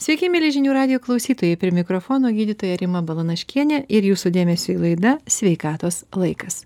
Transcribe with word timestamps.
Sveiki, 0.00 0.30
mėly 0.32 0.48
žinių 0.48 0.72
radio 0.72 0.96
klausytojai, 0.96 1.58
prie 1.60 1.74
mikrofono 1.76 2.30
gydytoja 2.32 2.78
Rima 2.80 3.02
Balanaškienė 3.04 3.82
ir 3.92 4.06
jūsų 4.08 4.30
dėmesio 4.32 4.72
į 4.72 4.78
laidą 4.80 5.12
Sveikatos 5.28 5.98
laikas. 6.16 6.62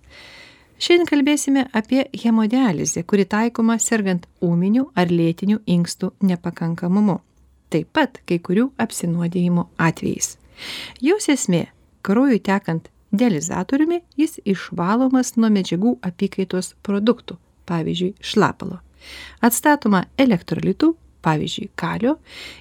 Šiandien 0.79 1.11
kalbėsime 1.11 1.65
apie 1.75 2.05
hemodializę, 2.15 3.03
kuri 3.03 3.27
taikoma 3.27 3.81
sergant 3.83 4.29
ūminiu 4.39 4.87
ar 4.95 5.11
lėtiniu 5.11 5.59
inkstų 5.67 6.13
nepakankamumu. 6.31 7.19
Taip 7.75 7.91
pat 7.91 8.23
kai 8.23 8.39
kurių 8.39 8.69
apsinuodėjimo 8.79 9.67
atvejais. 9.83 10.37
Jos 11.03 11.27
esmė- 11.27 11.67
kraujui 12.07 12.39
tekant 12.39 12.87
dializatoriumi 13.11 14.05
jis 14.17 14.39
išvalomas 14.47 15.35
nuo 15.35 15.51
medžiagų 15.51 15.99
apykaitos 16.07 16.77
produktų, 16.87 17.43
pavyzdžiui, 17.67 18.15
šlapalo. 18.23 18.79
Atstatoma 19.43 20.07
elektrolitų, 20.17 20.95
pavyzdžiui, 21.25 21.71
kalio 21.81 22.19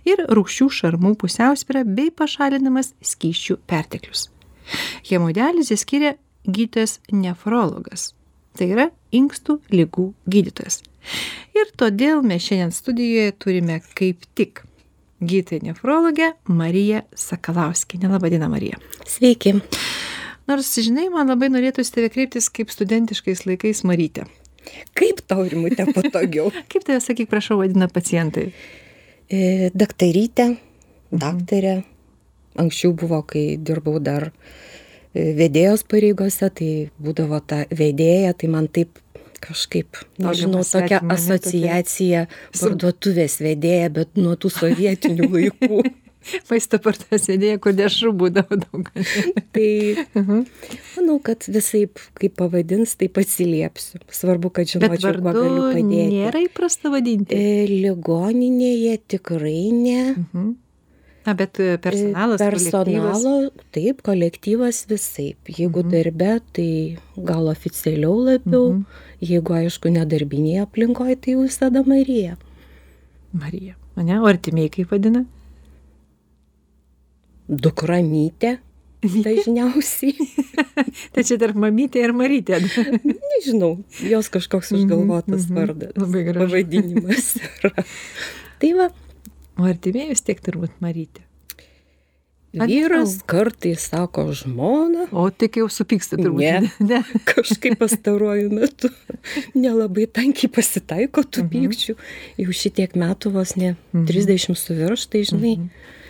ir 0.08 0.24
rūgščių 0.32 0.70
šarmų 0.80 1.14
pusiausvyrą 1.22 1.84
bei 1.98 2.12
pašalinamas 2.16 2.94
skyščių 3.04 3.60
perteklius. 3.70 4.30
Hemodializę 5.10 5.78
skiria 5.80 6.16
gydytojas 6.48 7.00
nefrologas, 7.12 8.12
tai 8.58 8.72
yra 8.76 8.90
inkstų 9.16 9.60
lygų 9.74 10.10
gydytojas. 10.32 10.82
Ir 11.54 11.72
todėl 11.78 12.24
mes 12.26 12.44
šiandien 12.46 12.72
studijoje 12.74 13.34
turime 13.44 13.82
kaip 13.98 14.24
tik 14.38 14.64
gydytoją 15.24 15.68
nefrologę 15.70 16.34
Mariją 16.48 17.02
Sakalauskinę. 17.16 18.10
Labadiena, 18.10 18.50
Marija. 18.50 18.80
Sveiki. 19.08 19.54
Nors, 20.48 20.74
žinai, 20.76 21.08
man 21.12 21.32
labai 21.32 21.48
norėtųsi 21.54 21.94
tave 21.96 22.10
kreiptis 22.12 22.50
kaip 22.52 22.72
studentiškais 22.74 23.46
laikais 23.48 23.84
Marytė. 23.88 24.28
Kaip 24.98 25.22
tau 25.28 25.46
rimute 25.48 25.86
patogiau? 25.96 26.52
kaip 26.72 26.86
tave, 26.88 27.00
sakyk, 27.04 27.30
prašau, 27.32 27.60
vadina 27.62 27.90
pacientai? 27.92 28.50
E, 29.32 29.70
daktarytė, 29.74 30.54
daktarė. 31.12 31.82
Anksčiau 32.60 32.94
buvo, 32.94 33.24
kai 33.26 33.56
dirbau 33.58 33.98
dar 34.04 34.30
e, 34.30 35.32
vedėjos 35.38 35.86
pareigose, 35.90 36.52
tai 36.54 36.70
būdavo 37.02 37.40
ta 37.42 37.64
vedėja, 37.74 38.36
tai 38.38 38.52
man 38.54 38.70
taip 38.70 39.00
kažkaip, 39.44 40.00
nežinau, 40.24 40.62
tokia 40.64 41.02
asociacija 41.12 42.28
parduotuvės 42.56 43.42
vedėja, 43.44 43.90
bet 43.98 44.16
nuo 44.20 44.38
tų 44.40 44.54
sovietinių 44.54 45.30
laikų. 45.34 45.84
Maisto 46.50 46.80
partas 46.84 47.28
vedėja, 47.30 47.60
kur 47.62 47.76
dešrų 47.78 48.14
būdavo 48.20 48.60
daug. 48.62 48.90
tai 49.56 49.70
manau, 50.96 51.20
kad 51.24 51.48
visai, 51.48 51.86
kaip 52.20 52.38
pavadins, 52.40 52.96
taip 53.00 53.20
atsiliepsiu. 53.22 54.02
Svarbu, 54.14 54.54
kad 54.56 54.70
žinočiau, 54.72 55.20
kuo 55.20 55.36
galiu 55.36 55.70
padėti. 55.70 56.10
Nėra 56.14 56.44
įprasta 56.48 56.92
vadinti. 56.94 57.38
E, 57.38 57.64
ligoninėje 57.72 59.00
tikrai 59.16 59.72
ne. 59.76 60.02
Mhm. 60.14 60.52
Na, 61.24 61.34
bet 61.40 61.60
e, 61.64 61.78
personalas. 61.80 62.42
Personalo, 62.42 63.52
taip, 63.76 64.02
kolektyvas 64.04 64.84
visai. 64.90 65.34
Jeigu 65.48 65.86
mhm. 65.86 65.94
darbe, 65.94 66.34
tai 66.56 66.70
gal 67.16 67.48
oficialiau 67.52 68.18
labiau, 68.28 68.74
mhm. 68.74 69.06
jeigu, 69.24 69.56
aišku, 69.62 69.94
nedarbinėje 70.00 70.66
aplinkoje, 70.66 71.20
tai 71.24 71.38
jau 71.38 71.46
visada 71.46 71.86
Marija. 71.88 72.36
Marija. 73.34 73.78
Mane, 73.96 74.20
o 74.20 74.28
artimiai 74.28 74.72
kaip 74.74 74.92
vadina? 74.92 75.24
Dukramytė. 77.48 78.58
Dažniausiai. 79.04 80.30
tai 81.14 81.26
čia 81.28 81.36
tarp 81.42 81.58
mamytė 81.60 82.06
ir 82.06 82.14
marytė. 82.16 82.62
Nežinau, 83.04 83.74
jos 84.00 84.32
kažkoks 84.32 84.72
užgalvotas 84.78 85.50
mm 85.50 85.56
-hmm. 85.56 85.60
vardas. 85.60 85.96
Labai 86.00 86.24
gražus. 86.24 86.52
Pavadinimas. 86.52 87.34
Tai 88.64 88.70
va, 88.78 88.86
O 89.60 89.68
artimieji 89.70 90.14
vis 90.14 90.26
tiek 90.26 90.42
turbūt 90.42 90.82
Marytė. 90.82 91.28
Vyras 92.54 93.16
kartais 93.26 93.88
sako 93.90 94.28
žmona. 94.38 95.08
O 95.10 95.26
tik 95.34 95.58
jau 95.58 95.66
supyksta 95.74 96.20
turbūt. 96.20 96.42
Ne, 96.42 96.70
ne. 96.90 97.22
kažkaip 97.26 97.80
pastaruoju 97.82 98.52
metu 98.54 98.92
nelabai 99.58 100.06
tankiai 100.06 100.52
pasitaiko 100.54 101.26
tų 101.26 101.46
mhm. 101.46 101.52
pykčių. 101.54 101.98
Jau 102.44 102.58
šitiek 102.62 102.94
metų 102.98 103.34
vos 103.38 103.56
ne 103.58 103.74
mhm. 103.74 104.06
30 104.10 104.58
su 104.58 104.78
virš, 104.78 105.08
tai 105.10 105.24
žinai, 105.30 105.56
mhm. 105.58 106.02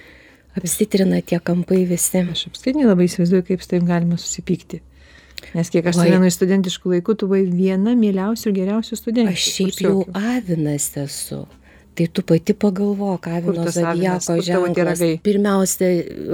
Apsitrina 0.58 1.22
tie 1.22 1.40
kampai 1.44 1.84
visi. 1.90 2.24
Aš 2.34 2.47
apskritai 2.52 2.88
labai 2.88 3.08
įsivaizduoju, 3.09 3.47
kaip 3.50 3.64
su 3.64 3.74
taip 3.74 3.88
galima 3.88 4.19
susipykti. 4.22 4.81
Nes 5.53 5.69
kiek 5.69 5.86
aš 5.90 6.00
vienu 6.06 6.30
iš 6.30 6.38
studentiškų 6.38 6.96
laikų, 6.96 7.18
tu 7.19 7.28
buvai 7.28 7.44
viena 7.50 7.97
mieliausių 8.00 8.50
ir 8.50 8.56
geriausių 8.62 8.97
studentų. 9.00 9.34
Aš 9.36 9.50
šiaip 9.58 9.84
jau 9.84 9.97
avinas 10.16 10.88
esu. 11.02 11.44
Tai 11.94 12.08
tu 12.09 12.24
pati 12.25 12.56
pagalvok 12.58 13.28
avino 13.30 13.68
zodiako 13.69 14.40
ženklas. 14.41 15.02
pirmiausia 15.22 15.90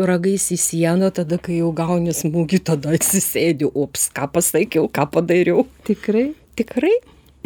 ragais 0.07 0.46
į 0.56 0.57
sieną 0.62 1.09
tada 1.12 1.36
kai 1.36 1.57
jau 1.57 1.74
gauni 1.75 2.16
smūgį 2.16 2.62
tada 2.69 2.94
atsisėdi. 2.96 3.68
Ups 3.68 4.07
ką 4.16 4.30
pasakiau 4.31 4.88
ką 4.88 5.09
padariau. 5.12 5.66
Tikrai? 5.90 6.30
Tikrai? 6.56 6.94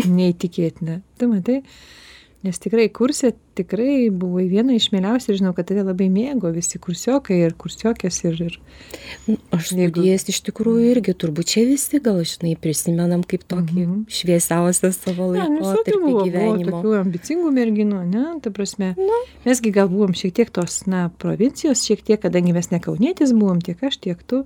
Neįtikėtina. 0.06 1.00
Tu 1.18 1.30
matai 1.32 1.64
nes 2.44 2.60
tikrai 2.60 2.90
kurse 2.92 3.32
tikrai 3.56 4.10
buvai 4.12 4.46
viena 4.52 4.76
iš 4.76 4.90
mieliausių 4.92 5.32
ir 5.32 5.38
žinau 5.40 5.54
kad 5.56 5.68
tave 5.70 5.86
labai 5.86 6.10
mėgo 6.12 6.50
visi 6.54 6.80
kursiokai 6.82 7.38
ir 7.46 7.56
kursiokės 7.60 8.20
ir 8.26 8.42
ir 8.48 8.58
nu, 9.28 9.38
aš 9.56 9.72
studijas 9.72 10.28
iš 10.34 10.42
tikrųjų 10.50 10.90
irgi 10.92 11.16
turbūt 11.24 11.54
čia 11.54 11.64
visi 11.70 12.02
gal 12.04 12.20
žinai 12.28 12.56
prisimenam 12.60 13.24
kaip 13.24 13.46
tokį 13.48 13.78
mm 13.78 13.94
-hmm. 13.94 14.04
šviesiausią 14.20 14.92
savo 14.98 15.30
nu, 15.32 15.38
laikotarpį 15.38 16.00
buvo, 16.04 16.26
gyvenimo 16.28 16.70
buvo 16.70 16.82
tokių 16.82 17.00
ambicingų 17.00 17.56
merginų 17.60 18.04
ne 18.12 18.26
ta 18.44 18.52
prasme 18.52 18.94
nu. 18.98 19.24
mesgi 19.46 19.72
gal 19.72 19.90
buvom 19.90 20.14
šiek 20.14 20.34
tiek 20.34 20.50
tos 20.52 20.86
na 20.86 21.10
provincijos 21.10 21.86
šiek 21.88 22.04
tiek 22.04 22.22
kadangi 22.22 22.54
mes 22.54 22.72
ne 22.72 22.80
kaunietės 22.80 23.32
buvom 23.32 23.62
tiek 23.62 23.84
aš 23.84 23.98
tiek 23.98 24.24
tu 24.28 24.46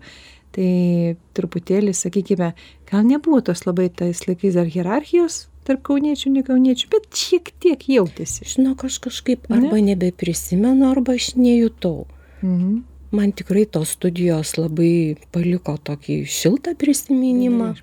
tai 0.52 1.18
truputėlį 1.38 1.94
sakykime 1.94 2.54
gal 2.90 3.04
nebuvo 3.06 3.42
tos 3.42 3.66
labai 3.66 3.90
tais 3.90 4.28
laikais 4.28 4.54
dar 4.54 4.66
hierarchijos 4.66 5.48
tarp 5.68 5.84
kauniečių 5.90 6.34
nekauniečių 6.40 6.92
bet 6.94 7.10
šiek 7.18 7.52
tiek 7.64 7.88
jautėsi 7.92 8.48
žinok 8.56 8.88
aš 8.90 9.02
kažkaip 9.08 9.50
arba 9.54 9.82
nebeprisimenu 9.90 10.88
arba 10.90 11.18
aš 11.20 11.34
nejutau 11.40 12.08
mhm. 12.42 12.80
man 13.16 13.36
tikrai 13.38 13.68
tos 13.70 13.98
studijos 13.98 14.56
labai 14.60 15.18
paliko 15.36 15.78
tokį 15.92 16.24
šiltą 16.40 16.78
prisiminimą 16.80 17.76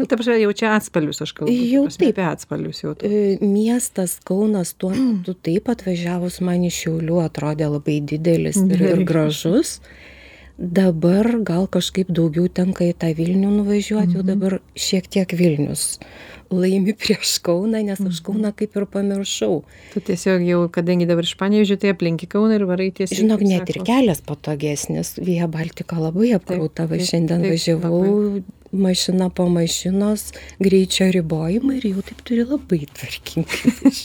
Nu, 0.00 0.06
ta 0.08 0.16
prasme, 0.16 0.38
jau 0.40 0.52
čia 0.56 0.70
atspalius 0.78 1.18
aš 1.20 1.34
kalbu. 1.36 1.52
Jau 1.52 1.82
prasme, 1.84 2.06
taip. 2.06 2.14
Apie 2.14 2.24
atspalius 2.24 2.78
jau. 2.80 2.94
Tu. 2.96 3.04
E, 3.04 3.34
miestas 3.44 4.14
Kaunas 4.24 4.72
tuo 4.72 4.94
metu 4.94 5.34
taip 5.36 5.68
atvažiavus 5.68 6.38
man 6.46 6.64
iš 6.64 6.78
Šiaulių 6.86 7.18
atrodė 7.20 7.68
labai 7.68 7.98
didelis 8.08 8.56
ir, 8.62 8.80
ir 8.94 9.02
gražus. 9.04 9.74
Dabar 10.60 11.38
gal 11.40 11.64
kažkaip 11.72 12.10
daugiau 12.12 12.50
tenka 12.52 12.84
į 12.84 12.92
tą 13.00 13.14
Vilnių 13.16 13.54
nuvažiuoti, 13.62 14.18
jau 14.18 14.20
mhm. 14.20 14.28
dabar 14.28 14.58
šiek 14.76 15.08
tiek 15.08 15.32
Vilnius 15.32 15.96
laimi 16.50 16.94
prieš 16.98 17.38
Kauną, 17.46 17.78
nes 17.86 18.00
aš 18.00 18.18
mhm. 18.18 18.24
Kauną 18.26 18.52
kaip 18.56 18.76
ir 18.76 18.86
pamiršau. 18.90 19.60
Tu 19.94 20.02
tiesiog 20.06 20.42
jau, 20.44 20.60
kadangi 20.72 21.06
dabar 21.08 21.26
iš 21.26 21.36
Panevižio, 21.38 21.78
tai 21.80 21.92
aplinki 21.94 22.28
Kauną 22.30 22.58
ir 22.58 22.66
varai 22.68 22.90
tiesiog. 22.94 23.18
Žinok, 23.22 23.44
net 23.46 23.62
sako. 23.62 23.72
ir 23.72 23.86
kelias 23.86 24.22
patogesnis. 24.26 25.14
Vija 25.22 25.46
Baltika 25.50 26.00
labai 26.02 26.34
apkrauta, 26.36 26.88
va 26.90 26.98
šiandien 26.98 27.44
taip, 27.46 27.54
važiavau 27.54 28.02
labai. 28.02 28.42
mašina 28.86 29.30
po 29.30 29.46
mašinos, 29.52 30.30
greičio 30.58 31.10
ribojimai 31.14 31.78
ir 31.78 31.88
jau 31.92 32.06
taip 32.10 32.26
turi 32.26 32.46
labai 32.48 32.82
tvarkingai. 32.98 34.04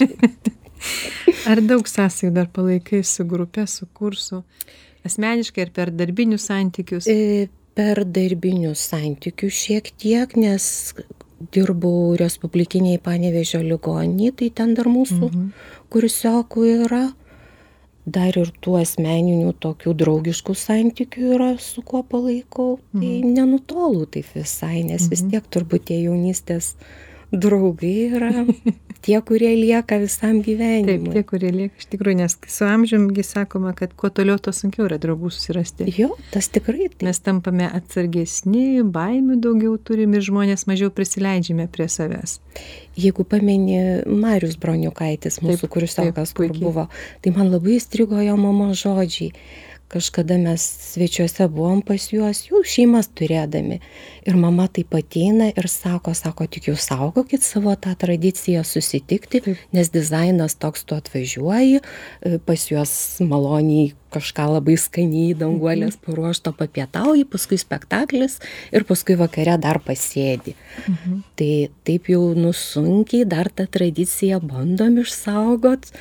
Ar 1.50 1.62
daug 1.66 1.88
sąsajų 1.90 2.30
dar 2.36 2.50
palaikai 2.54 3.02
su 3.06 3.26
grupė, 3.26 3.66
su 3.70 3.88
kursu, 3.90 4.44
asmeniškai 5.06 5.68
ir 5.68 5.74
per 5.76 5.92
darbinius 5.94 6.48
santykius? 6.50 7.10
E, 7.10 7.48
per 7.76 8.04
darbinius 8.08 8.82
santykius 8.92 9.58
šiek 9.66 9.92
tiek, 10.00 10.36
nes 10.40 10.96
dirbau 11.54 12.16
Respublikiniai 12.20 13.02
Panevežio 13.04 13.62
ligoninėje, 13.66 14.36
tai 14.40 14.50
ten 14.62 14.74
dar 14.78 14.90
mūsų 14.92 15.22
mhm. 15.28 15.46
kursiokų 15.94 16.66
yra. 16.86 17.06
Dar 18.06 18.36
ir 18.38 18.52
tų 18.62 18.76
asmeninių 18.84 19.56
tokių 19.58 19.96
draugiškų 19.98 20.54
santykių 20.62 21.32
yra, 21.34 21.48
su 21.58 21.82
kuo 21.82 22.04
palaikau. 22.06 22.76
Tai 22.94 23.02
mhm. 23.02 23.24
Tai 23.26 23.34
nenutolu 23.40 24.06
taip 24.06 24.30
visai, 24.36 24.84
nes 24.86 25.08
mhm. 25.08 25.12
vis 25.14 25.26
tiek 25.32 25.50
turbūt 25.50 25.90
tie 25.90 26.04
jaunystės 26.04 26.76
draugai 27.34 27.96
yra 28.14 28.32
tie, 29.06 29.22
kurie 29.22 29.52
lieka 29.56 30.00
visam 30.02 30.40
gyvenimui. 30.46 31.12
Taip, 31.12 31.14
tie, 31.14 31.24
kurie 31.30 31.52
lieka 31.54 31.82
iš 31.82 31.90
tikrųjų, 31.92 32.18
nes 32.24 32.38
su 32.50 32.66
amžiumi 32.68 33.26
sakoma, 33.26 33.76
kad 33.78 33.94
kuo 33.98 34.10
toliau, 34.10 34.40
to 34.42 34.54
sunkiau 34.56 34.88
yra 34.88 34.98
draugų 35.02 35.30
susirasti. 35.34 35.88
Jo, 35.94 36.14
tas 36.34 36.50
tikrai. 36.54 36.90
Taip. 36.90 37.06
Mes 37.06 37.22
tampame 37.24 37.68
atsargesni, 37.70 38.82
baimių 38.96 39.38
daugiau 39.44 39.76
turime 39.78 40.20
ir 40.20 40.26
žmonės 40.26 40.66
mažiau 40.70 40.92
prisileidžiame 40.94 41.68
prie 41.72 41.88
savęs. 41.92 42.40
Jeigu 43.00 43.26
pameni 43.28 44.02
Marius 44.08 44.58
Broniukaitis, 44.62 45.42
mūsų 45.44 45.70
kursiokas, 45.72 46.34
kur 46.36 46.54
buvo, 46.56 46.88
tai 47.22 47.36
man 47.36 47.52
labai 47.54 47.78
įstrigo 47.80 48.22
jo 48.24 48.38
mamo 48.40 48.72
žodžiai 48.74 49.34
kažkada 49.88 50.38
mes 50.42 50.62
svečiuose 50.92 51.48
buvom 51.52 51.82
pas 51.86 52.08
juos, 52.12 52.42
jų 52.50 52.64
šeimas 52.66 53.10
turėdami. 53.16 53.80
Ir 54.26 54.38
mama 54.40 54.66
taip 54.72 54.96
ateina 54.98 55.52
ir 55.52 55.70
sako, 55.70 56.16
sako, 56.18 56.48
tik 56.50 56.72
jūs 56.72 56.88
saugokit 56.90 57.46
savo 57.46 57.76
tą 57.78 57.94
tradiciją 58.00 58.64
susitikti, 58.66 59.44
nes 59.76 59.92
dizainas 59.94 60.58
toks 60.58 60.88
tu 60.90 60.98
atvažiuoji, 60.98 61.82
e, 61.82 62.40
pas 62.46 62.66
juos 62.72 62.96
maloniai 63.22 63.94
kažką 64.16 64.48
labai 64.56 64.78
skaniai 64.80 65.36
danguolės 65.38 65.98
paruošto 66.02 66.54
papietauji, 66.56 67.26
paskui 67.30 67.60
spektaklis 67.60 68.40
ir 68.76 68.86
paskui 68.88 69.18
vakare 69.20 69.58
dar 69.62 69.82
pasėdi. 69.84 70.56
Mhm. 70.88 71.20
Tai 71.36 71.52
taip 71.88 72.10
jau 72.10 72.34
nusunkiai 72.38 73.28
dar 73.28 73.52
tą 73.52 73.68
tradiciją 73.68 74.42
bandom 74.42 75.04
išsaugot. 75.04 75.92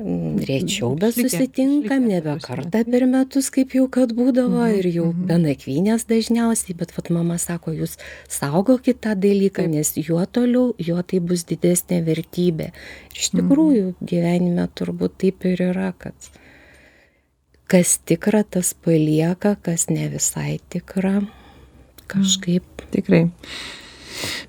Mm, 0.00 0.38
rečiau 0.48 0.94
bet 0.96 1.12
susitinkam, 1.12 2.06
nebe 2.08 2.32
kartą 2.40 2.80
per 2.88 3.04
metus, 3.10 3.50
kaip 3.52 3.74
jau 3.76 3.84
kad 3.92 4.14
būdavo, 4.16 4.62
mhm, 4.62 4.76
ir 4.78 4.86
jau 4.94 5.08
mhm. 5.10 5.26
be 5.28 5.36
nakvynės 5.42 6.06
dažniausiai, 6.08 6.76
bet 6.78 6.94
vat 6.96 7.10
mama 7.12 7.36
sako, 7.42 7.74
jūs 7.76 7.98
saugokit 8.32 9.02
tą 9.04 9.12
dalyką, 9.20 9.66
nes 9.68 9.92
juo 10.00 10.22
toliau, 10.24 10.70
juo 10.80 11.02
tai 11.04 11.20
bus 11.20 11.44
didesnė 11.50 12.00
vertybė. 12.06 12.70
Ir 13.10 13.20
iš 13.20 13.28
mhm. 13.28 13.42
tikrųjų 13.42 13.90
gyvenime 14.00 14.64
turbūt 14.72 15.18
taip 15.20 15.44
ir 15.50 15.66
yra, 15.68 15.90
kad 16.00 16.30
kas 17.70 17.98
tikra, 18.08 18.40
tas 18.42 18.72
palieka, 18.72 19.58
kas 19.60 19.90
ne 19.92 20.08
visai 20.10 20.58
tikra. 20.72 21.20
Kažkaip. 22.10 22.64
Tikrai. 22.90 23.28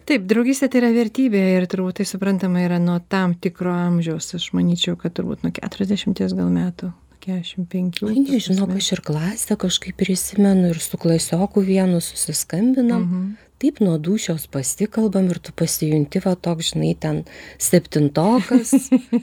Taip, 0.09 0.25
draugystė 0.29 0.69
tai 0.71 0.81
yra 0.81 0.91
vertybė 0.95 1.41
ir 1.57 1.67
turbūt 1.71 2.01
tai 2.01 2.07
suprantama 2.09 2.63
yra 2.65 2.79
nuo 2.81 2.97
tam 3.11 3.35
tikro 3.35 3.73
amžiaus. 3.73 4.33
Aš 4.37 4.51
manyčiau, 4.57 4.97
kad 4.99 5.15
turbūt 5.17 5.45
nuo 5.45 5.53
40 5.55 6.35
gal 6.37 6.51
metų. 6.51 6.91
45. 7.21 8.01
Oi, 8.07 8.17
nežinau, 8.25 8.65
aš 8.73 8.87
ir 8.95 9.03
klasę 9.05 9.57
kažkaip 9.61 9.97
prisimenu 9.99 10.71
ir 10.71 10.81
su 10.81 10.97
klasioku 10.97 11.61
vienu 11.61 12.01
susiskambinam. 12.01 13.05
Mhm. 13.05 13.31
Taip 13.61 13.77
nuo 13.77 13.99
dušios 14.01 14.47
pasikalbam 14.49 15.27
ir 15.29 15.37
tu 15.37 15.53
pasijunti 15.53 16.23
va 16.23 16.33
toks, 16.33 16.71
žinai, 16.73 16.95
ten 16.97 17.19
septintokas 17.61 18.73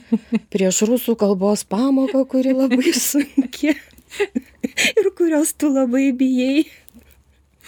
prieš 0.55 0.85
rusų 0.87 1.17
kalbos 1.19 1.65
pamoką, 1.67 2.23
kuri 2.31 2.55
labai 2.55 2.95
sunki 3.11 3.75
ir 3.75 5.11
kurios 5.19 5.53
tu 5.59 5.73
labai 5.75 6.13
bijai. 6.15 6.69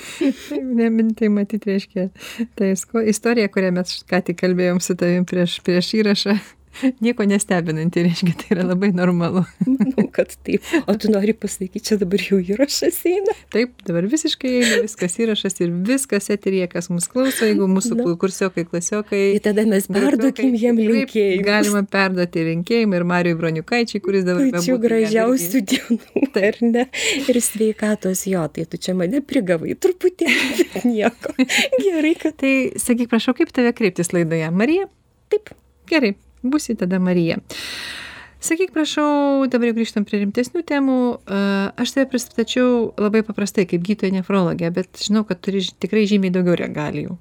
Ne, 0.79 0.89
tai 1.19 1.29
matyt 1.33 1.67
reiškia, 1.69 2.09
tai 2.59 2.73
istorija, 3.11 3.51
kurią 3.53 3.73
mes 3.77 4.01
ką 4.11 4.23
tik 4.27 4.41
kalbėjom 4.41 4.81
su 4.85 4.97
tavim 4.99 5.27
prieš, 5.29 5.59
prieš 5.67 5.93
įrašą, 6.01 6.37
nieko 7.05 7.25
nestebinanti, 7.29 8.03
reiškia, 8.07 8.35
tai 8.41 8.55
yra 8.55 8.65
labai 8.69 8.91
normalu. 8.95 9.43
Manau, 9.67 10.07
kad 10.17 10.33
taip. 10.47 10.65
O 10.87 10.95
tu 11.01 11.11
nori 11.13 11.35
pasakyti, 11.37 11.83
čia 11.91 11.99
dabar 12.01 12.23
jau 12.23 12.39
įrašas 12.41 13.01
eina? 13.11 13.35
Taip, 13.53 13.75
dabar 13.87 14.07
visiškai 14.11 14.53
eina, 14.61 14.79
viskas 14.87 15.17
įrašas 15.21 15.61
ir 15.65 15.75
viskas 15.87 16.31
eterija, 16.33 16.69
kas 16.73 16.91
mus 16.93 17.09
klauso, 17.11 17.49
jeigu 17.49 17.69
mūsų 17.71 17.99
no. 18.01 18.07
kursiokai, 18.21 18.65
klasiokai. 18.69 19.23
Ir 19.37 19.45
tada 19.45 19.67
mes 19.69 19.89
perduokim 19.91 20.55
jiem 20.59 20.81
linkėjimus. 20.81 21.47
Galima 21.47 21.85
perduoti 21.91 22.47
linkėjimą 22.51 23.01
ir 23.01 23.07
Marijui 23.13 23.41
Broniukaičiai, 23.41 24.03
kuris 24.05 24.27
dabar. 24.29 24.47
Pačių 24.55 24.79
gražiausių 24.83 25.65
dienų, 25.75 26.25
ar 26.49 26.61
ne? 26.65 26.87
Ir 27.27 27.41
sveikatos 27.45 28.25
jo, 28.31 28.47
tai 28.55 28.67
tu 28.71 28.81
čia 28.81 28.97
mane 28.99 29.23
prigavai 29.25 29.77
truputėlį, 29.79 30.71
bet 30.75 30.89
nieko. 30.89 31.37
Gerai, 31.83 32.15
kad. 32.19 32.39
Tai 32.41 32.55
sakyk, 32.81 33.11
prašau, 33.11 33.35
kaip 33.37 33.53
tave 33.55 33.75
kreiptis 33.77 34.15
laidoje? 34.17 34.49
Marija? 34.55 34.89
Taip. 35.31 35.53
Gerai, 35.91 36.15
būsi 36.43 36.77
tada 36.81 37.01
Marija. 37.03 37.41
Sakyk, 38.41 38.71
prašau, 38.73 39.45
dabar 39.53 39.69
jau 39.69 39.77
grįžtam 39.77 40.07
prie 40.09 40.23
rimtesnių 40.23 40.63
temų. 40.65 41.01
Aš 41.77 41.93
tave 41.93 42.07
pristačiau 42.09 42.87
labai 42.97 43.21
paprastai 43.27 43.67
kaip 43.69 43.85
gydytoja 43.85 44.17
nefrologė, 44.17 44.71
bet 44.73 45.03
žinau, 45.05 45.27
kad 45.29 45.43
turi 45.45 45.61
tikrai 45.61 46.07
žymiai 46.09 46.33
daugiau 46.33 46.57
regalijų. 46.57 47.19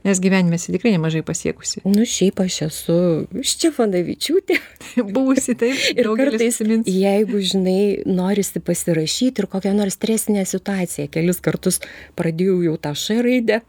Nes 0.00 0.16
gyvenime 0.16 0.56
esi 0.56 0.72
tikrai 0.72 0.94
nemažai 0.94 1.20
pasiekusi. 1.28 1.82
Nu, 1.84 2.06
šiaip 2.08 2.40
aš 2.40 2.54
esu 2.70 2.94
Ščefanavičiūtė. 3.36 4.56
Buvusi 5.14 5.52
taip. 5.60 5.76
ir 6.00 6.08
kartais, 6.16 6.56
simins. 6.56 6.88
jeigu, 6.88 7.42
žinai, 7.44 8.00
norisi 8.08 8.62
pasirašyti 8.64 9.44
ir 9.44 9.48
kokią 9.52 9.74
nors 9.76 9.98
stresinę 10.00 10.46
situaciją, 10.48 11.10
kelis 11.12 11.44
kartus 11.44 11.82
pradėjau 12.16 12.62
jau 12.64 12.78
tą 12.80 12.94
š 12.96 13.20
raidę 13.26 13.60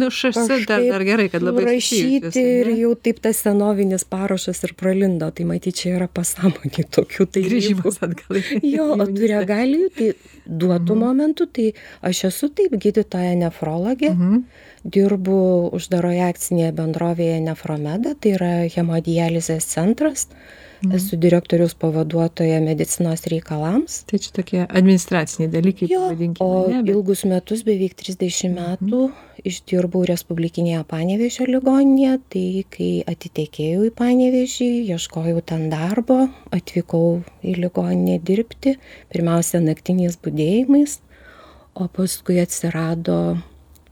nu 0.00 0.10
šasi 0.10 0.64
dar 0.68 0.82
dar 0.90 1.04
gerai 1.06 1.28
kad 1.32 1.42
labai 1.44 1.64
rašyti 1.68 2.42
ir 2.42 2.70
jau 2.78 2.92
taip 3.06 3.20
tas 3.24 3.42
senovinis 3.46 4.04
parašas 4.04 4.62
ir 4.66 4.74
pralindo 4.78 5.30
tai 5.30 5.46
matyt 5.48 5.80
čia 5.80 5.94
yra 5.98 6.08
pasąmonėj 6.18 6.88
tokių 6.98 7.26
tai 7.34 7.44
grįžimas 7.46 8.00
atgal 8.06 8.40
jo 8.74 8.88
o 8.96 9.06
tų 9.06 9.30
regalijų 9.34 9.90
tai 9.98 10.10
duotu 10.46 10.94
mhm. 10.94 11.00
momentu 11.04 11.46
tai 11.46 11.70
aš 12.02 12.24
esu 12.30 12.50
taip 12.58 12.76
gydytoja 12.86 13.36
nefrologė 13.44 14.12
mhm. 14.12 14.42
dirbu 14.96 15.38
uždaroje 15.78 16.26
akcinėje 16.28 16.74
bendrovėje 16.80 17.40
nefromeda 17.48 18.14
tai 18.20 18.36
yra 18.38 18.52
hemodializės 18.74 19.70
centras. 19.70 20.28
Esu 20.92 21.16
direktoriaus 21.16 21.72
pavaduotoja 21.80 22.58
medicinos 22.60 23.24
reikalams. 23.30 24.02
Tai 24.10 24.18
čia 24.20 24.32
tokie 24.36 24.58
administraciniai 24.64 25.50
dalykai, 25.52 25.88
jo, 25.88 26.00
pavadinkime. 26.02 26.48
O 26.48 26.66
ne, 26.68 26.82
bet... 26.82 26.90
ilgus 26.92 27.24
metus, 27.30 27.62
beveik 27.66 27.96
30 28.00 28.50
mhm. 28.50 28.58
metų, 28.58 29.00
mhm. 29.08 29.46
išdirbau 29.52 30.04
Respublikinėje 30.10 30.82
Panevežio 30.90 31.48
ligoninėje, 31.48 32.18
tai 32.34 32.44
kai 32.76 32.90
atitekėjau 33.14 33.88
į 33.88 33.94
Panevežį, 33.96 34.70
ieškojau 34.96 35.40
ten 35.46 35.66
darbo, 35.72 36.20
atvykau 36.54 37.22
į 37.44 37.56
ligoninę 37.62 38.20
dirbti, 38.24 38.76
pirmiausia 39.14 39.62
naktiniais 39.64 40.20
būdėjimais, 40.20 41.00
o 41.74 41.88
paskui 41.90 42.38
atsirado 42.42 43.18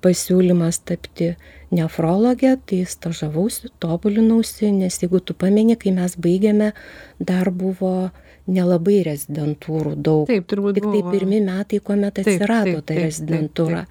pasiūlymas 0.02 0.82
tapti 0.88 1.32
nefrologe 1.72 2.56
tai 2.68 2.82
stažavausi 2.88 3.72
tobulinausi 3.82 4.72
nes 4.74 4.98
jeigu 5.02 5.22
tu 5.24 5.34
pameni 5.38 5.78
kai 5.80 5.94
mes 5.96 6.16
baigėme 6.20 6.72
dar 7.18 7.50
buvo 7.50 8.10
nelabai 8.50 9.02
rezidentūrų 9.06 9.94
daug. 10.02 10.26
Taip 10.26 10.48
turbūt 10.50 10.80
tiktai 10.80 11.02
pirmi 11.12 11.38
metai 11.44 11.78
kuomet 11.84 12.18
atsirado 12.22 12.80
ta 12.82 12.96
rezidentūra. 12.98 13.84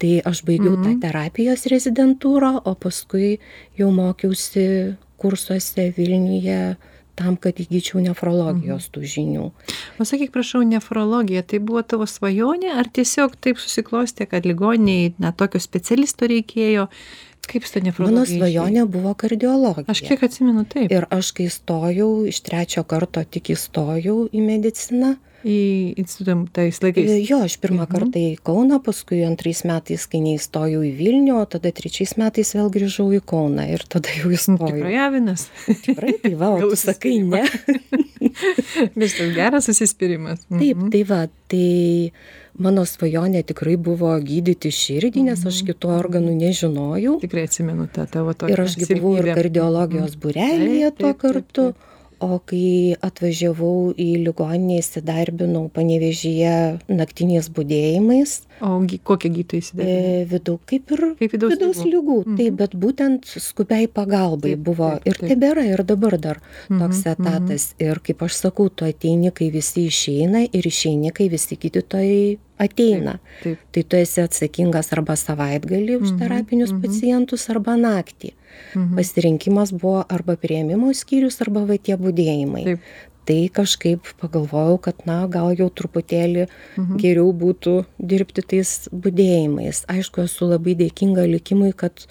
tai 0.00 0.12
aš 0.24 0.42
baigiau 0.48 0.78
tą 0.78 0.94
mhm. 0.94 1.00
terapijos 1.04 1.66
rezidentūrą 1.68 2.54
o 2.64 2.74
paskui 2.74 3.38
jau 3.76 3.90
mokiausi 3.92 4.96
kursuose 5.20 5.90
vilniuje 5.96 6.76
tam, 7.20 7.36
kad 7.40 7.60
įgyčiau 7.60 8.02
nefrologijos 8.04 8.88
mhm. 8.88 8.92
tų 8.94 9.12
žinių. 9.14 9.46
O 10.00 10.08
sakyk, 10.08 10.32
prašau, 10.34 10.62
nefrologija, 10.66 11.44
tai 11.46 11.60
buvo 11.62 11.82
tavo 11.86 12.08
svajonė, 12.08 12.72
ar 12.80 12.88
tiesiog 12.88 13.36
taip 13.44 13.60
susiklostė, 13.60 14.28
kad 14.30 14.48
ligoniai, 14.48 15.12
na, 15.20 15.34
tokio 15.36 15.60
specialisto 15.62 16.28
reikėjo? 16.30 16.88
Kaip 17.50 17.64
su 17.66 17.80
nefrologija? 17.82 18.20
Mano 18.20 18.28
svajonė 18.28 18.84
buvo 18.90 19.14
kardiologija. 19.18 19.88
Aš 19.90 20.04
kiek 20.06 20.22
atsimenu 20.22 20.62
taip. 20.70 20.92
Ir 20.92 21.08
aš, 21.10 21.32
kai 21.36 21.48
stojau, 21.50 22.10
iš 22.30 22.42
trečio 22.46 22.84
karto 22.86 23.24
tik 23.24 23.50
įstojau 23.56 24.28
į 24.30 24.44
mediciną, 24.44 25.16
į 25.46 25.60
institutą 26.00 26.36
tais 26.54 26.80
laikais? 26.82 27.10
Jo, 27.28 27.40
aš 27.46 27.56
pirmą 27.62 27.84
mhm. 27.84 27.92
kartą 27.92 28.22
į 28.22 28.34
Kauną, 28.46 28.80
paskui 28.84 29.22
antrais 29.26 29.62
metais, 29.68 30.06
kai 30.10 30.22
neįstojau 30.24 30.82
į 30.86 30.92
Vilnių, 30.98 31.36
o 31.40 31.46
tada 31.50 31.72
trečiais 31.74 32.16
metais 32.20 32.52
vėl 32.56 32.70
grįžau 32.74 33.08
į 33.16 33.22
Kauną 33.24 33.66
ir 33.74 33.84
tada 33.90 34.12
jau 34.18 34.32
įstojau. 34.34 34.74
Tikrai 34.76 34.94
javinas. 34.96 35.48
Tikrai, 35.86 36.16
tai 36.24 36.34
va, 36.40 36.52
o 36.56 36.70
tu 36.70 36.78
sakai 36.80 37.18
ne. 37.24 37.44
Vis 39.00 39.16
tas 39.16 39.34
geras 39.36 39.66
susispyrimas. 39.68 40.44
Mhm. 40.48 40.60
Taip, 40.60 40.86
tai 40.92 41.02
va, 41.08 41.20
tai 41.50 41.66
mano 42.60 42.84
svajonė 42.88 43.42
tikrai 43.48 43.76
buvo 43.80 44.12
gydyti 44.20 44.72
širdį, 44.74 45.28
nes 45.30 45.44
aš 45.44 45.62
mhm. 45.62 45.70
kitų 45.70 45.94
organų 45.96 46.34
nežinojau. 46.40 47.18
Tikrai 47.24 47.46
atsimenu 47.48 47.88
tą 47.92 48.08
tavo 48.10 48.34
tokią. 48.36 48.52
Ir 48.52 48.64
aš 48.66 48.76
buvau 48.90 49.16
ir 49.20 49.32
kardiologijos 49.38 50.16
mhm. 50.16 50.20
burelėje 50.26 50.92
tuo 51.00 51.14
kartu. 51.16 51.70
Taip, 51.70 51.78
taip 51.80 51.86
o 52.20 52.38
kai 52.46 52.96
atvažiavau 53.00 53.92
į 53.96 54.08
ligoninę 54.26 54.80
įsidarbinau 54.82 55.68
panevėžyje 55.74 56.54
naktiniais 56.92 57.50
budėjimais 57.56 58.40
o 58.60 58.80
gy 58.84 58.98
kokią 59.04 59.30
gydytoją 59.34 59.64
įsidarbinai 59.64 60.20
e, 60.20 60.26
vidau 60.28 60.58
kaip 60.68 60.92
ir 60.94 61.04
kaip 61.20 61.34
vidaus, 61.34 61.54
vidaus 61.54 61.80
ligų. 61.84 62.18
Mhm. 62.24 62.36
taip 62.40 62.58
bet 62.60 62.76
būtent 62.84 63.30
skubiai 63.46 63.88
pagalbai 63.88 64.54
buvo 64.56 64.92
ir 65.08 65.20
tebėra 65.20 65.64
ir 65.68 65.84
dabar 65.88 66.18
dar 66.20 66.42
mhm, 66.68 66.82
toks 66.82 67.04
mhm. 67.04 67.14
etatas 67.14 67.66
ir 67.80 68.02
kaip 68.04 68.26
aš 68.26 68.36
sakau 68.44 68.68
tu 68.68 68.88
ateini 68.88 69.32
kai 69.32 69.50
visi 69.54 69.86
išeina 69.88 70.44
ir 70.46 70.70
išeini 70.72 71.14
kai 71.16 71.30
visi 71.32 71.56
gydytojai 71.60 72.38
ateina. 72.60 73.16
Tai 73.72 73.82
tu 73.88 73.96
esi 73.96 74.20
atsakingas 74.20 74.92
arba 74.92 75.16
savaitgalį 75.16 75.96
už 76.02 76.12
terapinius 76.20 76.74
pacientus 76.82 77.48
arba 77.52 77.78
naktį. 77.80 78.34
Mhm. 78.74 78.96
Pasirinkimas 78.96 79.72
buvo 79.74 80.04
arba 80.08 80.36
prieimimo 80.40 80.92
skyrius, 80.94 81.40
arba 81.44 81.64
va 81.68 81.78
tie 81.78 81.96
būdėjimai. 82.00 82.64
Taip. 82.64 82.90
Tai 83.30 83.40
kažkaip 83.54 84.08
pagalvojau, 84.18 84.78
kad 84.82 85.04
na, 85.06 85.20
gal 85.30 85.52
jau 85.54 85.68
truputėlį 85.68 86.46
mhm. 86.48 86.98
geriau 86.98 87.30
būtų 87.36 87.84
dirbti 87.98 88.42
tais 88.42 88.88
būdėjimais. 88.90 89.84
Aišku, 89.92 90.24
esu 90.26 90.50
labai 90.50 90.74
dėkinga 90.78 91.28
likimui, 91.28 91.72
kad 91.76 92.06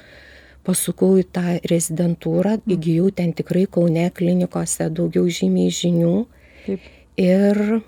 pasukau 0.68 1.16
į 1.20 1.26
tą 1.34 1.58
rezidentūrą, 1.72 2.60
mhm. 2.60 2.76
įgyjau 2.76 3.12
ten 3.16 3.34
tikrai 3.36 3.66
Kaune 3.72 4.10
klinikose 4.16 4.90
daugiau 4.94 5.28
žymiai 5.28 5.74
žinių. 5.74 6.16
Taip. 6.68 6.92
Ir 7.20 7.82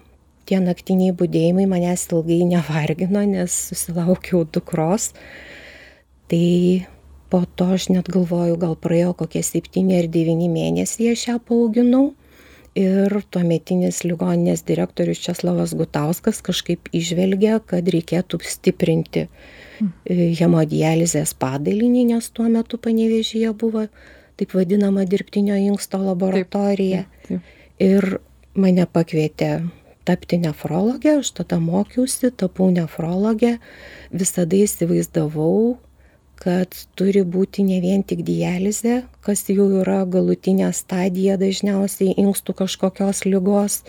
tie 0.50 0.60
naktiniai 0.60 1.14
būdėjimai 1.16 1.68
manęs 1.70 2.10
ilgai 2.12 2.42
nevargino, 2.50 3.24
nes 3.28 3.54
susilaukiau 3.70 4.44
dukros. 4.44 5.12
Tai 6.32 6.48
po 7.32 7.44
to 7.56 7.72
aš 7.76 7.88
net 7.94 8.10
galvoju, 8.12 8.58
gal 8.60 8.76
praėjo 8.76 9.14
kokie 9.24 9.44
7 9.46 9.88
ar 9.98 10.10
9 10.12 10.50
mėnesiai 10.52 11.14
aš 11.16 11.28
ją 11.30 11.38
paauginau. 11.40 12.12
Ir 12.78 13.12
tuometinis 13.36 13.98
ligoninės 14.08 14.62
direktorius 14.64 15.20
Česlavas 15.20 15.74
Gutauskas 15.76 16.40
kažkaip 16.46 16.88
išvelgė, 16.96 17.58
kad 17.68 17.90
reikėtų 17.92 18.40
stiprinti 18.48 19.26
e, 19.26 20.30
hemodializės 20.40 21.34
padalinį, 21.36 22.06
nes 22.14 22.30
tuo 22.32 22.48
metu 22.48 22.80
panevežyje 22.80 23.52
buvo 23.60 23.90
taip 24.40 24.56
vadinama 24.56 25.04
dirbtinio 25.04 25.60
inksto 25.60 26.00
laboratorija. 26.00 27.04
Taip, 27.28 27.44
taip. 27.44 27.60
Ir 27.84 28.08
mane 28.56 28.88
pakvietė 28.88 29.52
tapti 30.08 30.40
nefrologė, 30.42 31.18
aš 31.20 31.36
tada 31.42 31.60
mokiausi, 31.62 32.32
tapau 32.32 32.72
nefrologė, 32.74 33.58
visada 34.16 34.58
įsivaizdavau, 34.58 35.76
kad 36.42 36.74
turi 36.98 37.22
būti 37.36 37.64
ne 37.68 37.78
vien 37.84 38.02
tik 38.08 38.24
dializė, 38.26 39.02
kas 39.26 39.44
jau 39.50 39.68
yra 39.84 40.02
galutinė 40.10 40.72
stadija 40.74 41.38
dažniausiai 41.42 42.16
inkstų 42.24 42.56
kažkokios 42.64 43.26
lygos 43.28 43.82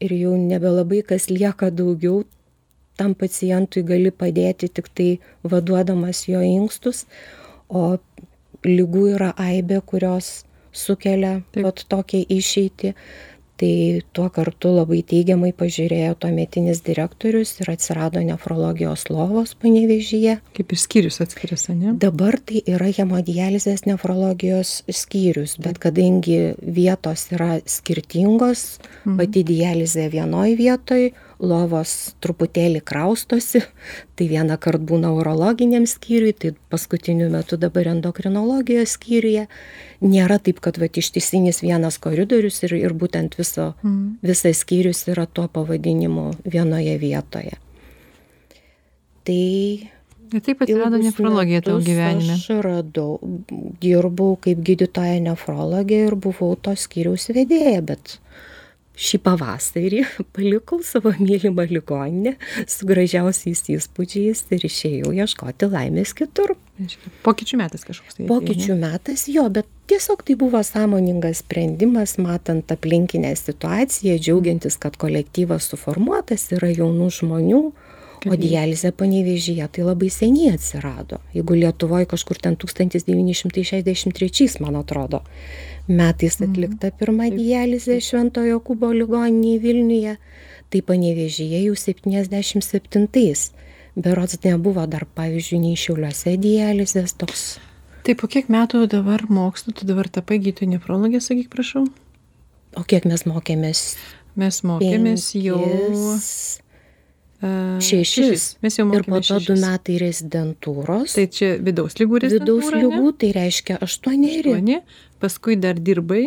ir 0.00 0.14
jau 0.16 0.32
nebelabai 0.40 1.02
kas 1.10 1.28
lieka 1.30 1.68
daugiau, 1.70 2.22
tam 2.96 3.12
pacientui 3.18 3.82
gali 3.84 4.12
padėti 4.22 4.68
tik 4.68 4.88
tai 4.96 5.10
vaduodamas 5.44 6.24
jo 6.28 6.40
inkstus, 6.44 7.04
o 7.68 7.98
lygų 8.64 9.04
yra 9.16 9.32
aibė, 9.36 9.80
kurios 9.84 10.44
sukelia 10.72 11.42
vat 11.64 11.84
tokią 11.92 12.22
išeitį 12.32 12.94
tai 13.60 14.02
tuo 14.16 14.28
kartu 14.32 14.72
labai 14.74 15.02
teigiamai 15.06 15.52
pažiūrėjo 15.56 16.16
tuometinis 16.24 16.82
direktorius 16.86 17.54
ir 17.62 17.70
atsirado 17.72 18.22
nefrologijos 18.24 19.06
lovos 19.12 19.54
panevėžyje. 19.62 20.38
Kaip 20.56 20.74
ir 20.74 20.80
skyrius 20.80 21.20
atskiras, 21.24 21.68
ne? 21.70 21.94
Dabar 22.02 22.38
tai 22.40 22.64
yra 22.66 22.90
hemodializės 22.90 23.84
nefrologijos 23.86 24.80
skyrius, 24.90 25.58
bet 25.62 25.78
kadangi 25.82 26.54
vietos 26.62 27.28
yra 27.34 27.60
skirtingos, 27.68 28.80
mhm. 29.04 29.20
pati 29.20 29.44
dializė 29.46 30.08
vienoje 30.12 30.56
vietoje, 30.58 31.12
lovos 31.42 32.14
truputėlį 32.22 32.82
kraustosi, 32.86 33.62
tai 34.16 34.28
vieną 34.30 34.58
kartą 34.62 34.86
būna 34.92 35.12
urologiniam 35.14 35.86
skyriui, 35.90 36.32
tai 36.34 36.54
paskutiniu 36.72 37.28
metu 37.32 37.58
dabar 37.60 37.92
endokrinologijos 37.94 38.96
skyriuje. 38.96 39.48
Nėra 40.02 40.38
taip, 40.42 40.58
kad 40.64 40.80
va, 40.82 40.88
ištisinis 40.90 41.62
vienas 41.62 41.98
koridorius 42.02 42.62
ir, 42.66 42.74
ir 42.80 42.94
būtent 42.98 43.36
viso, 43.38 43.72
mm. 43.84 44.22
visas 44.26 44.62
skyrius 44.64 45.04
yra 45.12 45.28
tuo 45.30 45.46
pavadinimu 45.52 46.32
vienoje 46.42 46.96
vietoje. 46.98 47.58
Tai 49.22 49.42
Ir 50.32 50.40
taip 50.40 50.62
atsirado 50.64 50.96
nefrologija 50.96 51.60
tavo 51.60 51.80
gyvenime. 51.84 52.38
Aš 52.38 52.46
radau, 52.64 53.18
dirbau 53.82 54.38
kaip 54.40 54.62
gydytoja 54.64 55.18
nefrologija 55.20 56.08
ir 56.08 56.16
buvau 56.16 56.54
to 56.56 56.72
skyriaus 56.78 57.28
vedėja, 57.36 57.82
bet 57.84 58.16
šį 58.98 59.20
pavasarį 59.24 60.02
palikau 60.36 60.80
savo 60.84 61.14
mylimą 61.18 61.64
ligoninę 61.70 62.34
su 62.68 62.88
gražiausiais 62.88 63.64
įspūdžiais 63.72 64.44
ir 64.52 64.66
išėjau 64.68 65.14
ieškoti 65.22 65.68
laimės 65.72 66.14
kitur. 66.18 66.54
Pokyčių 67.22 67.60
metas 67.60 67.86
kažkoks 67.86 68.18
tai. 68.18 68.26
Pokyčių 68.30 68.76
metas, 68.80 69.28
jo, 69.30 69.44
bet 69.52 69.68
tiesiog 69.90 70.24
tai 70.26 70.36
buvo 70.40 70.62
sąmoningas 70.66 71.42
sprendimas, 71.44 72.16
matant 72.18 72.72
aplinkinę 72.74 73.32
situaciją, 73.38 74.16
džiaugiantis, 74.18 74.78
kad 74.82 74.98
kolektyvas 75.00 75.68
suformuotas 75.72 76.48
yra 76.56 76.72
jaunų 76.72 77.10
žmonių, 77.20 77.62
O 78.30 78.36
dializė 78.38 78.92
panevežyje 78.94 79.66
tai 79.74 79.82
labai 79.82 80.06
seniai 80.12 80.52
atsirado. 80.54 81.18
Jeigu 81.34 81.56
Lietuvoje 81.58 82.06
kažkur 82.12 82.38
ten 82.38 82.54
1963, 82.60 84.60
man 84.62 84.78
atrodo, 84.78 85.24
metais 85.88 86.38
mhm. 86.38 86.46
atlikta 86.46 86.92
pirma 86.94 87.26
dializė 87.34 87.98
Šventojo 88.04 88.60
Kubo 88.62 88.92
ligoninėje 88.94 89.58
Vilniuje, 89.64 90.14
tai 90.70 90.80
panevežyje 90.86 91.58
jau 91.66 91.74
77-ais. 91.74 93.50
Berods 93.92 94.40
nebuvo 94.40 94.86
dar, 94.88 95.04
pavyzdžiui, 95.18 95.58
nei 95.66 95.76
šiuliuose 95.76 96.38
dializės 96.40 97.12
toks. 97.20 97.58
Tai 98.02 98.14
po 98.18 98.26
kiek 98.30 98.48
metų 98.50 98.86
dabar 98.90 99.26
mokslo, 99.30 99.74
tu 99.76 99.86
dabar 99.86 100.08
tapai 100.10 100.40
gydytojų 100.40 100.76
nefrologė, 100.76 101.20
sakyk, 101.22 101.50
prašau? 101.52 101.84
O 102.78 102.82
kiek 102.88 103.04
mes 103.04 103.26
mokėmės? 103.28 103.82
Mes 104.40 104.62
mokėmės 104.64 105.28
penkis, 105.28 105.44
jau 105.44 105.60
Šešis. 107.42 108.44
Mes 108.62 108.76
jau 108.78 108.84
mokėmės. 108.86 109.02
Ir 109.02 109.10
po 109.10 109.18
to 109.18 109.38
šešis. 109.40 109.46
du 109.48 109.54
metai 109.58 109.96
rezidentūros. 109.98 111.14
Tai 111.18 111.24
čia 111.34 111.48
vidaus 111.58 111.96
lygų 111.98 112.20
rezidentūra. 112.22 112.68
Vidaus 112.68 112.76
lygų, 112.76 113.06
ne? 113.08 113.14
tai 113.18 113.30
reiškia 113.34 113.78
aštuoneri. 113.82 114.52
Aštuoni. 114.52 114.76
Paskui 115.22 115.56
dar 115.58 115.80
dirbai. 115.82 116.22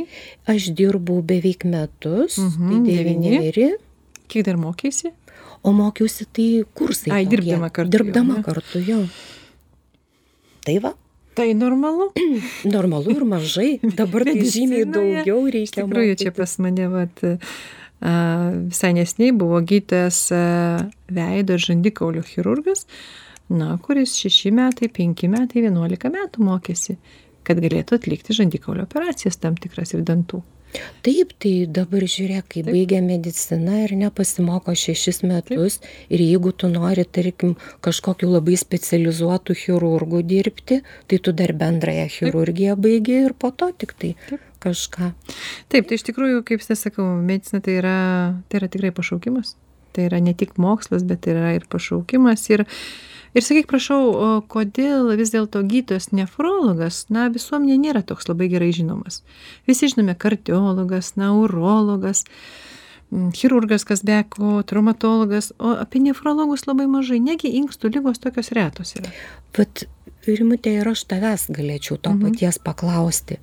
Aš 0.52 0.74
dirbau 0.76 1.22
beveik 1.24 1.64
metus, 1.64 2.36
uh 2.38 2.52
-huh, 2.52 2.68
tai 2.68 2.82
devyneri. 2.90 3.70
Kiek 4.28 4.46
dar 4.46 4.60
mokėsi? 4.60 5.14
O 5.64 5.72
mokiausi 5.72 6.28
tai 6.32 6.64
kursai. 6.74 7.12
Ai, 7.12 7.24
tokie. 7.24 7.38
dirbdama 7.38 7.70
kartu. 7.70 7.92
Dirbdama 7.96 8.36
jau, 8.36 8.44
kartu 8.44 8.80
jau. 8.86 9.04
Tai 10.66 10.78
va. 10.80 10.94
Tai 11.36 11.54
normalu. 11.54 12.12
normalu 12.76 13.16
ir 13.16 13.24
mažai. 13.24 13.80
Dabar 13.82 14.24
tai 14.28 14.44
žymiai 14.44 14.86
daugiau 14.86 15.42
reikia. 15.46 15.64
Iš 15.64 15.74
tikrųjų, 15.80 16.16
čia 16.22 16.32
pas 16.36 16.58
mane, 16.64 16.86
vat, 16.92 17.24
visai 18.06 18.94
nesniai 18.94 19.34
buvo 19.36 19.62
gydytojas 19.66 20.20
veido 21.10 21.58
ir 21.58 21.64
žandikaulių 21.64 22.26
chirurgas, 22.28 22.86
na, 23.50 23.76
kuris 23.82 24.16
šeši 24.20 24.52
metai, 24.56 24.90
penki 24.94 25.30
metai, 25.32 25.64
vienuolika 25.66 26.12
metų 26.14 26.46
mokėsi, 26.46 26.98
kad 27.46 27.62
galėtų 27.62 28.00
atlikti 28.00 28.36
žandikaulio 28.38 28.86
operacijas 28.86 29.40
tam 29.42 29.58
tikras 29.58 29.94
ir 29.96 30.06
dantų. 30.06 30.44
Taip, 31.06 31.30
tai 31.40 31.52
dabar 31.72 32.04
žiūrėk, 32.04 32.48
kai 32.52 32.64
Taip. 32.66 32.74
baigia 32.74 33.02
mediciną 33.06 33.78
ir 33.86 33.94
nepasimoko 34.00 34.74
šešis 34.76 35.22
metus 35.24 35.78
Taip. 35.80 35.94
ir 36.12 36.24
jeigu 36.26 36.52
tu 36.52 36.68
nori, 36.72 37.06
tarkim, 37.06 37.54
kažkokiu 37.86 38.34
labai 38.34 38.58
specializuotų 38.60 39.56
chirurgų 39.62 40.24
dirbti, 40.28 40.82
tai 41.08 41.22
tu 41.22 41.32
dar 41.32 41.56
bendrąją 41.56 42.10
chirurgiją 42.18 42.76
baigi 42.76 43.22
ir 43.30 43.38
po 43.40 43.54
to 43.56 43.72
tik 43.72 43.96
tai 44.02 44.16
Taip 44.28 44.44
kažką. 44.66 45.12
Taip, 45.72 45.88
tai 45.88 46.00
iš 46.00 46.06
tikrųjų, 46.10 46.42
kaip 46.48 46.64
aš 46.66 46.88
sakau, 46.88 47.06
medicina 47.22 47.62
tai 47.64 47.80
yra, 47.82 48.00
tai 48.50 48.62
yra 48.62 48.72
tikrai 48.72 48.94
pašaukimas. 48.96 49.56
Tai 49.96 50.10
yra 50.10 50.20
ne 50.20 50.34
tik 50.36 50.58
mokslas, 50.60 51.06
bet 51.08 51.24
tai 51.24 51.36
yra 51.36 51.54
ir 51.56 51.68
pašaukimas. 51.72 52.44
Ir, 52.52 52.66
ir 53.38 53.46
sakyk, 53.46 53.70
prašau, 53.72 54.42
kodėl 54.52 55.14
vis 55.20 55.32
dėlto 55.32 55.64
gydytojas 55.64 56.12
nefrologas, 56.12 57.06
na, 57.14 57.30
visuomenė 57.32 57.80
nėra 57.80 58.04
toks 58.04 58.28
labai 58.32 58.50
gerai 58.52 58.74
žinomas. 58.76 59.22
Visi 59.70 59.92
žinome 59.94 60.18
kardiologas, 60.20 61.14
neurologas, 61.20 62.26
chirurgas, 63.38 63.86
kas 63.88 64.04
beko, 64.04 64.60
traumatologas, 64.68 65.54
o 65.62 65.78
apie 65.80 66.02
nefrologus 66.04 66.66
labai 66.68 66.90
mažai, 66.92 67.22
negi 67.24 67.54
inkstų 67.62 67.94
lygos 67.96 68.20
tokios 68.20 68.52
retos 68.58 68.98
yra. 69.00 69.14
Bet, 69.56 69.88
Rimutė, 70.26 70.72
ir 70.82 70.88
aš 70.90 71.04
tavęs 71.06 71.52
galėčiau 71.54 72.00
to 72.02 72.16
mhm. 72.16 72.32
paties 72.34 72.58
paklausti 72.58 73.38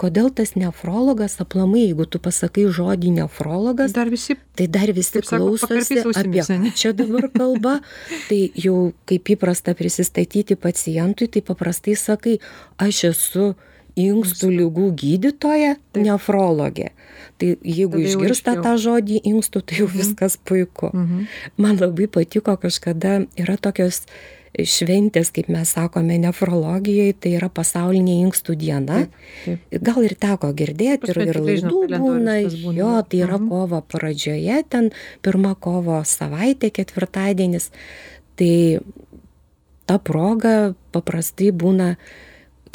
kodėl 0.00 0.28
tas 0.34 0.54
nefrologas 0.58 1.38
aplamai, 1.42 1.86
jeigu 1.86 2.06
tu 2.08 2.20
pasakai 2.22 2.66
žodį 2.72 3.14
nefrologas, 3.20 3.94
dar 3.96 4.10
visi, 4.12 4.36
tai 4.56 4.68
dar 4.72 4.92
visi 4.96 5.22
klausosi 5.24 6.02
apie 6.12 6.44
čia 6.76 6.92
dabar 6.96 7.30
kalba. 7.32 7.78
tai 8.28 8.40
jau 8.54 8.92
kaip 9.08 9.32
įprasta 9.36 9.76
prisistatyti 9.78 10.58
pacientui, 10.60 11.30
tai 11.32 11.42
paprastai 11.44 11.96
sakai, 11.98 12.38
aš 12.82 13.04
esu 13.12 13.54
inkstų 13.96 14.50
lygų 14.52 14.90
gydytoja, 15.00 15.76
Taip. 15.80 16.02
nefrologė. 16.04 16.90
Tai 17.40 17.48
jeigu 17.64 18.00
išgirsta 18.04 18.58
tą 18.64 18.76
žodį 18.80 19.22
inkstų, 19.32 19.62
tai 19.64 19.80
jau 19.80 19.88
mhm. 19.88 19.96
viskas 20.02 20.36
puiku. 20.36 20.92
Mhm. 20.92 21.26
Man 21.60 21.80
labai 21.80 22.08
patiko 22.12 22.58
kažkada, 22.60 23.22
yra 23.40 23.56
tokios 23.56 24.04
šventės, 24.64 25.30
kaip 25.34 25.48
mes 25.52 25.70
sakome, 25.76 26.16
nefrologijai, 26.22 27.12
tai 27.18 27.34
yra 27.36 27.48
pasaulinė 27.52 28.16
inkstų 28.24 28.56
diena. 28.60 29.02
Taip, 29.04 29.16
taip. 29.44 29.82
Gal 29.88 30.06
ir 30.06 30.16
teko 30.20 30.52
girdėti, 30.56 31.12
ir, 31.12 31.22
ir 31.26 31.40
laidų 31.42 31.82
būna, 31.92 32.38
jo, 32.76 32.92
tai 33.04 33.22
yra 33.24 33.36
mhm. 33.38 33.48
kovo 33.52 33.82
pradžioje, 33.94 34.62
ten 34.72 34.92
pirma 35.26 35.54
kovo 35.54 36.00
savaitė, 36.08 36.72
ketvirtadienis. 36.80 37.70
Tai 38.36 38.54
ta 39.88 39.98
proga 40.02 40.74
paprastai 40.92 41.52
būna 41.52 41.94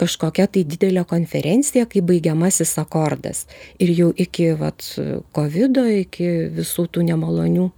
kažkokia 0.01 0.47
tai 0.50 0.63
didelė 0.65 1.03
konferencija, 1.05 1.85
kai 1.85 2.01
baigiamasis 2.05 2.73
akordas. 2.81 3.45
Ir 3.81 3.91
jau 3.93 4.09
iki 4.15 4.53
vat, 4.57 4.81
COVID, 5.35 5.77
iki 6.01 6.31
visų 6.55 6.88
tų 6.89 7.05
nemalonių 7.11 7.69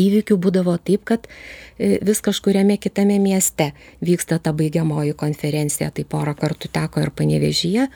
įvykių 0.00 0.38
būdavo 0.42 0.76
taip, 0.82 1.04
kad 1.08 1.26
e, 1.78 1.98
vis 2.04 2.22
kažkuriame 2.24 2.78
kitame 2.80 3.18
mieste 3.22 3.72
vyksta 4.04 4.38
ta 4.42 4.52
baigiamoji 4.56 5.16
konferencija, 5.18 5.90
tai 5.90 6.04
porą 6.08 6.34
kartų 6.38 6.70
teko 6.72 7.02
ir 7.04 7.12
panevežyje 7.16 7.88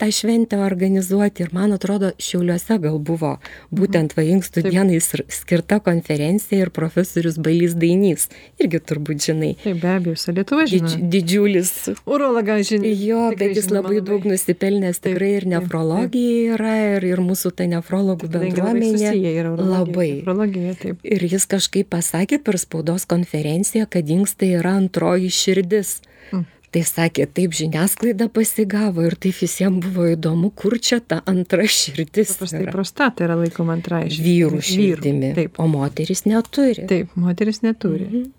tą 0.00 0.10
šventę 0.10 0.58
organizuoti 0.64 1.44
ir 1.44 1.52
man 1.54 1.74
atrodo, 1.76 2.12
šiauliuose 2.18 2.78
gal 2.82 2.98
buvo 2.98 3.36
būtent 3.74 4.16
vainkstų 4.18 4.64
dienai 4.68 5.00
skirta 5.02 5.78
konferencija 5.84 6.66
ir 6.66 6.72
profesorius 6.74 7.38
Balys 7.42 7.76
Dainys, 7.78 8.28
irgi 8.60 8.80
turbūt 8.82 9.28
žinai. 9.28 9.52
Taip, 9.62 9.80
be 9.82 9.92
abejo, 9.94 10.34
Lietuva 10.34 10.66
žinai. 10.66 10.90
Didž, 10.90 11.10
didžiulis. 11.12 11.72
Urologas 12.10 12.66
žinai. 12.70 12.94
Jo, 12.98 13.28
bet 13.38 13.54
jis 13.56 13.70
labai 13.70 13.98
labai. 13.98 14.06
daug 14.08 14.26
nusipelnęs 14.28 15.00
tikrai 15.04 15.30
ir 15.38 15.46
nefrologija 15.52 16.56
yra 16.56 16.74
ir, 16.96 17.06
ir 17.12 17.22
mūsų 17.24 17.52
ta 17.58 17.68
nefrologų 17.70 18.30
bendruomenė. 18.34 19.12
Labai. 19.60 20.10
Nefrologija, 20.20 20.74
taip. 20.80 21.04
Ir 21.06 21.26
jis 21.30 21.43
kažkaip 21.50 21.90
pasakė 21.92 22.40
per 22.44 22.58
spaudos 22.60 23.06
konferenciją, 23.10 23.86
kad 23.90 24.10
inkstai 24.10 24.54
yra 24.58 24.76
antroji 24.80 25.30
širdis. 25.34 25.98
Mm. 26.32 26.44
Tai 26.74 26.82
sakė, 26.82 27.28
taip 27.30 27.52
žiniasklaida 27.54 28.26
pasigavo 28.34 29.04
ir 29.06 29.14
taip 29.14 29.36
visiems 29.38 29.78
buvo 29.84 30.08
įdomu, 30.10 30.50
kur 30.58 30.74
čia 30.82 30.98
ta 30.98 31.20
antra 31.30 31.68
širdis. 31.70 32.32
Paprastai 32.34 32.64
prostata 32.66 33.28
yra 33.28 33.36
laikoma 33.38 33.76
antrąja 33.76 34.10
širdimi. 34.10 34.32
Vyrų 34.40 34.64
širdimi. 34.70 35.30
Taip. 35.36 35.60
O 35.62 35.68
moteris 35.70 36.24
neturi. 36.26 36.88
Taip, 36.90 37.14
moteris 37.14 37.62
neturi. 37.62 38.08
Mhm. 38.08 38.32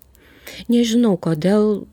Nežinau, 0.70 1.16
kodėl 1.18 1.86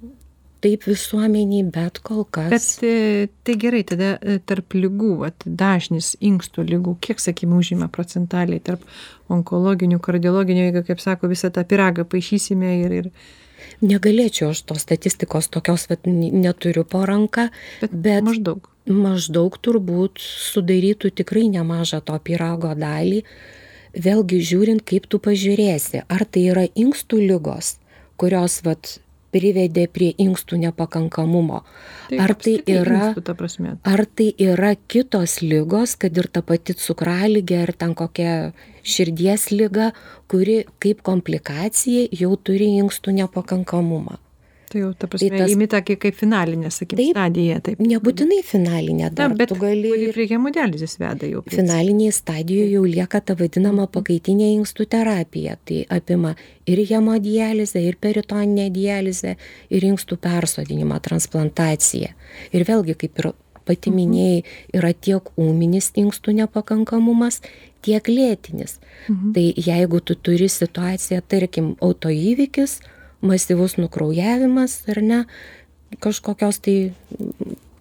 taip 0.63 0.87
visuomeniai, 0.87 1.67
bet 1.75 2.01
kol 2.07 2.25
kas. 2.31 2.51
Bet 2.53 2.87
e, 2.87 3.29
tai 3.47 3.57
gerai, 3.61 3.83
tada 3.89 4.15
e, 4.19 4.39
tarp 4.47 4.77
lygų, 4.79 5.13
vat, 5.25 5.47
dažnis 5.47 6.15
inkstų 6.23 6.65
lygų, 6.71 6.97
kiek, 7.05 7.23
sakykime, 7.23 7.59
užima 7.59 7.91
procentaliai 7.93 8.63
tarp 8.65 8.85
onkologinių, 9.33 10.01
kardiologinių, 10.03 10.67
jeigu, 10.69 10.85
kaip 10.89 11.03
sako, 11.03 11.31
visą 11.33 11.53
tą 11.55 11.67
piragą 11.69 12.07
paaišysime 12.09 12.77
ir... 12.83 12.99
ir... 13.03 13.15
Negalėčiau 13.83 14.49
aš 14.53 14.61
tos 14.67 14.83
statistikos 14.83 15.49
tokios 15.51 15.89
vat, 15.91 16.07
neturiu 16.07 16.83
po 16.87 17.05
ranką, 17.07 17.49
bet, 17.81 17.95
bet 17.95 18.27
maždaug. 18.27 18.69
Maždaug 18.91 19.55
turbūt 19.63 20.19
sudarytų 20.19 21.13
tikrai 21.21 21.45
nemažą 21.51 22.01
to 22.07 22.17
pirago 22.27 22.73
dalį. 22.79 23.21
Vėlgi 23.95 24.41
žiūrint, 24.43 24.83
kaip 24.87 25.07
tu 25.11 25.21
pažiūrėsi, 25.23 26.03
ar 26.11 26.27
tai 26.27 26.47
yra 26.51 26.67
inkstų 26.67 27.21
lygos, 27.23 27.77
kurios 28.19 28.59
vat, 28.67 28.97
privedė 29.33 29.87
prie 29.91 30.11
inkstų 30.21 30.61
nepakankamumo. 30.67 31.63
Tai 32.11 32.21
ar 32.23 32.35
tai 32.39 32.57
yra, 32.69 33.13
inkstų, 33.13 33.75
ar 33.89 34.05
tai 34.07 34.29
yra 34.47 34.75
kitos 34.77 35.41
lygos, 35.45 35.97
kad 36.01 36.17
ir 36.21 36.29
ta 36.33 36.45
pati 36.47 36.77
cukraligė, 36.79 37.63
ar 37.67 37.75
ten 37.77 37.97
kokia 37.99 38.35
širdies 38.83 39.51
lyga, 39.55 39.93
kuri 40.31 40.63
kaip 40.83 41.03
komplikacija 41.07 42.09
jau 42.23 42.35
turi 42.37 42.75
inkstų 42.83 43.17
nepakankamumą. 43.23 44.22
Tai 44.73 44.81
jau, 44.81 44.91
ta 44.97 45.09
prasme, 45.11 45.29
tai 45.37 45.53
imi 45.53 45.67
tokį 45.69 45.99
kaip 46.01 46.17
finalinę, 46.17 46.71
sakykime, 46.73 47.13
stadiją. 47.13 47.59
Taip. 47.67 47.81
Nebūtinai 47.85 48.39
finalinė 48.49 49.11
dar. 49.13 49.35
Bet 49.37 49.51
tu 49.53 49.59
gali... 49.61 49.91
Prie 50.17 50.25
hemodializės 50.31 50.97
veda 51.03 51.29
jau. 51.29 51.43
Finalinėje 51.53 52.15
stadijoje 52.17 52.71
jau 52.73 52.85
lieka 52.89 53.21
ta 53.21 53.37
vadinama 53.37 53.85
pakaitinė 53.93 54.49
inkstų 54.55 54.87
terapija. 54.95 55.59
Tai 55.69 55.83
apima 55.93 56.33
ir 56.65 56.81
hemodializę, 56.89 57.83
ir 57.85 57.99
peritoninę 58.01 58.71
dializę, 58.73 59.35
ir 59.69 59.87
inkstų 59.91 60.17
persodinimą, 60.25 61.03
transplantaciją. 61.05 62.15
Ir 62.57 62.65
vėlgi, 62.69 62.97
kaip 63.05 63.21
ir 63.21 63.33
pati 63.69 63.93
mhm. 63.93 63.99
minėjai, 63.99 64.41
yra 64.81 64.95
tiek 64.97 65.29
ūminis 65.37 65.93
inkstų 66.01 66.39
nepakankamumas, 66.41 67.43
tiek 67.85 68.09
lėtinis. 68.09 68.79
Mhm. 69.11 69.37
Tai 69.37 69.47
jeigu 69.69 70.01
tu 70.01 70.17
turi 70.17 70.49
situaciją, 70.49 71.21
tarkim, 71.29 71.75
autoįvykis, 71.85 72.81
masyvus 73.23 73.79
nukraujavimas 73.81 74.83
ar 74.91 75.03
ne, 75.03 75.21
kažkokios 76.03 76.61
tai 76.65 76.77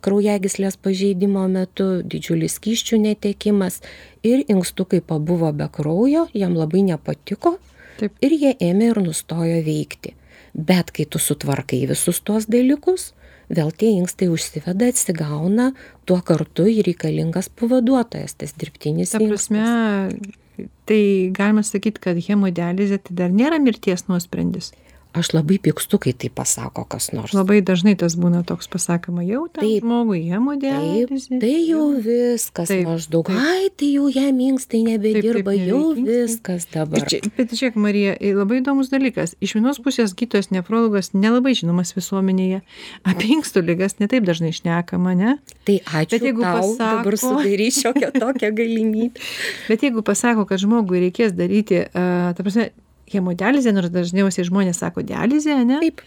kraujagyslės 0.01 0.77
pažeidimo 0.81 1.45
metu, 1.51 2.01
didžiulis 2.01 2.57
kyščių 2.63 2.99
netekimas 3.05 3.79
ir 4.25 4.43
inkstukai 4.49 5.01
pabuvo 5.05 5.51
be 5.53 5.67
kraujo, 5.71 6.27
jam 6.33 6.57
labai 6.57 6.83
nepatiko 6.87 7.57
Taip. 7.99 8.17
ir 8.25 8.35
jie 8.35 8.55
ėmė 8.71 8.91
ir 8.91 9.01
nustojo 9.05 9.61
veikti. 9.65 10.15
Bet 10.53 10.91
kai 10.91 11.05
tu 11.07 11.21
sutvarkai 11.21 11.85
visus 11.87 12.19
tuos 12.25 12.49
dalykus, 12.51 13.11
vėl 13.51 13.71
tie 13.71 13.93
inkstai 13.93 14.27
užsiveda, 14.31 14.89
atsigauna, 14.91 15.71
tuo 16.09 16.19
kartu 16.25 16.65
ir 16.71 16.83
reikalingas 16.87 17.51
pavaduotojas, 17.55 18.35
tas 18.41 18.55
dirbtinis. 18.59 19.13
Ta 19.13 19.21
prasme, 19.21 19.61
inkstas. 19.61 20.71
tai 20.89 21.03
galima 21.35 21.63
sakyti, 21.63 22.03
kad 22.03 22.19
hemodializė 22.25 22.99
tai 23.05 23.19
dar 23.23 23.35
nėra 23.35 23.61
mirties 23.63 24.09
nuosprendis 24.09 24.73
aš 25.17 25.33
labai 25.35 25.59
pykstu, 25.61 25.99
kai 26.01 26.13
tai 26.17 26.31
pasako 26.33 26.85
kas 26.89 27.11
nors. 27.13 27.35
Labai 27.35 27.59
dažnai 27.65 27.93
tas 27.99 28.15
būna 28.19 28.41
toks 28.47 28.69
pasakoma, 28.71 29.25
jau 29.27 29.43
tam 29.51 29.65
taip, 29.65 29.83
žmogui 29.83 30.23
hemodializė. 30.31 31.41
Tai 31.43 31.51
jau 31.67 31.83
viskas 32.01 32.71
taip, 32.71 32.87
maždaug. 32.87 33.27
Taip. 33.29 33.41
Ai, 33.43 33.69
tai 33.75 33.91
jau 33.97 34.07
jam 34.13 34.41
inkstai 34.47 34.81
nebedirba, 34.87 35.51
taip, 35.51 35.67
taip, 35.67 35.69
jau 35.69 35.83
viskas 35.99 36.67
dabar. 36.71 37.05
Bet 37.37 37.53
žiūrėk, 37.53 37.77
Marija, 37.81 38.15
labai 38.39 38.61
įdomus 38.63 38.89
dalykas. 38.93 39.35
Iš 39.43 39.57
vienos 39.59 39.81
pusės 39.83 40.15
gytojas 40.17 40.49
nefrologas 40.55 41.11
nelabai 41.13 41.53
žinomas 41.59 41.93
visuomenėje. 41.97 42.63
Apie 43.03 43.33
inkstų 43.37 43.65
lygas 43.67 43.99
netaip 44.01 44.25
dažnai 44.27 44.53
šnekama, 44.55 45.13
ne? 45.19 45.37
Tai 45.67 45.77
ačiū. 46.01 46.23
Tau, 46.41 46.71
dabar 46.79 47.15
sudarysiu 47.19 47.91
šiokią 47.91 48.11
tokią 48.19 48.51
galimybę. 48.55 49.19
bet 49.69 49.83
jeigu 49.83 50.03
pasako, 50.05 50.45
kad 50.49 50.61
žmogui 50.61 51.01
reikės 51.05 51.35
daryti, 51.35 51.83
ta 51.91 52.37
prasme, 52.37 52.69
hemodializė, 53.13 53.73
nors 53.75 53.91
dažniausiai 53.93 54.47
žmonės 54.47 54.81
sako 54.83 55.03
dializė, 55.07 55.57
ne? 55.67 55.79
Taip. 55.83 56.03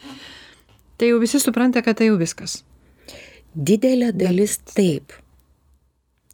Tai 1.00 1.10
jau 1.10 1.20
visi 1.22 1.40
supranta, 1.42 1.82
kad 1.84 1.98
tai 1.98 2.08
jau 2.10 2.18
viskas. 2.20 2.62
Didelė 3.54 4.12
dalis 4.14 4.58
taip. 4.74 5.14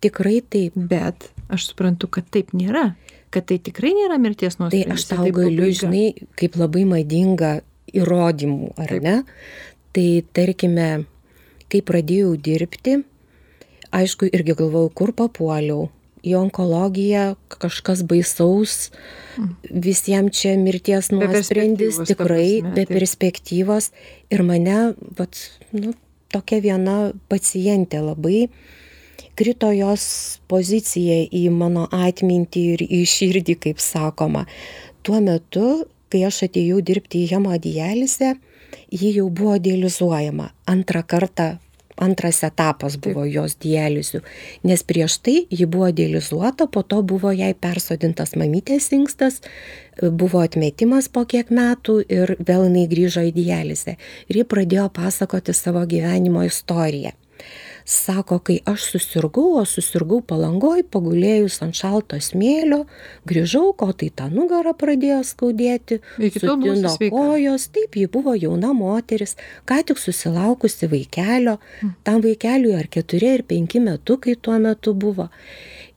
Tikrai 0.05 0.41
taip. 0.41 0.77
Bet 0.77 1.31
aš 1.53 1.71
suprantu, 1.71 2.09
kad 2.13 2.29
taip 2.33 2.55
nėra. 2.57 2.91
Kad 3.31 3.47
tai 3.51 3.61
tikrai 3.63 3.93
nėra 3.95 4.19
mirties 4.21 4.59
nuosprendis. 4.59 4.89
Tai 4.89 4.97
aš 4.97 5.07
tau 5.13 5.27
tai 5.27 5.35
galiu, 5.37 5.67
pabaiga. 5.67 5.79
žinai, 5.85 6.29
kaip 6.41 6.57
labai 6.59 6.87
madinga 6.89 7.53
įrodymų, 7.95 8.73
ar 8.81 8.95
taip. 8.95 9.07
ne? 9.07 9.17
Tai 9.95 10.09
tarkime, 10.37 10.89
kai 11.71 11.81
pradėjau 11.87 12.35
dirbti, 12.39 13.01
aišku, 13.95 14.29
irgi 14.35 14.57
galvojau, 14.59 14.91
kur 14.95 15.13
papuoliau, 15.17 15.89
į 16.27 16.35
onkologiją 16.41 17.35
kažkas 17.61 18.03
baisaus, 18.09 18.91
visiems 19.63 20.37
čia 20.37 20.57
mirties 20.61 21.11
nuosprendis, 21.15 22.01
tikrai 22.09 22.61
prasme, 22.61 22.75
be 22.77 22.87
perspektyvos. 22.91 23.91
Ir 24.33 24.45
mane, 24.47 24.93
vat, 25.19 25.41
nu, 25.73 25.95
tokia 26.33 26.61
viena 26.65 26.99
pacientė 27.33 28.03
labai 28.05 28.49
krito 29.41 29.71
jos 29.73 30.05
pozicija 30.51 31.23
į 31.33 31.47
mano 31.55 31.87
atmintį 31.89 32.65
ir 32.75 32.85
į 32.85 33.01
širdį, 33.09 33.57
kaip 33.65 33.81
sakoma. 33.81 34.45
Tuo 35.07 35.21
metu, 35.25 35.87
kai 36.13 36.27
aš 36.29 36.45
atėjau 36.51 36.83
dirbti 36.85 37.25
į 37.25 37.31
hemodializę, 37.37 38.35
ji 38.93 39.15
jau 39.17 39.29
buvo 39.33 39.57
dializuojama. 39.63 40.51
Antrą 40.69 41.03
kartą 41.07 41.55
antras 42.01 42.43
etapas 42.47 42.97
buvo 43.01 43.25
jos 43.29 43.57
dializių, 43.63 44.23
nes 44.67 44.85
prieš 44.87 45.19
tai 45.25 45.37
ji 45.51 45.69
buvo 45.71 45.91
dializuota, 45.95 46.67
po 46.67 46.83
to 46.83 47.03
buvo 47.03 47.33
jai 47.37 47.53
persodintas 47.55 48.37
mamytės 48.41 48.91
inkstas, 48.97 49.41
buvo 50.01 50.43
atmetimas 50.45 51.11
po 51.13 51.27
kiek 51.29 51.53
metų 51.55 52.01
ir 52.09 52.37
vėl 52.41 52.67
jinai 52.69 52.87
grįžo 52.91 53.25
į 53.29 53.35
dializę. 53.37 53.97
Ir 54.29 54.43
ji 54.43 54.47
pradėjo 54.49 54.89
pasakoti 54.97 55.55
savo 55.57 55.85
gyvenimo 55.89 56.45
istoriją 56.49 57.13
sako 57.85 58.39
kai 58.39 58.59
aš 58.69 58.87
susirgau 58.95 59.59
o 59.61 59.65
susirgau 59.69 60.21
palangoj 60.21 60.83
pagulėjus 60.93 61.61
ant 61.65 61.77
šalto 61.77 62.19
smėlio 62.21 62.85
grįžau 63.29 63.73
ko 63.77 63.91
tai 63.93 64.11
tą 64.15 64.29
nugarą 64.33 64.75
pradėjo 64.77 65.21
skaudėti 65.27 66.01
sutino 66.37 66.95
kojos. 67.13 67.69
Taip 67.75 67.97
ji 67.97 68.07
buvo 68.11 68.35
jauna 68.39 68.73
moteris 68.77 69.37
ką 69.69 69.81
tik 69.87 69.99
susilaukusi 70.01 70.91
vaikelio. 70.91 71.59
Mm. 71.81 71.95
tam 72.05 72.21
vaikeliui 72.25 72.75
ar 72.77 72.89
keturi 72.91 73.35
ar 73.35 73.43
penki 73.47 73.81
metukai 73.81 74.37
tuo 74.37 74.59
metu 74.59 74.95
buvo. 74.95 75.29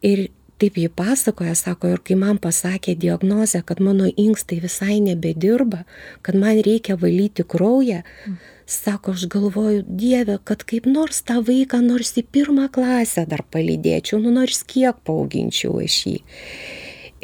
Ir 0.02 0.30
taip 0.64 0.78
ji 0.78 0.90
pasakoja 0.90 1.56
sako 1.56 1.90
ir 1.92 2.02
kai 2.08 2.16
man 2.16 2.38
pasakė 2.40 2.96
diagnozę 2.96 3.60
kad 3.68 3.82
mano 3.84 4.08
inkstai 4.08 4.62
visai 4.64 5.02
nebedirba 5.04 5.84
kad 6.24 6.38
man 6.40 6.62
reikia 6.64 6.96
valyti 6.96 7.44
kraują 7.44 8.00
mm. 8.04 8.38
sako 8.66 9.12
aš 9.18 9.26
galvoju 9.34 9.84
dieve 9.88 10.38
kad 10.44 10.64
kaip 10.64 10.88
nors 10.88 11.20
tą 11.28 11.42
vaiką 11.50 11.82
nors 11.84 12.14
į 12.16 12.24
pirmą 12.38 12.70
klasę 12.72 13.26
dar 13.28 13.44
palydėčiau 13.56 14.22
nu 14.24 14.32
nors 14.32 14.64
kiek 14.64 15.04
paauginčiau 15.04 15.82
aš 15.84 15.98
jį 16.08 16.18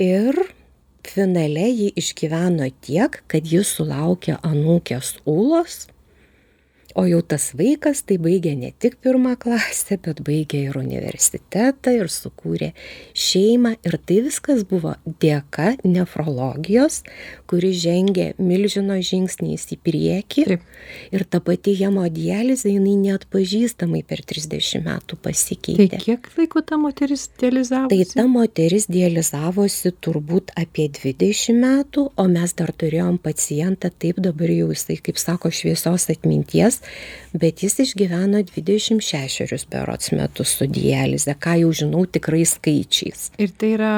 ir 0.10 0.42
finale 1.08 1.70
ji 1.72 1.94
išgyveno 2.04 2.68
tiek 2.84 3.22
kad 3.32 3.48
ji 3.48 3.64
sulaukė 3.64 4.36
anūkės 4.52 5.16
ūlos 5.24 5.86
o 6.96 7.06
jau 7.10 7.22
tas 7.22 7.52
vaikas 7.58 8.02
tai 8.08 8.18
baigė 8.22 8.56
ne 8.58 8.72
tik 8.82 8.98
pirmą 9.04 9.36
klasę 9.42 10.00
bet 10.06 10.22
baigė 10.26 10.64
ir 10.70 10.80
universitetą 10.80 11.94
ir 12.00 12.10
sukūrė 12.14 12.72
šeimą 13.14 13.76
ir 13.86 14.00
tai 14.10 14.22
viskas 14.26 14.66
buvo 14.70 14.96
dėka 15.22 15.76
nefrologijos 15.84 17.04
kuri 17.50 17.72
žengė 17.78 18.32
milžino 18.42 18.98
žingsniais 19.02 19.68
į 19.74 19.80
priekį 19.86 20.46
Taip. 20.50 20.66
ir 21.16 21.26
ta 21.30 21.42
pati 21.44 21.76
hemodializė 21.80 22.74
jinai 22.76 22.96
neatpažįstamai 23.06 24.04
per 24.08 24.24
30 24.26 24.84
metų 24.86 25.18
Tai 25.20 25.24
pasikeitė. 25.30 26.00
kiek 26.04 26.30
laiko 26.38 26.62
ta 26.66 26.78
moteris 26.78 27.28
dializavosi? 27.42 27.96
Tai 27.96 28.22
ta 28.22 28.28
moteris 28.30 28.88
dializavosi 28.92 29.94
turbūt 30.04 30.54
apie 30.60 30.90
20 30.94 31.58
metų, 31.60 32.06
o 32.16 32.28
mes 32.30 32.54
dar 32.58 32.72
turėjom 32.72 33.20
pacientą, 33.22 33.90
taip 33.90 34.22
dabar 34.24 34.52
jau 34.54 34.70
jisai, 34.74 35.00
kaip 35.04 35.20
sako, 35.22 35.52
šviesios 35.54 36.10
atminties, 36.14 36.79
bet 37.34 37.64
jis 37.64 37.80
išgyveno 37.86 38.44
26 38.50 39.66
berots 39.72 40.12
metus 40.12 40.54
su 40.58 40.68
dialize, 40.68 41.36
ką 41.36 41.58
jau 41.64 41.74
žinau 41.82 42.06
tikrai 42.10 42.46
skaičiais. 42.48 43.32
Ir 43.38 43.56
tai 43.58 43.74
yra 43.78 43.96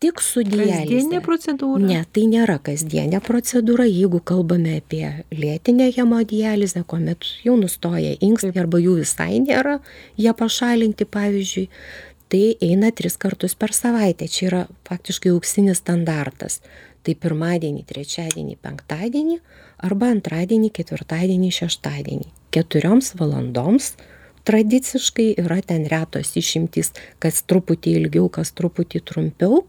Tik 0.00 0.22
su 0.24 0.40
dialize. 0.40 0.86
kasdienė 0.88 1.18
procedūra? 1.20 1.80
Ne, 1.84 1.98
tai 2.08 2.22
nėra 2.30 2.56
kasdienė 2.64 3.18
procedūra, 3.20 3.84
jeigu 3.84 4.22
kalbame 4.24 4.78
apie 4.80 5.04
lėtinę 5.28 5.90
hemodializę, 5.92 6.86
kuomet 6.88 7.26
jau 7.44 7.58
nustoja 7.60 8.14
inkstai 8.24 8.54
arba 8.62 8.80
jų 8.80 8.96
visai 9.02 9.42
nėra, 9.44 9.76
jie 10.16 10.32
pašalinti 10.32 11.04
pavyzdžiui, 11.04 11.66
tai 12.32 12.42
eina 12.64 12.92
tris 12.96 13.18
kartus 13.20 13.56
per 13.58 13.74
savaitę. 13.76 14.28
Čia 14.30 14.46
yra 14.48 14.62
faktiškai 14.88 15.34
auksinis 15.34 15.82
standartas. 15.82 16.60
Tai 17.00 17.14
pirmadienį, 17.16 17.84
trečiadienį, 17.88 18.58
penktadienį 18.60 19.38
arba 19.88 20.10
antradienį, 20.12 20.68
ketvirtadienį, 20.76 21.52
šeštadienį. 21.56 22.26
Keturioms 22.52 23.14
valandoms 23.16 23.94
tradiciškai 24.44 25.34
yra 25.40 25.60
ten 25.64 25.86
retos 25.88 26.34
išimtys, 26.36 26.92
kas 27.22 27.40
truputį 27.48 27.94
ilgiau, 28.00 28.28
kas 28.32 28.52
truputį 28.56 29.02
trumpiau, 29.08 29.62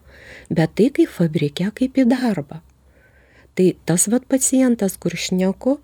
bet 0.49 0.75
tai 0.75 0.89
kaip 0.95 1.11
fabrike, 1.11 1.69
kaip 1.77 1.99
į 2.01 2.07
darbą. 2.11 2.61
Tai 3.55 3.67
tas 3.85 4.07
vat 4.11 4.25
pacientas, 4.31 4.95
kur 4.97 5.15
šneku, 5.15 5.77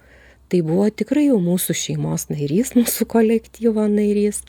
tai 0.47 0.63
buvo 0.63 0.87
tikrai 0.89 1.27
jau 1.27 1.39
mūsų 1.43 1.75
šeimos 1.75 2.29
narys, 2.31 2.73
mūsų 2.79 3.07
kolektyvo 3.11 3.87
narys. 3.91 4.43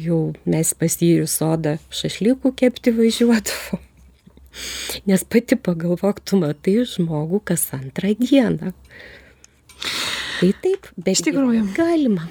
Jau 0.00 0.30
mes 0.48 0.70
pas 0.80 0.94
jį 0.96 1.26
į 1.26 1.28
sodą 1.28 1.76
šašlykų 1.92 2.54
kepti 2.56 2.94
važiuodavom. 2.96 3.89
Nes 5.06 5.22
pati 5.24 5.56
pagalvok, 5.56 6.20
tu 6.26 6.38
matai 6.40 6.80
žmogų 6.88 7.40
kas 7.52 7.68
antrą 7.76 8.12
dieną. 8.18 8.72
Tai 10.40 10.50
taip, 10.64 10.88
bet 10.96 11.12
Iš 11.14 11.22
tikrųjų. 11.28 11.64
galima. 11.76 12.26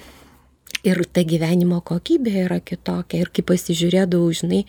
Ir 0.86 1.02
ta 1.12 1.20
gyvenimo 1.28 1.82
kokybė 1.84 2.46
yra 2.46 2.56
kitokia. 2.64 3.20
Ir 3.20 3.28
kai 3.36 3.42
pasižiūrėdavau, 3.44 4.30
žinai, 4.32 4.62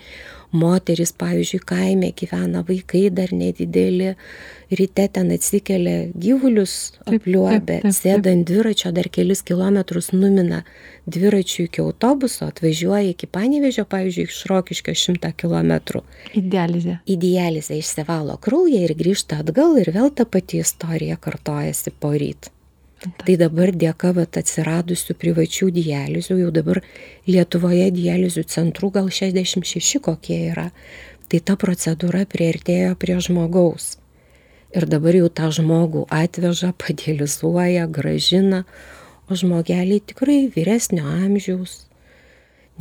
moteris, 0.51 1.13
pavyzdžiui, 1.15 1.61
kaime 1.63 2.09
gyvena 2.19 2.65
vaikai 2.67 3.05
dar 3.15 3.31
nedideli, 3.31 4.09
ryte 4.75 5.05
ten 5.15 5.31
atsikelia 5.31 6.09
gyvulius 6.11 6.75
taip, 7.07 7.29
sėda 7.95 8.33
ant 8.35 8.43
dviračio 8.49 8.91
dar 8.91 9.07
kelis 9.07 9.43
kilometrus 9.47 10.11
numina 10.11 10.65
dviračių 11.07 11.69
iki 11.69 11.83
autobuso, 11.85 12.51
atvažiuoja 12.51 13.13
iki 13.15 13.31
Panevežio, 13.31 13.87
pavyzdžiui, 13.87 14.27
iš 14.27 14.43
Rokiškio 14.51 14.95
šimtą 15.05 15.31
kilometrų 15.39 16.03
Į 16.35 16.43
dializę. 16.51 16.99
į 17.07 17.15
dializę 17.23 17.79
išsivalo 17.79 18.35
kraują 18.43 18.83
ir 18.83 18.95
grįžta 18.99 19.39
atgal 19.45 19.79
ir 19.79 19.95
vėl 19.95 20.11
ta 20.11 20.27
pati 20.27 20.59
istorija 20.59 21.15
kartojasi 21.15 21.95
po 21.99 22.11
ryt. 22.11 22.51
Tai 23.01 23.33
dabar 23.39 23.71
dėka 23.73 24.11
vat, 24.13 24.37
atsiradusių 24.37 25.15
privačių 25.17 25.71
dializių, 25.73 26.37
jau 26.43 26.51
dabar 26.53 26.81
Lietuvoje 27.25 27.87
dializių 27.95 28.43
centrų 28.45 28.91
gal 28.93 29.09
66 29.09 29.97
kokie 30.05 30.37
yra, 30.51 30.67
tai 31.25 31.41
ta 31.41 31.57
procedūra 31.57 32.27
prieartėjo 32.29 32.93
prie 33.01 33.17
žmogaus. 33.25 33.95
Ir 34.77 34.85
dabar 34.87 35.17
jau 35.17 35.31
tą 35.33 35.49
žmogų 35.57 36.05
atveža, 36.13 36.75
padializuoja, 36.77 37.89
gražina, 37.91 38.63
o 39.25 39.35
žmogeliai 39.35 40.03
tikrai 40.05 40.45
vyresnio 40.53 41.09
amžiaus, 41.09 41.87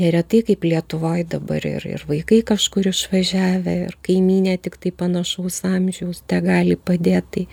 neretai 0.01 0.45
kaip 0.47 0.67
Lietuvoje 0.69 1.25
dabar 1.33 1.65
ir, 1.65 1.87
ir 1.97 2.05
vaikai 2.09 2.43
kažkur 2.47 2.93
išvažiavę, 2.93 3.77
ir 3.89 3.97
kaiminė 4.05 4.59
tik 4.61 4.77
tai 4.83 4.93
panašaus 4.93 5.63
amžiaus, 5.65 6.21
te 6.29 6.45
gali 6.45 6.77
padėti. 6.77 7.49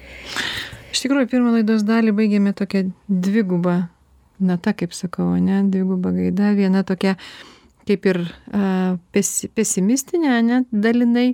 Iš 0.93 1.03
tikrųjų, 1.03 1.29
pirmą 1.31 1.57
laidos 1.57 1.83
dalį 1.87 2.13
baigėme 2.17 2.53
tokią 2.57 2.87
dvigubą 3.07 3.81
natą, 4.39 4.73
kaip 4.77 4.93
sakau, 4.95 5.33
ne, 5.41 5.63
dvigubą 5.71 6.13
gaidą. 6.15 6.53
Viena 6.57 6.83
tokia 6.87 7.17
kaip 7.87 8.07
ir 8.09 8.21
a, 8.51 8.95
pesi, 9.15 9.49
pesimistinė, 9.55 10.37
ne, 10.45 10.61
dalinai, 10.71 11.29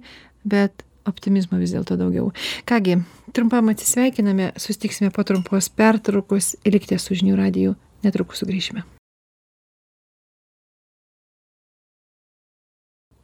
bet 0.46 0.86
optimizmo 1.10 1.60
vis 1.60 1.74
dėlto 1.76 1.98
daugiau. 2.00 2.32
Kągi, 2.70 3.00
trumpam 3.36 3.72
atsisveikiname, 3.74 4.54
sustiksime 4.62 5.12
po 5.14 5.26
trumpos 5.28 5.70
pertraukos 5.74 6.54
likite 6.70 7.00
su 7.02 7.18
žinių 7.20 7.40
radiju, 7.40 7.78
netrukus 8.06 8.44
sugrįšime. 8.44 8.86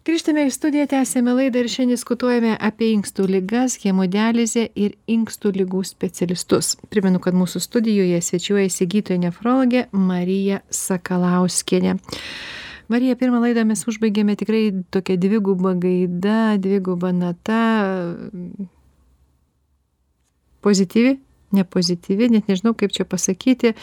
Grįžtame 0.09 0.47
į 0.47 0.49
studiją, 0.49 0.87
tęsėme 0.89 1.35
laidą 1.37 1.61
ir 1.61 1.67
šiandien 1.69 1.93
diskutuojame 1.93 2.55
apie 2.65 2.87
inkstų 2.95 3.27
lygas, 3.29 3.75
hemodializę 3.83 4.63
ir 4.73 4.95
inkstų 5.05 5.51
lygų 5.59 5.83
specialistus. 5.85 6.71
Primenu, 6.89 7.21
kad 7.21 7.37
mūsų 7.37 7.61
studijoje 7.61 8.17
svečiuojasi 8.25 8.87
gydytoja 8.89 9.21
nefrologė 9.27 9.83
Marija 9.93 10.63
Sakalauskienė. 10.73 11.93
Marija, 12.89 13.19
pirmą 13.21 13.43
laidą 13.43 13.67
mes 13.69 13.85
užbaigėme 13.85 14.33
tikrai 14.39 14.63
tokia 14.89 15.13
dviguba 15.21 15.75
gaida, 15.77 16.57
dviguba 16.57 17.13
nata, 17.13 17.61
pozityvi, 20.65 21.19
nepozityvi, 21.53 22.33
net 22.33 22.49
nežinau 22.49 22.73
kaip 22.73 22.97
čia 22.97 23.05
pasakyti. 23.05 23.77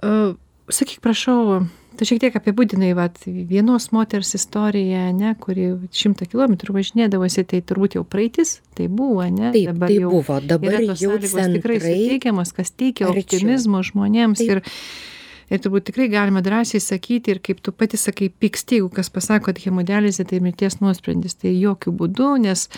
Sakyk, 0.00 1.02
prašau, 1.04 1.66
tu 1.98 2.06
šiek 2.08 2.20
tiek 2.22 2.36
apibūdinai 2.38 2.92
vat, 2.96 3.18
vienos 3.26 3.88
moters 3.94 4.34
istoriją, 4.38 5.08
ne, 5.16 5.32
kuri 5.40 5.68
šimtą 5.94 6.28
kilometrų 6.30 6.76
važinėdavosi, 6.76 7.44
tai 7.48 7.62
turbūt 7.66 7.96
jau 7.98 8.04
praeitis, 8.06 8.60
tai 8.78 8.88
buvo, 8.92 9.24
ne? 9.24 9.50
Taip, 9.54 9.72
dabar 9.72 9.90
tai 9.92 9.98
jau 9.98 10.12
buvo, 10.14 10.38
dabar 10.44 10.76
yra 10.76 10.82
tos 10.92 11.04
jau 11.04 11.12
sąlygos 11.12 11.34
tikrai 11.34 11.78
centrai 11.78 11.78
suteikiamas, 11.80 12.52
kas 12.56 12.72
teikia 12.72 13.08
optimizmo 13.10 13.82
žmonėms 13.86 14.42
ir, 14.46 14.62
ir 15.52 15.62
turbūt 15.64 15.88
tikrai 15.90 16.10
galima 16.12 16.42
drąsiai 16.44 16.82
sakyti 16.84 17.34
ir 17.34 17.42
kaip 17.44 17.64
tu 17.64 17.74
pati 17.74 18.00
sakai, 18.00 18.28
pyksti, 18.30 18.80
jeigu 18.80 18.92
kas 18.98 19.12
pasako, 19.12 19.50
kad 19.50 19.62
hemodializė 19.64 20.28
tai 20.28 20.42
mirties 20.44 20.80
nuosprendis, 20.82 21.38
tai 21.40 21.54
jokių 21.56 21.94
būdų, 22.02 22.30
nes 22.44 22.68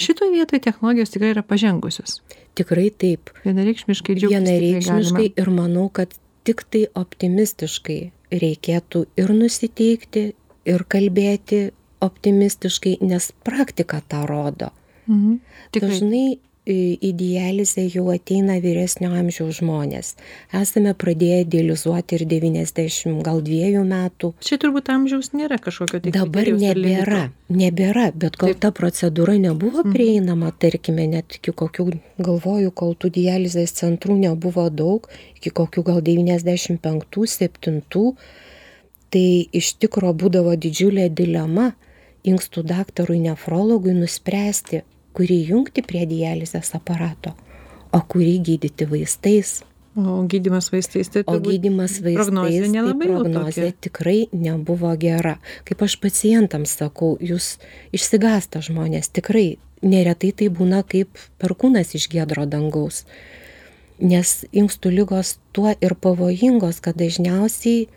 šitoje 0.00 0.36
vietoje 0.38 0.62
technologijos 0.68 1.12
tikrai 1.16 1.34
yra 1.34 1.44
pažengusios. 1.46 2.20
tikrai 2.58 2.88
taip. 2.90 3.34
Vienareikšmiškai. 3.44 4.16
Vienareikšmiškai 4.28 5.32
ir 5.34 5.52
manau, 5.54 5.88
kad 5.92 6.14
tik 6.44 6.64
tai 6.72 6.86
optimistiškai 6.96 8.00
reikėtų 8.30 9.04
ir 9.20 9.32
nusiteikti, 9.34 10.24
ir 10.70 10.84
kalbėti 10.88 11.70
optimistiškai, 12.00 12.96
nes 13.04 13.30
praktika 13.44 14.00
tą 14.08 14.24
rodo. 14.28 14.70
Mhm. 15.06 15.40
Tikrai. 15.74 15.90
Dažnai 15.90 16.26
į 17.00 17.10
dializę 17.18 17.84
jau 17.90 18.06
ateina 18.12 18.58
vyresnio 18.62 19.10
amžiaus 19.18 19.58
žmonės. 19.60 20.12
Esame 20.56 20.92
pradėję 20.94 21.44
dializuoti 21.52 22.18
ir 22.18 22.24
90, 22.30 23.22
gal 23.26 23.40
dviejų 23.46 23.82
metų. 23.88 24.32
Čia 24.44 24.58
turbūt 24.62 24.90
amžiaus 24.94 25.32
nėra 25.36 25.58
kažkokio 25.62 26.02
tai. 26.04 26.12
Dabar 26.14 26.50
nebėra, 26.60 27.22
nebėra, 27.50 28.10
bet 28.14 28.36
kol 28.40 28.52
Taip. 28.54 28.60
ta 28.60 28.70
procedūra 28.70 29.38
nebuvo 29.40 29.82
Mhm. 29.84 29.92
prieinama, 29.94 30.52
tarkime, 30.58 31.06
net 31.08 31.36
iki 31.40 31.52
kokių, 31.52 31.98
galvoju, 32.18 32.70
kol 32.74 32.94
tų 32.94 33.10
dializės 33.10 33.72
centrų 33.80 34.18
nebuvo 34.18 34.68
daug, 34.70 35.08
iki 35.36 35.50
kokių 35.50 35.82
gal 35.84 36.00
95-7, 36.02 38.16
tai 39.10 39.48
iš 39.52 39.74
tikro 39.82 40.12
būdavo 40.14 40.54
didžiulė 40.56 41.08
dilema 41.10 41.72
inkstų 42.24 42.62
daktarui 42.68 43.18
nefrologui 43.24 43.94
nuspręsti, 43.96 44.82
kurį 45.16 45.40
jungti 45.50 45.82
prie 45.86 46.04
dializės 46.08 46.74
aparato, 46.78 47.34
o 47.92 48.00
kurį 48.00 48.38
gydyti 48.50 48.86
vaistais. 48.90 49.60
O 49.98 50.22
gydimas 50.30 50.70
vaistais 50.70 51.10
tai 51.10 51.24
O 51.26 51.34
gydimas 51.42 51.96
vaistais, 51.98 52.14
prognozė 52.14 52.68
tai 52.70 52.92
prognozė 53.00 53.70
tikrai 53.82 54.18
nebuvo 54.30 54.92
gera. 55.00 55.40
Kaip 55.66 55.82
aš 55.82 55.98
pacientams 55.98 56.76
sakau, 56.78 57.16
jūs 57.18 57.56
išsigasta 57.90 58.62
žmonės, 58.62 59.10
tikrai 59.10 59.58
neretai 59.82 60.30
tai 60.36 60.48
būna 60.52 60.84
kaip 60.86 61.18
perkūnas 61.42 61.96
iš 61.98 62.06
gedro 62.12 62.46
dangaus. 62.46 63.02
Nes 64.00 64.44
inkstų 64.56 64.94
lygos 64.94 65.38
tuo 65.52 65.74
ir 65.74 65.96
pavojingos, 65.98 66.78
kad 66.80 66.96
dažniausiai 66.96 67.88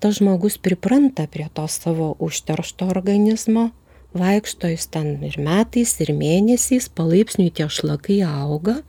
tas 0.00 0.18
žmogus 0.18 0.58
pripranta 0.58 1.28
prie 1.30 1.46
to 1.54 1.66
savo 1.68 2.14
užteršto 2.18 2.88
organizmo, 2.90 3.70
vaikšto 4.16 4.72
jis 4.72 4.88
ten 4.90 5.14
ir 5.26 5.38
metais, 5.42 5.94
ir 6.02 6.12
mėnesiais, 6.16 6.90
palaipsniui 6.94 7.52
tie 7.54 7.68
šlakai 7.70 8.20
auga, 8.26 8.80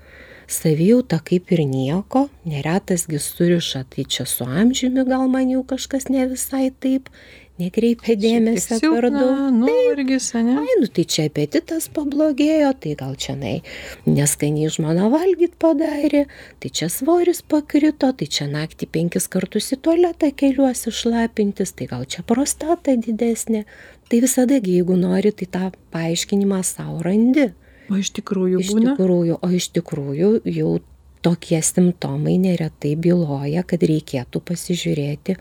savijauta 0.51 1.21
kaip 1.23 1.51
ir 1.55 1.63
nieko, 1.67 2.27
neretas 2.47 3.07
gis 3.10 3.29
suriša, 3.36 3.86
tai 3.93 4.05
čia 4.05 4.25
su 4.27 4.47
amžiumi 4.47 5.05
gal 5.07 5.29
man 5.31 5.51
jau 5.53 5.63
kažkas 5.67 6.10
ne 6.12 6.25
visai 6.34 6.71
taip, 6.84 7.07
nekreipia 7.62 8.15
dėmesio 8.19 8.79
per 8.81 9.07
daug. 9.13 9.41
Nuovargis, 9.55 10.31
ne? 10.38 10.57
Ai, 10.62 10.75
nu 10.81 10.89
tai 10.91 11.05
čia 11.13 11.27
apetitas 11.29 11.88
pablogėjo, 11.93 12.71
tai 12.84 12.95
gal 12.99 13.15
čia 13.19 13.36
nai 13.39 13.55
neskaniai 14.07 14.71
žmona 14.73 15.10
valgyt 15.13 15.57
padarė, 15.62 16.25
tai 16.63 16.73
čia 16.73 16.89
svoris 16.91 17.43
pakrito, 17.45 18.12
tai 18.17 18.27
čia 18.27 18.49
naktį 18.51 18.89
penkis 18.91 19.29
kartus 19.31 19.71
į 19.75 19.81
tualetą 19.86 20.31
keliuosi 20.36 20.93
šlapintis, 21.01 21.75
tai 21.77 21.89
gal 21.91 22.07
čia 22.10 22.25
prostata 22.27 22.97
didesnė. 22.97 23.65
Tai 24.12 24.19
visada, 24.19 24.58
jeigu 24.60 24.97
nori, 25.00 25.32
tai 25.32 25.47
tą 25.47 25.67
paaiškinimą 25.95 26.58
savo 26.67 27.00
randi. 27.06 27.54
O 27.88 27.95
iš 27.95 28.12
tikrųjų 28.17 28.60
Iš 28.60 28.71
būna? 28.76 28.91
tikrųjų, 28.91 29.38
o 29.39 29.47
iš 29.56 29.69
tikrųjų 29.78 30.32
jau 30.52 30.71
tokie 31.24 31.62
simptomai 31.63 32.36
neretai 32.41 32.97
byloja, 33.00 33.63
kad 33.63 33.84
reikėtų 33.88 34.41
pasižiūrėti, 34.43 35.38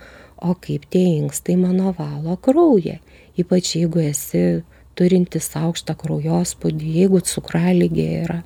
o 0.46 0.54
kaip 0.54 0.86
tie 0.86 1.02
inkstai 1.18 1.56
mano 1.58 1.90
valo 1.98 2.36
kraują. 2.38 3.00
Ypač 3.40 3.74
jeigu 3.74 4.04
esi 4.04 4.62
turintis 4.94 5.48
aukštą 5.56 5.96
kraujospūdį, 5.98 6.94
jeigu 7.00 7.20
cukralygė 7.26 8.08
yra, 8.22 8.40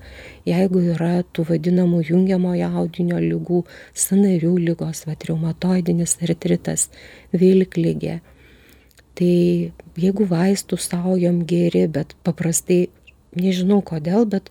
jeigu 0.49 0.87
yra 0.95 1.25
tų 1.35 1.49
vadinamų 1.51 2.01
jungiamojo 2.09 2.69
audinio 2.81 3.19
lygų, 3.21 3.65
sanarių 3.93 4.55
lygos, 4.71 5.05
va, 5.09 5.17
reumatoidinis 5.29 6.17
artritas, 6.23 6.89
vilklygė. 7.33 8.21
Tai 9.15 9.35
jeigu 10.01 10.27
vaistų 10.31 10.79
saujom 10.83 11.45
geri, 11.47 11.85
bet 11.87 12.17
paprastai, 12.27 12.89
nežinau 13.39 13.81
kodėl, 13.87 14.27
bet 14.27 14.51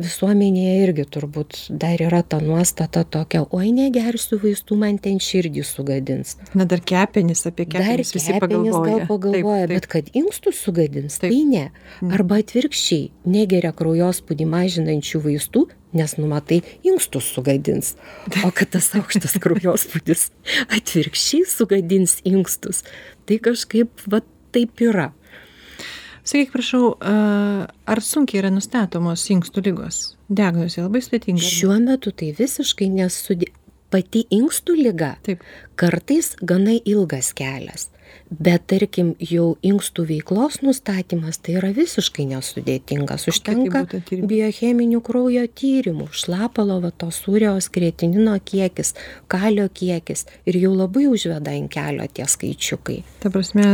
visuomenėje 0.00 0.74
irgi 0.84 1.04
turbūt 1.16 1.58
dar 1.70 2.00
yra 2.02 2.22
ta 2.26 2.40
nuostata 2.42 3.04
tokia, 3.04 3.44
oi 3.54 3.70
negersiu 3.74 4.38
vaistų, 4.42 4.78
man 4.80 4.98
ten 5.02 5.20
širdį 5.22 5.64
sugadins. 5.66 6.36
Na 6.56 6.66
dar 6.68 6.82
kepenis 6.84 7.44
apie 7.48 7.66
Dar 7.68 7.84
kepenis 7.84 8.14
visi 8.16 8.34
kepenys 8.34 8.74
pagalvoja. 8.74 8.98
gal 8.98 9.08
pagalvoja, 9.10 9.70
bet 9.70 9.88
kad 9.90 10.10
inkstus 10.16 10.60
sugadins, 10.64 11.20
tai 11.22 11.32
ne. 11.48 11.68
Mm. 12.00 12.12
Arba 12.18 12.40
atvirkščiai, 12.42 13.10
negeria 13.30 13.72
kraujospūdį 13.76 14.48
mažinančių 14.50 15.22
vaistų, 15.28 15.66
nes 15.94 16.16
numatai, 16.18 16.60
inkstus 16.86 17.30
sugadins. 17.30 17.94
O 18.42 18.50
kad 18.54 18.74
tas 18.74 18.90
aukštas 18.98 19.38
kraujospūdis 19.44 20.30
atvirkščiai 20.74 21.46
sugadins 21.50 22.18
inkstus, 22.26 22.82
tai 23.28 23.38
kažkaip 23.42 24.08
va 24.10 24.24
taip 24.54 24.82
yra. 24.82 25.12
Sakyk, 26.24 26.54
prašau, 26.54 26.94
a, 27.04 27.14
ar 27.84 28.00
sunkiai 28.00 28.40
yra 28.40 28.50
nustatomos 28.52 29.26
inkstų 29.34 29.66
lygos? 29.66 29.98
Diagnozė 30.32 30.86
labai 30.86 31.02
sudėtinga. 31.04 31.44
Šiuo 31.44 31.76
metu 31.84 32.14
tai 32.16 32.30
visiškai 32.38 32.88
nesudė. 32.94 33.50
Pati 33.94 34.24
inkstų 34.34 34.74
lyga 34.74 35.12
Taip. 35.22 35.42
kartais 35.78 36.32
gana 36.42 36.74
ilgas 36.82 37.30
kelias. 37.38 37.92
Bet 38.30 38.64
tarkim, 38.70 39.12
jau 39.22 39.52
inkstų 39.62 40.06
veiklos 40.08 40.56
nustatymas 40.64 41.38
tai 41.44 41.58
yra 41.60 41.70
visiškai 41.76 42.24
nesudėtingas. 42.30 43.26
tai 43.26 43.32
Užtenka 43.32 43.82
biocheminių 44.30 45.00
kraujo 45.04 45.44
tyrimų, 45.60 46.08
šlapalo, 46.10 46.80
va, 46.82 46.90
to 46.90 47.10
sūriaus 47.14 47.68
kreatinino 47.70 48.34
kiekis, 48.42 48.94
kalio 49.30 49.68
kiekis 49.68 50.24
ir 50.48 50.58
jau 50.62 50.72
labai 50.74 51.06
užveda 51.10 51.54
ant 51.54 51.70
kelio 51.70 52.08
tie 52.10 52.26
skaičiukai. 52.26 53.02
Ta 53.22 53.30
prasme, 53.34 53.68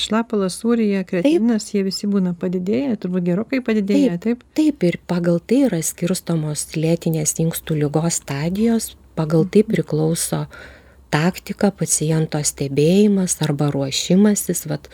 šlapalas, 0.00 0.58
sūrija, 0.62 1.04
kretinas, 1.06 1.68
jie 1.74 1.84
visi 1.86 2.10
būna 2.10 2.34
padidėję, 2.38 2.96
turbūt 3.02 3.28
gerokai 3.28 3.62
padidėję, 3.62 4.18
taip? 4.24 4.42
Taip 4.58 4.88
ir 4.88 4.98
pagal 5.06 5.38
tai 5.38 5.66
yra 5.68 5.82
skirstomos 5.84 6.72
lėtinės 6.74 7.38
inkstų 7.44 7.84
lygos 7.84 8.22
stadijos, 8.24 8.92
pagal 9.18 9.44
tai 9.50 9.64
priklauso 9.68 10.46
taktika, 11.12 11.70
paciento 11.70 12.40
stebėjimas 12.40 13.36
arba 13.44 13.68
ruošimasis, 13.74 14.64
vat, 14.70 14.88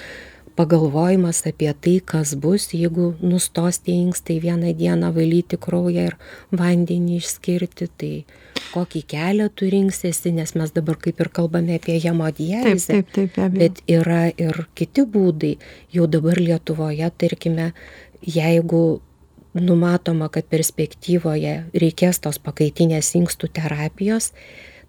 pagalvojimas 0.59 1.44
apie 1.46 1.70
tai, 1.78 1.98
kas 2.02 2.35
bus, 2.42 2.66
jeigu 2.74 3.12
nustos 3.22 3.78
tie 3.85 3.94
inkstai 4.02 4.40
vieną 4.42 4.72
dieną 4.74 5.12
valyti 5.14 5.59
kraują 5.61 6.09
ir 6.11 6.16
vandenį 6.50 7.20
išskirti, 7.20 7.87
tai 8.00 8.12
kokį 8.72 9.04
kelią 9.12 9.46
tu 9.54 9.68
rinksiesi, 9.70 10.33
nes 10.35 10.57
mes 10.59 10.74
dabar 10.74 10.98
kaip 10.98 11.22
ir 11.22 11.31
kalbame 11.38 11.78
apie 11.78 11.94
Taip, 11.94 12.09
hemodializę. 12.09 12.90
taip, 12.96 13.12
taip, 13.14 13.37
be 13.37 13.44
abejo. 13.46 13.61
Bet 13.62 13.83
yra 13.87 14.22
ir 14.35 14.64
kiti 14.74 15.07
būdai. 15.07 15.54
Jau 15.94 16.11
dabar 16.11 16.42
Lietuvoje, 16.42 17.07
tarkime, 17.22 17.70
jeigu 18.26 18.83
numatoma, 19.62 20.28
kad 20.32 20.48
perspektyvoje 20.50 21.54
reikės 21.74 22.22
tos 22.24 22.40
pakaitinės 22.42 23.14
inkstų 23.18 23.50
terapijos, 23.60 24.32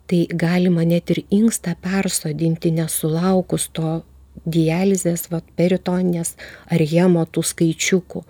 tai 0.09 0.25
galima 0.33 0.85
net 0.87 1.11
ir 1.13 1.23
inkstą 1.29 1.75
persodinti 1.81 2.71
nesulaukus 2.73 3.69
to 3.73 3.99
dializės, 4.45 5.27
vat, 5.31 5.45
peritoninės 5.59 6.35
ar 6.71 6.81
jemo 6.81 7.25
tų 7.25 7.43
skaičiukų. 7.51 8.23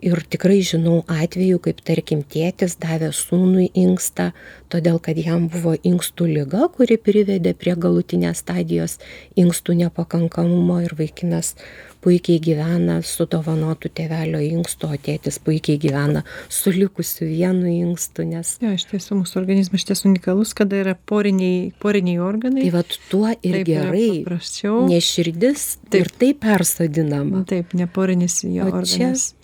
Ir 0.00 0.22
tikrai 0.32 0.62
žinau 0.64 1.02
atvejų, 1.12 1.58
kaip 1.66 1.82
tarkim 1.84 2.22
tėtis 2.24 2.78
davė 2.80 3.10
sūnui 3.12 3.66
inkstą, 3.76 4.30
todėl 4.72 4.96
kad 4.96 5.18
jam 5.20 5.50
buvo 5.52 5.74
inkstų 5.76 6.28
lyga, 6.30 6.70
kuri 6.72 6.96
privedė 6.96 7.52
prie 7.52 7.74
galutinės 7.76 8.40
stadijos 8.40 8.96
inkstų 9.36 9.76
nepakankamumo 9.82 10.78
ir 10.86 10.96
vaikinas 10.96 11.52
puikiai 12.00 12.40
gyvena 12.40 13.02
su 13.04 13.26
dovanotu 13.30 13.88
tėvelio 13.92 14.40
inkstu, 14.40 14.88
o 14.88 14.96
tėtis 14.96 15.38
puikiai 15.44 15.78
gyvena 15.82 16.22
su 16.48 16.70
likusiu 16.72 17.28
vienu 17.28 17.66
inkstu, 17.68 18.24
nes 18.24 18.56
Jo, 18.62 18.72
iš 18.76 18.86
tiesų 18.90 19.18
mūsų 19.20 19.36
organizmas 19.42 19.82
iš 19.82 19.88
tiesų 19.90 20.08
unikalus, 20.12 20.54
kada 20.56 20.80
yra 20.80 20.94
poriniai, 20.94 21.72
poriniai 21.82 22.18
organai. 22.24 22.62
tai 22.64 22.70
vad 22.78 22.96
tuo 23.10 23.28
ir 23.42 23.58
Taip 23.60 23.66
gerai, 23.66 24.08
Paprasčiau. 24.24 24.88
nes 24.88 25.04
širdis 25.04 25.66
Taip. 25.90 26.00
ir 26.00 26.08
taip 26.18 26.40
persodinama. 26.40 27.44
Taip, 27.46 27.74
neporinis 27.74 28.40
jo 28.44 28.64
O 28.64 28.70
čia- 28.70 28.80
organas. 28.80 29.34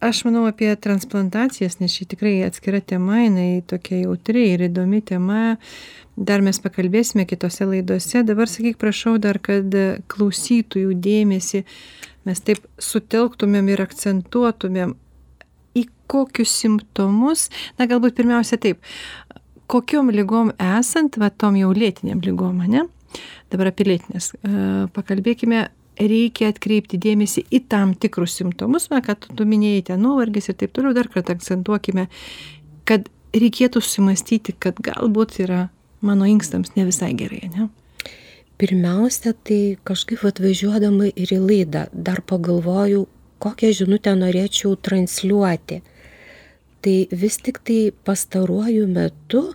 Aš 0.00 0.22
manau 0.24 0.46
apie 0.48 0.70
transplantacijas, 0.80 1.76
nes 1.76 1.92
čia 1.92 2.06
tikrai 2.08 2.38
atskira 2.46 2.78
tema, 2.80 3.18
jinai 3.20 3.60
tokia 3.68 3.98
jautri 4.06 4.46
ir 4.54 4.62
įdomi 4.70 5.02
tema. 5.04 5.58
Dar 6.16 6.40
mes 6.40 6.56
pakalbėsime 6.64 7.26
kitose 7.28 7.66
laidose. 7.68 8.22
Dabar 8.24 8.48
sakyk, 8.48 8.78
prašau 8.80 9.18
dar, 9.20 9.36
kad 9.44 9.76
klausytojų 10.08 10.96
dėmesį 11.04 11.60
mes 12.28 12.40
taip 12.46 12.64
sutelktumėm 12.80 13.68
ir 13.74 13.82
akcentuotumėm 13.84 14.94
į 15.76 15.84
kokius 16.08 16.54
simptomus, 16.62 17.50
na 17.76 17.84
galbūt 17.90 18.16
pirmiausia 18.16 18.56
taip, 18.60 18.80
kokiom 19.70 20.08
lygom 20.16 20.54
esant, 20.78 21.20
va 21.20 21.28
tom 21.28 21.60
jau 21.60 21.74
lėtiniam 21.76 22.24
lygom, 22.24 22.64
ne? 22.72 22.86
Dabar 23.52 23.70
apie 23.70 23.84
lėtinės. 23.88 24.32
E, 24.32 24.50
Pakalbėkime, 24.94 25.66
reikia 26.00 26.50
atkreipti 26.50 26.98
dėmesį 27.00 27.44
į 27.52 27.62
tam 27.70 27.94
tikrus 27.98 28.38
simptomus, 28.40 28.88
na, 28.92 29.02
kad 29.04 29.26
tu 29.36 29.46
minėjai 29.46 29.90
ten 29.92 30.02
nuovargis 30.04 30.50
ir 30.50 30.56
taip 30.60 30.72
toliau, 30.76 30.94
dar 30.96 31.10
kartą 31.12 31.36
akcentuokime, 31.36 32.06
kad 32.88 33.10
reikėtų 33.36 33.82
susimastyti, 33.84 34.56
kad 34.58 34.80
galbūt 34.82 35.38
yra 35.44 35.68
mano 36.00 36.26
inkstams 36.28 36.74
ne 36.76 36.86
visai 36.88 37.12
gerai, 37.18 37.50
ne? 37.52 37.68
Pirmiausia, 38.60 39.32
tai 39.32 39.78
kažkaip 39.88 40.24
atvažiuodama 40.28 41.08
ir 41.14 41.30
į 41.32 41.38
laidą 41.40 41.86
dar 41.92 42.20
pagalvojau, 42.28 43.06
kokią 43.40 43.70
žinutę 43.78 44.12
norėčiau 44.18 44.74
transliuoti. 44.76 45.80
Tai 46.84 46.96
vis 47.22 47.38
tik 47.40 47.62
tai 47.64 47.78
pastaruoju 48.04 48.84
metu 48.88 49.46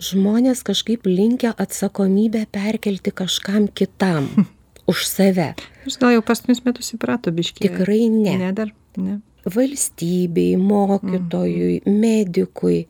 žmonės 0.00 0.62
kažkaip 0.64 1.04
linkia 1.08 1.52
atsakomybę 1.52 2.46
perkelti 2.52 3.12
kažkam 3.12 3.68
kitam 3.68 4.30
už 4.90 5.06
save. 5.08 5.52
Jūs 5.86 5.98
gal 6.00 6.14
jau 6.16 6.22
paskutinius 6.26 6.64
metus 6.66 6.92
įprato 6.96 7.32
biškiai. 7.34 7.68
Tikrai 7.68 8.06
ne. 8.12 8.36
Ne 8.42 8.54
dar, 8.56 8.72
ne. 9.00 9.20
Valstybei, 9.48 10.56
mokytojui, 10.60 11.80
medikui. 11.88 12.82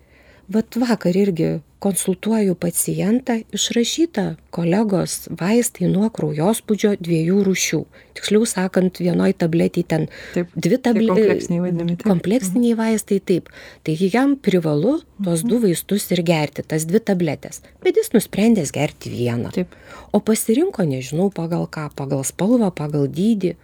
Vat 0.51 0.75
vakar 0.83 1.15
irgi 1.15 1.61
konsultuoju 1.81 2.57
pacientą, 2.61 3.39
išrašyta 3.55 4.25
kolegos 4.53 5.29
vaistai 5.41 5.89
nuo 5.89 6.09
kraujospūdžio 6.13 6.97
dviejų 7.01 7.39
rūšių. 7.47 7.81
Tiksliau 8.19 8.49
sakant, 8.51 8.99
vienoj 9.01 9.33
tabletį 9.41 9.85
ten 9.89 10.09
Taip, 10.35 10.51
dvi 10.53 10.81
tabletės. 10.83 11.15
kompleksiniai. 11.15 11.97
Kompleksiniai 12.03 12.75
vaistai 12.77 13.21
taip. 13.31 13.49
Tai 13.87 13.97
jam 14.03 14.35
privalu 14.37 14.99
tuos 15.23 15.47
du 15.47 15.63
vaistus 15.63 16.11
ir 16.11 16.25
gerti, 16.27 16.67
tas 16.67 16.85
dvi 16.85 17.01
tabletės. 17.01 17.63
Bet 17.87 17.97
jis 17.97 18.13
nusprendęs 18.13 18.75
gerti 18.77 19.15
vieną. 19.15 19.55
Taip. 19.57 19.73
O 20.13 20.21
pasirinko, 20.21 20.85
nežinau, 20.85 21.31
pagal 21.33 21.65
ką, 21.71 21.89
pagal 21.97 22.27
spalvą, 22.27 22.75
pagal 22.75 23.09
dydį. 23.09 23.55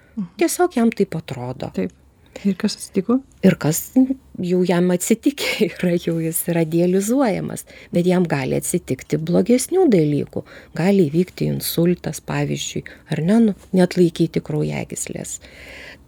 Tiesiog 0.41 0.79
jam 0.79 0.95
taip 0.95 1.19
atrodo. 1.19 1.75
Taip. 1.75 1.93
Ir 2.45 2.57
kas 2.61 2.77
atsitiko? 2.77 3.19
Ir 3.47 3.57
kas 3.61 3.81
jau 4.45 4.61
jam 4.67 4.91
atsitikė, 4.95 5.69
yra 5.79 5.95
jau 5.97 6.17
jis 6.21 6.43
yra 6.53 6.65
dializuojamas, 6.69 7.65
bet 7.95 8.09
jam 8.09 8.27
gali 8.29 8.59
atsitikti 8.59 9.19
blogesnių 9.23 9.87
dalykų. 9.93 10.45
Gali 10.77 11.09
įvykti 11.09 11.49
insultas, 11.53 12.21
pavyzdžiui, 12.27 12.85
ar 13.15 13.25
ne, 13.25 13.41
nu, 13.49 13.57
net 13.77 13.97
laikyti 13.97 14.43
kraujagyslės. 14.45 15.39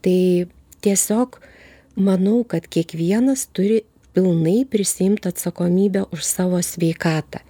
Tai 0.05 0.21
tiesiog 0.85 1.41
manau, 1.99 2.43
kad 2.49 2.69
kiekvienas 2.69 3.49
turi 3.57 3.83
pilnai 4.15 4.63
prisimti 4.69 5.31
atsakomybę 5.31 6.09
už 6.13 6.25
savo 6.27 6.61
sveikatą 6.65 7.45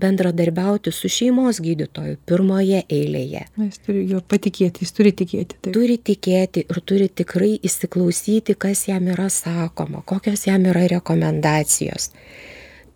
bendradarbiauti 0.00 0.92
su 0.94 1.10
šeimos 1.12 1.60
gydytoju 1.64 2.18
pirmoje 2.28 2.82
eilėje. 2.88 3.44
Na, 3.56 3.68
jis 3.68 3.82
turi 3.84 4.04
jo 4.10 4.22
patikėti, 4.32 4.86
jis 4.86 4.94
turi 4.96 5.12
tikėti. 5.16 5.58
Taip. 5.58 5.72
Turi 5.74 5.98
tikėti 6.10 6.64
ir 6.64 6.80
turi 6.86 7.10
tikrai 7.20 7.52
įsiklausyti, 7.68 8.56
kas 8.58 8.86
jam 8.88 9.10
yra 9.12 9.28
sakoma, 9.32 10.04
kokios 10.06 10.46
jam 10.48 10.66
yra 10.70 10.86
rekomendacijos. 10.94 12.10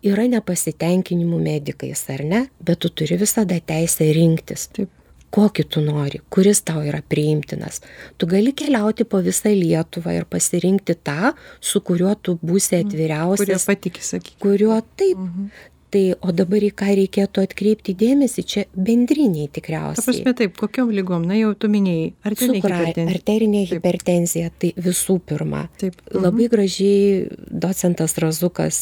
Yra 0.03 0.25
nepasitenkinimų 0.27 1.37
medikais, 1.39 2.01
ar 2.11 2.25
ne, 2.27 2.43
bet 2.59 2.81
tu 2.83 2.91
turi 2.91 3.15
visada 3.21 3.55
teisę 3.63 4.09
rinktis. 4.15 4.67
Taip 4.75 4.91
kokį 5.33 5.65
tu 5.73 5.81
nori, 5.83 6.21
kuris 6.33 6.61
tau 6.67 6.83
yra 6.85 7.01
priimtinas. 7.09 7.81
Tu 8.17 8.29
gali 8.29 8.53
keliauti 8.55 9.05
po 9.09 9.21
visą 9.25 9.51
Lietuvą 9.53 10.13
ir 10.19 10.27
pasirinkti 10.29 10.95
tą, 11.07 11.33
su 11.61 11.81
kuriuo 11.85 12.13
tu 12.21 12.37
būsi 12.41 12.77
mhm. 12.77 12.87
atviriausias. 12.87 13.47
Kuriuo 13.47 13.61
patikė, 13.71 14.05
sakyk. 14.05 14.35
Kuriuo 14.43 14.79
taip. 14.99 15.17
Mhm. 15.17 15.53
Tai 15.93 16.01
o 16.25 16.33
dabar 16.33 16.63
į 16.65 16.71
ką 16.73 16.87
reikėtų 16.97 17.43
atkreipti 17.45 17.93
dėmesį, 17.97 18.43
čia 18.49 18.63
bendriniai 18.73 19.45
tikriausiai. 19.53 19.99
Ta 19.99 20.07
prasme 20.07 20.33
taip, 20.39 20.55
kokiom 20.57 20.89
lygom, 20.95 21.27
na 21.29 21.37
jau 21.37 21.51
tu 21.53 21.69
minėjai, 21.69 22.07
arterinė 22.25 22.57
hipertenzija. 22.63 23.05
Arterinė 23.13 23.61
hipertenzija, 23.69 24.49
tai 24.57 24.71
visų 24.87 25.19
pirma. 25.29 25.67
Taip. 25.77 25.99
Mhm. 26.07 26.23
Labai 26.25 26.49
gražiai 26.49 27.27
docentas 27.45 28.17
Razukas, 28.23 28.81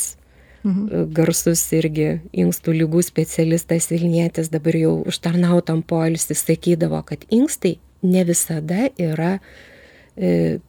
mhm. 0.63 1.11
garsus 1.17 1.65
irgi 1.75 2.07
inkstų 2.31 2.77
lygų 2.79 3.03
specialistas 3.03 3.91
Vilnietis, 3.91 4.47
dabar 4.53 4.79
jau 4.79 4.95
užtarnautam 5.11 5.83
poilsį 5.83 6.39
sakydavo, 6.39 7.03
kad 7.11 7.27
inkstai 7.27 7.75
ne 8.07 8.23
visada 8.25 8.87
yra 8.95 9.33
e, 10.15 10.61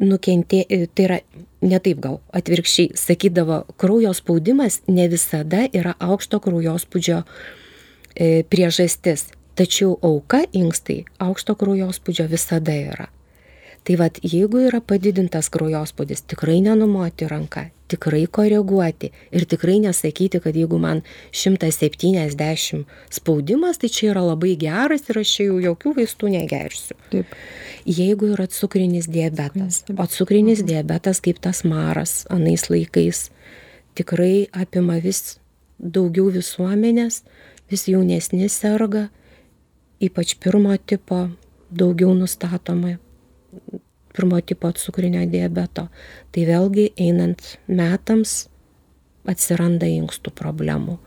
nukentė, 0.00 0.64
e, 0.68 0.86
tai 0.86 1.06
yra 1.06 1.18
ne 1.62 1.80
taip 1.80 2.00
gal, 2.00 2.20
atvirkščiai 2.36 2.96
sakydavo, 2.98 3.62
kraujo 3.80 4.12
spaudimas 4.16 4.80
ne 4.88 5.06
visada 5.12 5.66
yra 5.76 5.94
aukšto 6.00 6.40
kraujospūdžio 6.44 7.20
e, 7.20 8.42
priežastis, 8.48 9.28
tačiau 9.58 9.96
auka 10.02 10.42
inkstai 10.56 11.04
aukšto 11.20 11.56
kraujospūdžio 11.60 12.28
visada 12.30 12.76
yra. 12.76 13.10
Tai 13.84 13.96
vad, 13.96 14.20
jeigu 14.24 14.66
yra 14.68 14.80
padidintas 14.84 15.48
kraujospūdis, 15.52 16.26
tikrai 16.28 16.60
nenumoti 16.64 17.28
ranką, 17.28 17.70
tikrai 17.90 18.24
koreguoti 18.30 19.10
ir 19.34 19.46
tikrai 19.50 19.78
nesakyti, 19.84 20.40
kad 20.42 20.56
jeigu 20.56 20.78
man 20.80 21.02
170 21.32 22.84
spaudimas, 23.10 23.80
tai 23.80 23.90
čia 23.92 24.12
yra 24.14 24.24
labai 24.24 24.54
geras 24.60 25.08
ir 25.10 25.20
aš 25.22 25.34
čia 25.36 25.48
jau 25.50 25.58
jokių 25.70 25.94
vaistų 25.98 26.32
negersiu. 26.36 26.96
Taip. 27.10 27.34
Jeigu 27.88 28.32
yra 28.34 28.46
cukrinis 28.50 29.08
diabetas, 29.10 29.82
o 29.90 30.06
cukrinis 30.06 30.64
diabetas 30.66 31.22
kaip 31.24 31.40
tas 31.42 31.64
maras 31.64 32.24
anais 32.30 32.68
laikais 32.70 33.28
tikrai 33.98 34.48
apima 34.52 35.00
vis 35.02 35.38
daugiau 35.80 36.30
visuomenės, 36.32 37.22
vis 37.70 37.86
jaunesni 37.88 38.48
serga, 38.52 39.08
ypač 40.00 40.36
pirmo 40.40 40.76
tipo, 40.76 41.28
daugiau 41.70 42.14
nustatoma 42.16 42.98
pirmo 44.16 44.40
tipo 44.40 44.70
cukrinio 44.72 45.24
diabeto. 45.30 45.88
Tai 46.30 46.46
vėlgi 46.48 46.90
einant 47.00 47.56
metams 47.66 48.48
atsiranda 49.28 49.88
inkstų 49.90 50.32
problemų. 50.36 50.98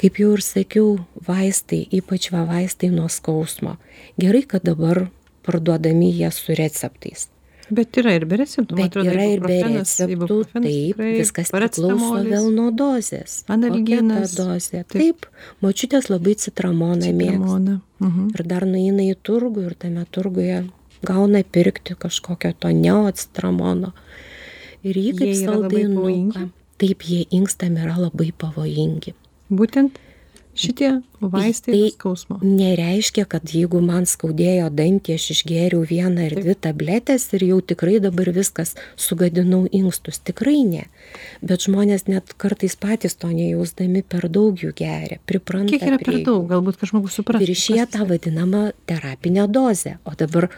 Kaip 0.00 0.18
jau 0.18 0.32
ir 0.34 0.42
sakiau, 0.42 0.88
vaistai, 1.26 1.84
ypač 1.94 2.32
va 2.34 2.42
vaistai 2.48 2.90
nuo 2.90 3.06
skausmo. 3.12 3.76
Gerai, 4.20 4.42
kad 4.48 4.66
dabar 4.66 5.06
parduodami 5.46 6.10
jie 6.12 6.30
su 6.34 6.56
receptais. 6.58 7.28
Bet 7.72 7.96
yra 7.96 8.12
ir 8.18 8.26
be 8.28 8.36
receptų. 8.42 8.76
Bet 8.76 8.90
atrodo, 8.90 9.12
yra 9.14 9.24
ir 9.32 9.40
be 9.40 9.56
receptų, 9.62 10.38
taip, 10.52 10.98
viskas 11.00 11.52
priklauso 11.54 12.18
vėl 12.26 12.50
nuo 12.52 12.68
dozės. 12.76 13.38
Analginas. 13.48 14.34
Dozė. 14.36 14.82
Taip, 14.84 15.24
taip 15.24 15.64
močiutės 15.64 16.10
labai 16.12 16.36
citramoną 16.42 17.12
mėgsta. 17.16 17.78
Mhm. 18.04 18.26
Ir 18.34 18.44
dar 18.50 18.66
nueina 18.68 19.06
į 19.06 19.14
turgų 19.24 19.70
ir 19.70 19.78
tame 19.80 20.04
turguje 20.12 20.64
gauna 21.06 21.42
pirkti 21.44 21.96
kažkokio 21.98 22.54
to 22.58 22.72
neoastramono. 22.74 23.92
Ir 24.84 24.98
jį 25.00 25.12
kaip 25.20 25.36
saldainuką. 25.38 26.48
Taip, 26.82 27.04
jie 27.06 27.22
inkstam 27.32 27.78
yra 27.80 27.94
labai 28.00 28.32
pavojingi. 28.36 29.14
Būtent 29.54 30.00
Šitie 30.54 31.00
vaistai 31.32 31.74
tai 31.74 31.90
skausmo. 31.94 32.38
Nereiškia, 32.42 33.24
kad 33.30 33.52
jeigu 33.54 33.80
man 33.84 34.08
skaudėjo 34.08 34.68
dantį, 34.74 35.16
aš 35.18 35.30
išgėriau 35.36 35.84
vieną 35.88 36.28
ir 36.28 36.36
dvi 36.40 36.56
tabletės 36.66 37.26
ir 37.36 37.46
jau 37.48 37.60
tikrai 37.72 37.98
dabar 38.04 38.30
viskas 38.34 38.74
sugadinau 39.00 39.64
inkstus. 39.70 40.20
Tikrai 40.24 40.60
ne. 40.68 40.86
Bet 41.44 41.66
žmonės 41.68 42.06
net 42.10 42.36
kartais 42.40 42.76
patys 42.80 43.18
to 43.18 43.30
nejausdami 43.32 44.04
per 44.06 44.28
daug 44.32 44.58
jų 44.58 44.74
geria, 44.76 45.20
pripranta. 45.26 45.72
Kiek 45.74 45.88
yra 45.88 46.00
per 46.02 46.20
daug, 46.26 46.46
galbūt 46.50 46.80
kažkas 46.80 47.20
supranta. 47.20 47.44
Viršyje 47.44 47.88
tą 47.94 48.08
vadinamą 48.08 48.70
terapinę 48.88 49.48
dozę. 49.48 49.98
O 50.04 50.16
dabar 50.18 50.50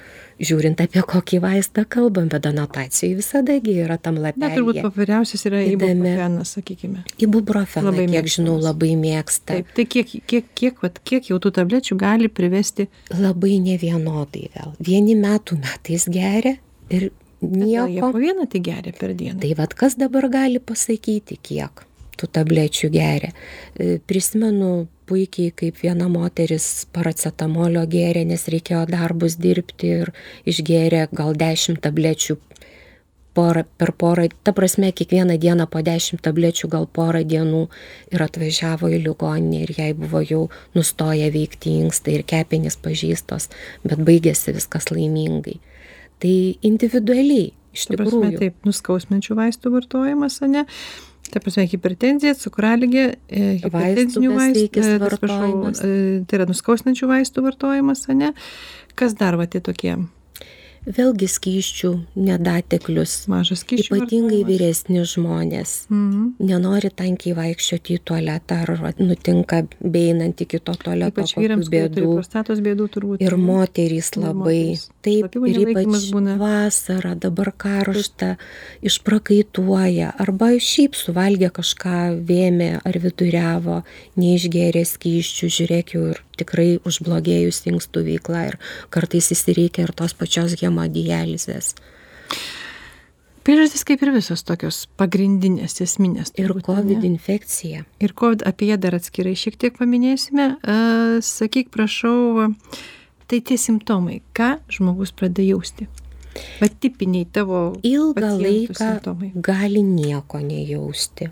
žiūrint 0.43 0.81
apie 0.85 1.01
kokį 1.07 1.41
vaistą 1.41 1.85
kalbam, 1.89 2.29
bet 2.33 2.47
anotacijai 2.49 3.17
visada 3.17 3.57
yra 3.57 3.97
tam 4.01 4.19
lapelyje. 4.21 4.43
Na, 4.43 4.53
turbūt 4.53 4.81
populiariausias 4.85 5.47
yra 5.49 5.63
ibuprofenas, 5.65 6.53
sakykime. 6.59 7.05
Ibuprofeną, 7.23 7.95
kiek 8.13 8.31
žinau, 8.37 8.59
labai 8.61 8.93
mėgsta. 9.01 9.57
Taip, 9.57 9.73
tai 9.77 9.87
kiek, 9.89 10.13
kiek, 10.29 10.49
kiek, 10.57 10.81
vat, 10.85 11.01
kiek 11.07 11.31
jau 11.31 11.39
tų 11.43 11.53
tablečių 11.59 11.99
gali 12.01 12.31
privesti? 12.33 12.89
Labai 13.15 13.59
nevienodai 13.65 14.49
vėl. 14.57 14.75
Vieni 14.83 15.17
metų 15.19 15.61
metais 15.61 16.09
geria 16.13 16.57
ir 16.91 17.11
nieko. 17.41 18.13
Po 18.13 18.23
vieną 18.23 18.49
tai 18.51 18.63
geria 18.65 18.95
per 18.97 19.15
dieną. 19.17 19.41
Tai 19.43 19.53
vad 19.59 19.77
kas 19.79 19.99
dabar 20.01 20.29
gali 20.33 20.63
pasakyti, 20.63 21.39
kiek 21.43 21.85
tų 22.17 22.29
tablečių 22.33 22.91
geria. 22.93 23.33
E, 23.77 23.99
prisimenu 24.09 24.87
puikiai, 25.07 25.53
kaip 25.55 25.79
viena 25.83 26.09
moteris 26.11 26.87
paracetamolio 26.97 27.85
gėrė, 27.91 28.25
nes 28.27 28.49
reikėjo 28.51 28.87
darbus 28.91 29.37
dirbti 29.39 29.93
ir 30.01 30.13
išgėrė 30.49 31.07
gal 31.15 31.37
10 31.39 31.81
tablečių 31.85 32.39
porą, 33.37 33.65
per 33.79 33.93
porą, 34.01 34.27
ta 34.47 34.55
prasme, 34.57 34.93
kiekvieną 34.97 35.37
dieną 35.43 35.67
po 35.71 35.83
10 35.85 36.23
tablečių, 36.25 36.71
gal 36.73 36.87
porą 36.89 37.23
dienų 37.29 37.67
ir 38.15 38.25
atvažiavo 38.25 38.91
į 38.97 39.03
ligoninę 39.05 39.65
ir 39.65 39.75
jai 39.77 39.91
buvo 39.97 40.23
jau 40.25 40.43
nustoję 40.77 41.29
veikti 41.35 41.77
inkstai 41.83 42.19
ir 42.19 42.27
kepenys 42.29 42.79
pažįstos, 42.83 43.51
bet 43.85 44.01
baigėsi 44.09 44.57
viskas 44.57 44.89
laimingai. 44.93 45.59
Tai 46.23 46.37
individualiai, 46.65 47.51
iš 47.77 47.91
tikrųjų. 47.93 48.23
Prasme, 48.23 48.41
taip, 48.41 48.57
nuskausminčių 48.69 49.37
vaistų 49.37 49.75
vartojimas, 49.77 50.41
ne? 50.49 50.65
Ta 51.27 51.43
prasme, 51.43 51.67
hipertenzija, 51.69 52.37
cukraligė, 52.39 53.07
e, 53.29 53.47
hipertenzinių 53.65 54.35
vaistų, 54.37 54.83
e, 54.83 54.99
vartojimas. 55.03 55.83
E, 55.83 55.97
tai 56.29 56.39
yra 56.41 56.47
nuskausminčių 56.49 57.11
vaistų 57.11 57.45
vartojimas, 57.49 58.07
ne? 58.15 58.33
Kas 58.97 59.17
dar 59.19 59.37
va 59.37 59.49
tie 59.51 59.61
tokie? 59.61 59.99
Vėlgi 60.87 61.27
skyščių 61.31 61.91
nedateklius. 62.15 63.15
Mažas 63.31 63.63
skyščių. 63.65 63.91
Ypatingai 63.97 64.41
vartojimas. 64.43 64.51
vyresni 64.51 65.03
žmonės. 65.03 65.73
Mhm. 65.91 66.27
Nenori 66.47 66.91
tankiai 66.95 67.35
vaikščioti 67.37 67.97
į 67.99 68.03
tualetą 68.07 68.61
ar 68.63 68.95
nutinka 68.99 69.63
beinant 69.81 70.41
iki 70.41 70.61
to 70.61 70.75
tualeto. 70.79 71.23
Ypač 71.23 71.35
vyrams 71.37 71.71
bėdų. 71.73 72.07
Prostatos 72.21 72.63
bėdų 72.65 72.89
turbūt. 72.95 73.25
Ir 73.27 73.37
moterys 73.37 74.15
labai. 74.17 74.31
Ir 74.31 74.71
moterys. 74.77 74.91
Taip, 75.07 75.27
Slapimų 75.27 75.51
ir 75.51 75.61
ypač 75.63 76.09
būna. 76.15 76.37
vasara, 76.41 77.15
dabar 77.15 77.53
karšta, 77.55 78.37
išprakaituoja. 78.83 80.13
Arba 80.19 80.51
šiaip 80.59 80.99
suvalgė 80.99 81.51
kažką 81.55 82.25
vėmė 82.27 82.81
ar 82.83 82.99
viduriavo, 82.99 83.83
neišgėrė 84.19 84.83
skyščių, 84.87 85.53
žiūrėk 85.59 85.95
jau 85.95 86.11
ir 86.15 86.26
tikrai 86.41 86.77
užblogėjus 86.87 87.65
inkstų 87.71 88.05
veikla 88.11 88.47
ir 88.53 88.61
kartais 88.95 89.33
įsireikia 89.35 89.87
ir 89.87 89.95
tos 89.97 90.17
pačios 90.17 90.57
hemodializės. 90.61 91.75
Priežastys 93.47 93.85
kaip 93.87 94.01
ir 94.03 94.11
visos 94.11 94.43
tokios 94.43 94.81
pagrindinės, 94.99 95.77
esminės. 95.85 96.33
Ir 96.35 96.51
COVID 96.51 96.97
ne? 96.99 97.13
infekcija. 97.13 97.85
Ir 98.03 98.15
COVID, 98.19 98.43
apie 98.49 98.73
ją 98.73 98.79
dar 98.83 98.97
atskirai 98.99 99.37
šiek 99.39 99.55
tiek 99.55 99.77
paminėsime. 99.79 100.49
Uh, 100.59 101.21
sakyk, 101.23 101.71
prašau, 101.71 102.49
tai 103.31 103.39
tie 103.39 103.55
simptomai, 103.55 104.19
ką 104.35 104.57
žmogus 104.67 105.15
pradeda 105.15 105.47
jausti? 105.47 105.87
Bet 106.61 106.77
tipiniai 106.83 107.27
tavo 107.33 107.61
ilgą 107.87 108.31
laiką 108.41 108.79
simptomai. 108.81 109.33
gali 109.35 109.83
nieko 109.87 110.41
nejausti. 110.45 111.31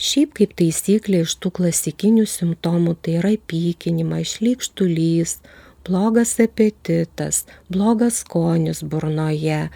Šiaip 0.00 0.36
kaip 0.38 0.54
taisyklė 0.58 1.24
iš 1.26 1.36
tų 1.42 1.52
klasikinių 1.58 2.26
simptomų 2.28 2.96
tai 3.02 3.18
yra 3.20 3.34
pykinimas, 3.48 4.36
šlykštulys, 4.36 5.38
blogas 5.86 6.38
apetitas, 6.40 7.44
blogas 7.68 8.22
skonis 8.22 8.82
burnoje, 8.82 9.68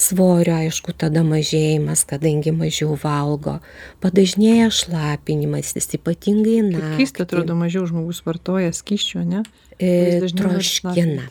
svorio 0.00 0.56
aišku 0.56 0.94
tada 0.96 1.22
mažėjimas, 1.26 2.04
kadangi 2.08 2.52
mažiau 2.54 2.96
valgo, 3.00 3.58
padažnėja 4.02 4.70
šlapinimas, 4.74 5.74
jis 5.76 5.96
ypatingai 5.98 6.60
naktį. 6.70 6.92
Keista 7.02 7.26
atrodo, 7.26 7.56
mažiau 7.58 7.86
žmogus 7.90 8.22
vartoja 8.26 8.72
skyščio, 8.76 9.24
ne? 9.26 9.44
E, 9.80 10.20
troškina 10.20 10.44
troškina, 10.44 11.26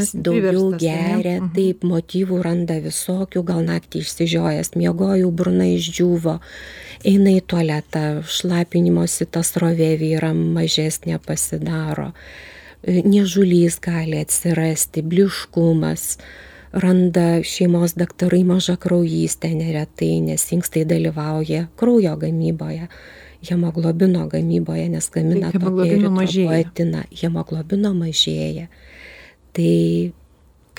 Jis 0.00 0.12
daugiau 0.26 0.70
geria, 0.78 1.40
Mhm. 1.40 1.54
taip 1.54 1.84
motyvų 1.86 2.42
randa 2.42 2.80
visokių, 2.80 3.44
gal 3.44 3.62
naktį 3.64 4.02
išsižiojęs, 4.04 4.74
miegojau, 4.76 5.30
burna 5.30 5.64
išdžiūvo, 5.64 6.40
eina 7.04 7.30
į 7.30 7.42
tualetą, 7.46 8.22
šlapinimosi 8.26 9.26
tas 9.30 9.54
rovė 9.56 9.96
vyram 9.98 10.54
mažesnė 10.54 11.18
pasidaro, 11.18 12.12
E, 12.82 13.02
niežulys 13.04 13.78
gali 13.78 14.16
atsirasti, 14.24 15.02
bliškumas, 15.02 16.16
randa 16.72 17.42
šeimos 17.44 17.92
daktarai 17.92 18.40
maža 18.42 18.78
kraujystė 18.80 19.52
neretai, 19.52 20.22
nes 20.24 20.40
inkstai 20.50 20.86
dalyvauja 20.88 21.68
kraujo 21.76 22.16
gamyboje 22.16 22.88
hemoglobino 23.42 24.26
gamyboje, 24.28 24.88
nes 24.88 25.10
gamina 25.10 25.50
Tai 25.50 25.58
hemoglobino 25.60 26.10
mažėja. 26.12 26.64
Hemoglobino 27.22 27.92
mažėja. 27.96 28.68
Tai 29.56 29.74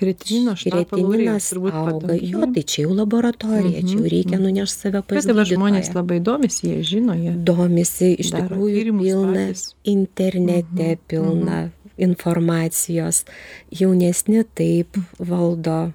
retininas 0.02 1.50
turbūt 1.52 1.76
auga. 1.76 2.16
Jo, 2.18 2.48
tai 2.56 2.64
čia 2.66 2.86
jau 2.86 2.96
laboratorija, 2.98 3.84
čia 3.86 4.00
jau 4.00 4.12
reikia 4.14 4.40
nunešti 4.42 4.88
save 4.88 5.02
pas 5.06 5.20
Bet 5.20 5.30
dabar 5.30 5.50
žmonės 5.50 5.90
gydytoją. 5.90 6.00
labai 6.00 6.20
domisi, 6.26 6.68
jie 6.70 6.82
žino, 6.88 7.16
jie. 7.18 7.36
Domisi, 7.52 8.12
iš 8.24 8.34
Daro 8.34 8.48
tikrųjų 8.50 8.98
pilna 8.98 9.48
patys. 9.52 9.66
internete, 9.84 10.98
pilna 11.08 11.62
informacijos. 12.02 13.26
Jaunesni 13.70 14.46
taip 14.58 14.98
valdo 15.20 15.92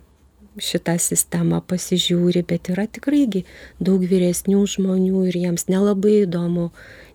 šitą 0.57 0.97
sistemą, 1.03 1.61
pasižiūri, 1.69 2.45
bet 2.49 2.71
yra 2.73 2.87
tikraigi 2.89 3.45
daug 3.81 4.01
vyresnių 4.01 4.63
žmonių 4.77 5.27
ir 5.29 5.37
jiems 5.45 5.69
nelabai 5.69 6.23
įdomu 6.25 6.71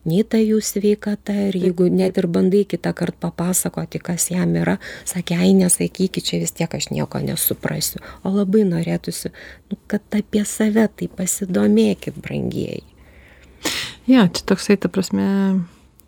nei 0.08 0.24
ta 0.26 0.40
jų 0.42 0.60
sveikata 0.66 1.34
ir 1.50 1.58
jeigu 1.60 1.88
net 1.94 2.18
ir 2.18 2.28
bandai 2.32 2.64
kitą 2.70 2.94
kartą 2.98 3.30
papasakoti, 3.30 4.02
kas 4.02 4.30
jam 4.32 4.56
yra, 4.58 4.78
sakė, 5.06 5.38
ai 5.44 5.52
nesakykit, 5.58 6.26
čia 6.26 6.42
vis 6.42 6.56
tiek 6.58 6.74
aš 6.74 6.90
nieko 6.94 7.22
nesuprasiu. 7.22 8.02
O 8.26 8.34
labai 8.34 8.66
norėtųsi, 8.70 9.34
nu, 9.72 9.78
kad 9.92 10.06
apie 10.18 10.44
save 10.48 10.88
tai 10.98 11.10
pasidomėkit, 11.12 12.18
brangieji. 12.22 12.86
Ja, 14.10 14.26
čia 14.26 14.46
toksai, 14.50 14.80
ta 14.82 14.90
prasme, 14.90 15.26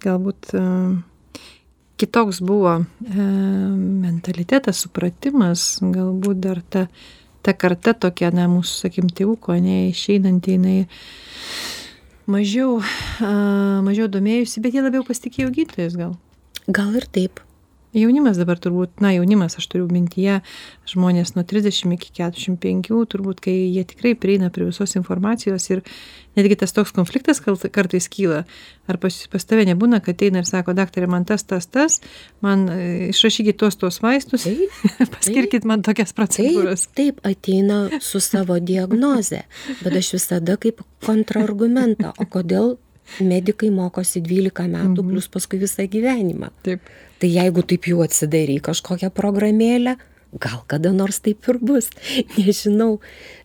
galbūt 0.02 0.56
e, 0.58 0.64
kitoks 2.02 2.42
buvo 2.42 2.80
e, 2.82 3.28
mentalitetas, 4.02 4.82
supratimas, 4.88 5.78
galbūt 5.94 6.42
dar 6.42 6.64
ta, 6.66 6.88
ta 7.46 7.54
karta 7.54 7.94
tokia, 7.94 8.34
na, 8.34 8.50
mūsų, 8.50 8.88
sakim, 8.88 9.14
tėvuko, 9.14 9.54
ne, 9.62 9.92
išeinanti, 9.92 10.58
jinai 10.58 10.80
mažiau, 12.30 12.78
a, 13.24 13.32
mažiau 13.86 14.10
domėjusi, 14.12 14.62
bet 14.64 14.76
jie 14.76 14.84
labiau 14.86 15.06
pasitikėjo 15.08 15.52
gydytojais 15.56 15.98
gal. 16.00 16.16
Gal 16.68 16.96
ir 16.96 17.08
taip. 17.12 17.44
Jaunimas 17.94 18.40
dabar 18.42 18.58
turbūt, 18.58 18.98
na, 19.04 19.12
jaunimas, 19.14 19.54
aš 19.60 19.68
turiu 19.70 19.86
mintyje, 19.92 20.40
žmonės 20.90 21.36
nuo 21.36 21.44
30 21.46 21.94
iki 21.94 22.10
45, 22.18 22.90
turbūt, 23.12 23.42
kai 23.46 23.54
jie 23.54 23.84
tikrai 23.86 24.16
prieina 24.18 24.50
prie 24.54 24.66
visos 24.66 24.96
informacijos 24.98 25.68
ir 25.70 25.84
netgi 26.38 26.58
tas 26.64 26.74
toks 26.74 26.94
konfliktas 26.96 27.42
kal- 27.44 27.60
kartais 27.74 28.10
kyla. 28.10 28.44
Ar 28.90 28.98
pas, 29.02 29.16
pas 29.30 29.46
tave 29.46 29.68
nebūna, 29.70 30.02
kad 30.04 30.18
ateina 30.18 30.42
ir 30.42 30.50
sako, 30.50 30.74
daktarė, 30.78 31.08
man 31.12 31.28
tas, 31.30 31.46
tas, 31.46 31.70
tas, 31.70 32.00
man 32.42 32.66
e, 32.74 32.80
išrašykit 33.14 33.60
tuos, 33.62 33.78
tuos 33.78 34.02
vaistus, 34.04 34.48
paskirkit 35.14 35.68
man 35.70 35.86
tokias 35.86 36.16
procedūras. 36.18 36.88
Taip, 36.98 37.22
ateina 37.28 37.86
su 38.02 38.24
savo 38.24 38.58
diagnoze, 38.58 39.44
bet 39.84 40.02
aš 40.02 40.16
visada 40.18 40.58
kaip 40.58 40.82
kontrargumentą, 41.06 42.16
o 42.18 42.26
kodėl 42.26 42.76
medikai 43.22 43.70
mokosi 43.74 44.22
12 44.24 44.70
metų 44.74 45.06
plus 45.10 45.30
paskui 45.32 45.62
visą 45.62 45.86
gyvenimą. 45.92 46.50
Taip. 46.66 46.88
Tai 47.24 47.30
jeigu 47.32 47.62
taip 47.64 47.86
jau 47.88 48.02
atsidary 48.04 48.58
kažkokią 48.60 49.08
programėlę, 49.16 49.94
gal 50.44 50.64
kada 50.68 50.92
nors 50.92 51.22
taip 51.24 51.46
ir 51.48 51.60
bus, 51.64 51.88
nežinau. 52.36 52.98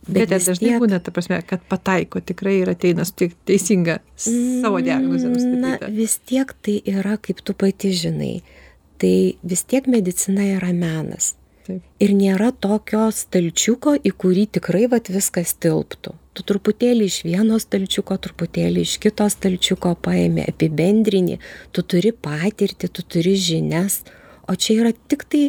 Bet, 0.08 0.32
bet 0.32 0.48
dažnai 0.48 0.72
tiek- 0.72 0.82
būna, 0.82 0.98
ta 1.04 1.12
prasme, 1.14 1.38
kad 1.46 1.62
pataiko 1.70 2.18
tikrai 2.18 2.56
ir 2.64 2.72
ateina 2.72 3.06
teisinga 3.46 4.00
savo 4.18 4.80
diagnozę 4.82 5.30
Na, 5.62 5.76
vis 5.94 6.16
tiek 6.26 6.50
tai 6.64 6.80
yra, 6.90 7.18
kaip 7.22 7.44
tu 7.46 7.54
pati 7.54 7.92
žinai, 7.94 8.40
tai 8.98 9.36
vis 9.46 9.62
tiek 9.62 9.86
medicina 9.86 10.48
yra 10.56 10.72
menas. 10.74 11.36
Taip. 11.68 11.84
Ir 12.02 12.16
nėra 12.18 12.50
tokio 12.50 13.10
stalčiuko, 13.14 13.94
į 14.02 14.14
kurį 14.18 14.48
tikrai 14.58 14.88
vat 14.90 15.12
viskas 15.12 15.54
tilptų. 15.60 16.16
Tu 16.38 16.44
truputėlį 16.46 17.06
iš 17.10 17.22
vieno 17.26 17.56
stalčiuko, 17.58 18.14
truputėlį 18.22 18.84
iš 18.86 18.92
kito 19.02 19.24
stalčiuko 19.26 19.96
paėmė, 20.04 20.44
apibendrini, 20.46 21.40
tu 21.74 21.82
turi 21.82 22.12
patirtį, 22.14 22.90
tu 22.94 23.02
turi 23.02 23.32
žinias, 23.34 24.04
o 24.46 24.54
čia 24.54 24.76
yra 24.84 24.92
tik 25.10 25.24
tai 25.26 25.40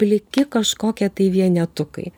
pliki 0.00 0.46
kažkokie 0.50 1.08
tai 1.12 1.28
vienetukai. 1.32 2.08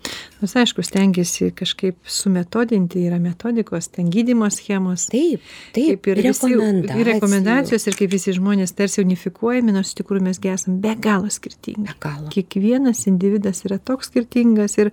Nors 0.43 0.55
aišku, 0.59 0.83
stengiasi 0.87 1.51
kažkaip 1.59 1.99
sumetodinti, 2.07 3.03
yra 3.09 3.19
metodikos, 3.23 3.89
ten 3.95 4.09
gydymo 4.13 4.49
schemos. 4.55 5.09
Taip, 5.13 5.43
taip, 5.75 6.01
Kaip 6.03 6.09
ir 6.13 6.21
visi 6.27 6.51
rekomendacijų. 6.53 7.01
ir 7.03 7.11
rekomendacijos 7.13 7.87
ir 7.91 7.99
kaip 7.99 8.15
visi 8.15 8.35
žmonės 8.39 8.75
tarsi 8.79 9.03
unifikuojami, 9.05 9.75
nors 9.75 9.93
iš 9.93 9.99
tikrųjų 10.01 10.27
mes 10.29 10.41
esame 10.55 10.79
be 10.83 10.95
galo 11.03 11.31
skirtingi. 11.31 11.87
Be 11.87 11.99
galo. 12.03 12.31
Kiekvienas 12.35 13.05
individas 13.11 13.65
yra 13.67 13.79
toks 13.79 14.11
skirtingas 14.11 14.79
ir 14.79 14.91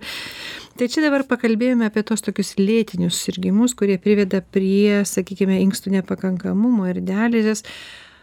tai 0.78 0.88
čia 0.90 1.02
dabar 1.04 1.26
pakalbėjome 1.28 1.88
apie 1.88 2.04
tos 2.06 2.22
tokius 2.26 2.54
lėtinius 2.60 3.18
sirgimus, 3.24 3.74
kurie 3.78 3.98
priveda 4.02 4.40
prie, 4.42 5.02
sakykime, 5.06 5.58
inkstų 5.66 5.98
nepakankamumo 5.98 6.86
ir 6.90 7.02
dializės. 7.04 7.66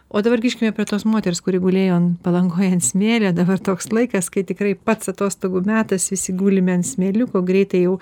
O 0.10 0.22
dabar 0.24 0.40
grįžkime 0.40 0.72
prie 0.72 0.86
tos 0.88 1.04
moters, 1.04 1.42
kuri 1.44 1.60
gulėjo 1.60 1.96
ant 1.98 2.14
palangoje 2.24 2.70
ant 2.78 2.84
smėlio, 2.86 3.34
dabar 3.36 3.60
toks 3.60 3.90
laikas, 3.92 4.30
kai 4.32 4.46
tikrai 4.48 4.72
pats 4.76 5.10
atostogų 5.12 5.66
metas, 5.68 6.08
visi 6.14 6.32
gulime 6.32 6.78
ant 6.78 6.88
smėliuko, 6.88 7.42
greitai 7.44 7.82
jau 7.84 7.98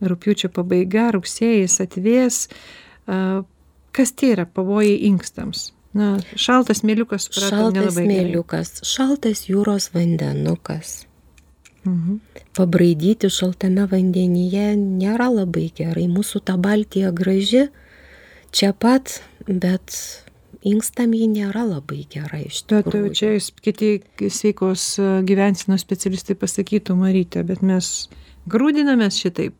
rūpiučio 0.00 0.48
pabaiga, 0.56 1.10
rugsėjas 1.16 1.80
atvės. 1.84 2.46
A, 3.06 3.42
Kas 3.96 4.10
tai 4.12 4.34
yra 4.34 4.44
pavojai 4.44 4.98
inkstams? 5.08 5.70
Na, 5.96 6.18
šaltas 6.36 6.82
smėliukas, 6.82 7.30
supratom, 7.30 7.48
Šaltas 7.48 7.76
nelabai 7.78 8.02
gerai. 8.02 8.16
smėliukas, 8.18 8.72
šaltas 8.84 9.46
jūros 9.48 9.86
vandenukas. 9.94 11.06
Mhm. 11.86 12.18
Pabraidyti 12.58 13.30
šaltame 13.32 13.86
vandenyje 13.88 14.74
nėra 14.76 15.30
labai 15.32 15.70
gerai. 15.78 16.04
Mūsų 16.12 16.42
ta 16.44 16.58
Baltija 16.60 17.08
graži 17.16 17.70
čia 18.52 18.74
pat, 18.76 19.22
bet 19.48 19.96
inkstam 20.64 21.12
ji 21.14 21.26
nėra 21.28 21.64
labai 21.68 22.06
gerai 22.12 22.46
iš 22.46 22.62
Bet 22.70 22.86
tikrųjų. 22.86 23.12
čia 23.14 23.32
jūs 23.34 23.50
kiti 23.62 23.90
sveikos 24.30 24.98
e, 24.98 25.10
gyvensenos 25.28 25.84
specialistai 25.84 26.36
pasakytų, 26.38 26.96
Marytė, 26.96 27.44
bet 27.46 27.62
mes 27.62 28.08
grūdinamės 28.48 29.20
šitaip. 29.22 29.54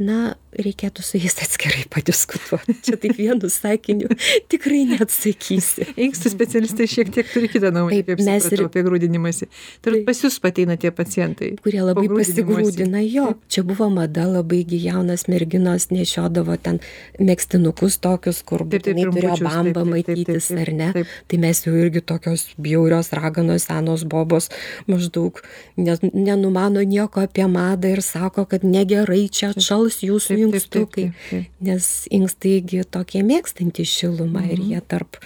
Na, 0.00 0.34
reikėtų 0.56 1.04
su 1.04 1.20
jais 1.20 1.36
atskirai 1.44 1.84
padiskutuoti. 1.92 2.76
Čia 2.86 2.96
taip 3.00 3.16
vienu 3.18 3.50
sakiniu 3.52 4.10
tikrai 4.50 4.82
neatsakysi. 4.90 5.86
Inkstų 6.06 6.32
specialistai 6.34 6.88
šiek 6.90 7.12
tiek 7.14 7.28
turi 7.30 7.50
kitą 7.52 7.70
nuomonę, 7.74 8.02
kaip 8.08 8.22
supratau, 8.24 8.66
apie 8.70 8.84
grūdinimąsi. 8.86 9.48
Turbūt 9.84 10.06
pas 10.08 10.22
jūs 10.24 10.40
pateina 10.42 10.76
tie 10.80 10.90
pacientai. 10.94 11.52
kurie 11.62 11.82
labai 11.84 12.08
pasigrūdina 12.10 13.02
jo. 13.06 13.28
Čia 13.50 13.64
buvo 13.66 13.90
mada, 13.92 14.26
labai 14.26 14.62
gi 14.68 14.80
jaunas 14.82 15.26
merginos 15.30 15.90
nešiodavo 15.94 16.56
ten 16.62 16.80
mėgstinukus 17.20 18.00
tokius, 18.02 18.42
kur 18.46 18.64
būtinai 18.66 19.06
turėjo 19.10 19.84
matytis, 19.86 20.50
taip, 20.50 20.62
ar 20.64 20.72
ne? 20.74 20.90
Tai 21.30 21.40
mes 21.42 21.62
jau 21.66 21.74
irgi 21.78 22.02
tokios 22.02 22.48
bjaurios 22.58 23.12
raganos, 23.16 23.68
senos 23.68 24.04
bobos 24.08 24.50
maždaug 24.90 25.40
ne, 25.76 25.96
nenumano 26.12 26.82
nieko 26.82 27.24
apie 27.24 27.46
madą 27.50 27.94
ir 27.94 28.02
sako, 28.04 28.46
kad 28.50 28.66
negerai 28.66 29.26
čia 29.28 29.52
atšals 29.54 30.02
jūsų 30.06 30.39
inkstukai. 30.48 31.04
taip, 31.12 31.30
taip. 31.30 31.46
Nes 31.60 31.88
inkstaigi 32.10 32.82
tokie 32.90 33.22
mėgstantys 33.26 33.90
šilumą 34.00 34.44
ir 34.52 34.58
jie 34.58 34.80
tarp 34.88 35.16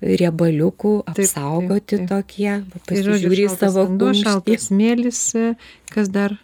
riebaliukų 0.00 0.92
Mhm. 1.04 1.14
taip, 1.14 1.24
apsaugoti 1.24 1.96
taip. 1.98 2.08
tokie. 2.08 2.52
Tai 2.72 2.96
Pasižiūri 2.96 3.48
savo 3.56 3.86
vanduo, 3.86 4.12
šaltas 4.16 4.68
smėlis, 4.70 5.20
e, 5.36 5.56
kas 5.90 6.08
dar? 6.08 6.38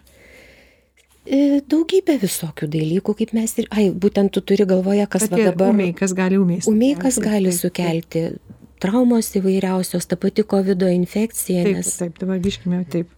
E, 1.26 1.60
Daugybė 1.66 2.20
visokių 2.22 2.68
dalykų, 2.70 3.14
kaip 3.18 3.32
mes 3.34 3.56
ir, 3.58 3.66
ai, 3.74 3.88
būtent 3.90 4.30
tu 4.30 4.40
turi 4.40 4.64
galvoje, 4.64 5.08
kas 5.10 5.26
va 5.28 5.36
dabar. 5.40 5.72
Umiai, 5.74 5.92
kas 5.96 6.12
gali 6.14 6.36
umiai. 6.38 6.60
Umiai, 6.70 6.94
kas 7.00 7.18
gali 7.18 7.50
Taip, 7.50 7.72
taip, 7.72 7.74
sukelti. 8.12 8.38
Traumos 8.78 9.32
įvairiausios, 9.34 10.06
ta 10.06 10.16
pati 10.20 10.44
COVID 10.44 10.84
infekcija, 10.92 11.64
Taip, 11.64 11.76
nes 11.80 11.96
taip, 11.96 12.18
dabar 12.20 12.38
grįžkime 12.38 12.84
taip. 12.92 13.08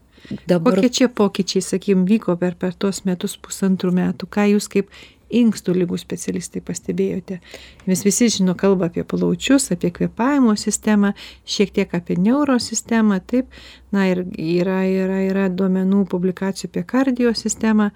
Dabar 0.49 0.79
Kokie 0.79 0.91
čia 0.91 1.09
pokyčiai, 1.09 1.63
sakykim, 1.65 2.05
vyko 2.09 2.37
per, 2.41 2.57
per 2.59 2.75
tuos 2.75 3.05
metus, 3.09 3.37
pusantrų 3.41 3.93
metų? 3.97 4.29
Ką 4.31 4.49
jūs 4.55 4.69
kaip 4.73 4.93
inkstų 5.29 5.75
lygų 5.77 5.99
specialistai 6.01 6.63
pastebėjote? 6.65 7.41
Mes 7.89 8.05
visi 8.07 8.31
žino 8.33 8.55
kalbą 8.59 8.89
apie 8.89 9.05
plaučius, 9.09 9.71
apie 9.75 9.91
kvepavimo 9.95 10.55
sistemą, 10.59 11.15
šiek 11.49 11.75
tiek 11.77 11.95
apie 11.97 12.19
neurosistemą, 12.21 13.21
taip. 13.29 13.53
Na 13.95 14.09
ir 14.11 14.25
yra, 14.33 14.83
yra, 14.89 15.23
yra 15.29 15.49
duomenų 15.53 16.05
publikacijų 16.13 16.73
apie 16.73 16.85
kardio 16.89 17.35
sistemą. 17.37 17.93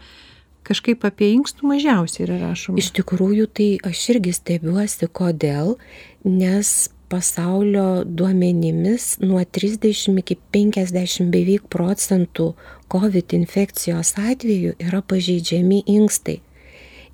Kažkaip 0.62 1.02
apie 1.08 1.32
inkstų 1.34 1.66
mažiausiai 1.72 2.28
yra 2.28 2.36
rašoma. 2.38 2.78
iš 2.78 2.92
tikrųjų 2.94 3.48
tai 3.50 3.68
aš 3.82 4.02
irgi 4.14 4.30
stebiuosi, 4.36 5.08
kodėl, 5.10 5.74
nes 6.22 6.92
pasaulio 7.12 8.04
duomenimis 8.04 9.18
nuo 9.20 9.40
30 9.44 10.18
iki 10.22 10.38
50 10.54 11.28
beveik 11.34 11.66
procentų 11.68 12.46
COVID 12.92 13.34
infekcijos 13.36 14.14
atveju 14.16 14.72
yra 14.80 15.02
pažeidžiami 15.04 15.82
inkstai. 15.92 16.38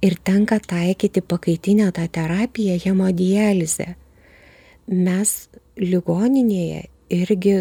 Ir 0.07 0.15
tenka 0.23 0.61
taikyti 0.63 1.21
pakaitinę 1.33 1.89
tą 1.97 2.05
terapiją 2.15 2.77
hemodializę. 2.85 3.89
Mes 4.87 5.33
ligoninėje 5.77 6.85
irgi 7.19 7.57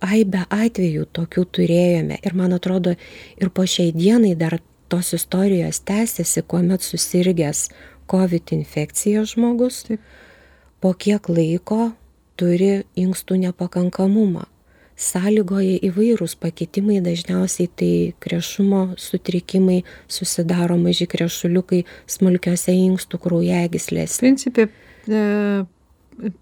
aibę 0.00 0.46
atvejų 0.48 1.04
tokių 1.18 1.44
turėjome. 1.58 2.16
Ir 2.24 2.38
man 2.38 2.56
atrodo, 2.56 2.94
ir 3.36 3.52
po 3.52 3.66
šiai 3.68 3.92
dienai 3.92 4.32
dar 4.40 4.56
tos 4.88 5.12
istorijos 5.18 5.82
tęsiasi, 5.84 6.46
kuomet 6.48 6.86
susirgęs 6.86 7.66
COVID 8.08 8.56
infekcija 8.56 9.26
žmogus 9.28 9.84
Taip. 9.90 10.00
Po 10.80 10.92
kiek 10.94 11.28
laiko 11.28 11.92
turi 12.38 12.84
inkstų 12.98 13.40
nepakankamumą. 13.48 14.46
Sąlygoja 14.98 15.76
įvairūs 15.86 16.34
pakitimai, 16.42 16.98
dažniausiai 17.04 17.68
tai 17.70 17.90
krešumo 18.18 18.96
sutrikimai, 18.98 19.84
susidaro 20.10 20.74
maži 20.80 21.06
krešuliukai 21.10 21.84
smulkiose 22.10 22.74
inkstų 22.74 23.20
kraujagyslėse. 23.22 24.18
Principė, 24.24 24.66
e, 25.06 25.22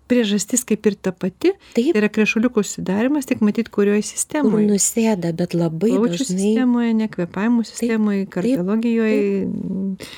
priežastis 0.08 0.64
kaip 0.64 0.88
ir 0.88 0.96
ta 0.96 1.12
pati. 1.12 1.52
Taip. 1.76 1.92
Tai 1.92 2.00
yra 2.00 2.08
krešuliukų 2.12 2.64
susidarimas, 2.64 3.28
tik 3.28 3.44
matyt, 3.44 3.68
kurioje 3.72 4.06
sistemoje. 4.14 4.54
Kur 4.54 4.64
nusėda, 4.64 5.34
bet 5.36 5.52
labai 5.52 5.92
Plaučių 5.92 6.16
dažnai. 6.16 6.40
sistemoje, 6.40 6.96
nekvepavimo 7.02 7.66
sistemoje, 7.68 8.24
taip, 8.24 8.32
kardiologijoje. 8.38 9.20
Taip, 10.00 10.10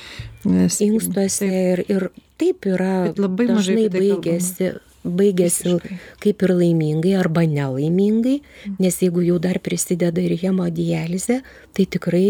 nes 0.54 0.80
inkstuose 0.86 1.50
ir, 1.50 1.84
ir 1.90 2.10
taip 2.40 2.68
yra. 2.70 3.10
Labai 3.16 3.48
mažai 3.50 3.88
tai 3.88 3.98
baigėsi. 3.98 4.70
Baigėsi 5.08 5.76
kaip 6.20 6.42
ir 6.44 6.52
laimingai 6.58 7.14
arba 7.16 7.44
nelaimingai, 7.48 8.40
nes 8.82 8.98
jeigu 9.00 9.22
jau 9.24 9.38
dar 9.40 9.60
prisideda 9.62 10.20
ir 10.20 10.34
hemodializė, 10.42 11.38
tai 11.72 11.86
tikrai 11.86 12.26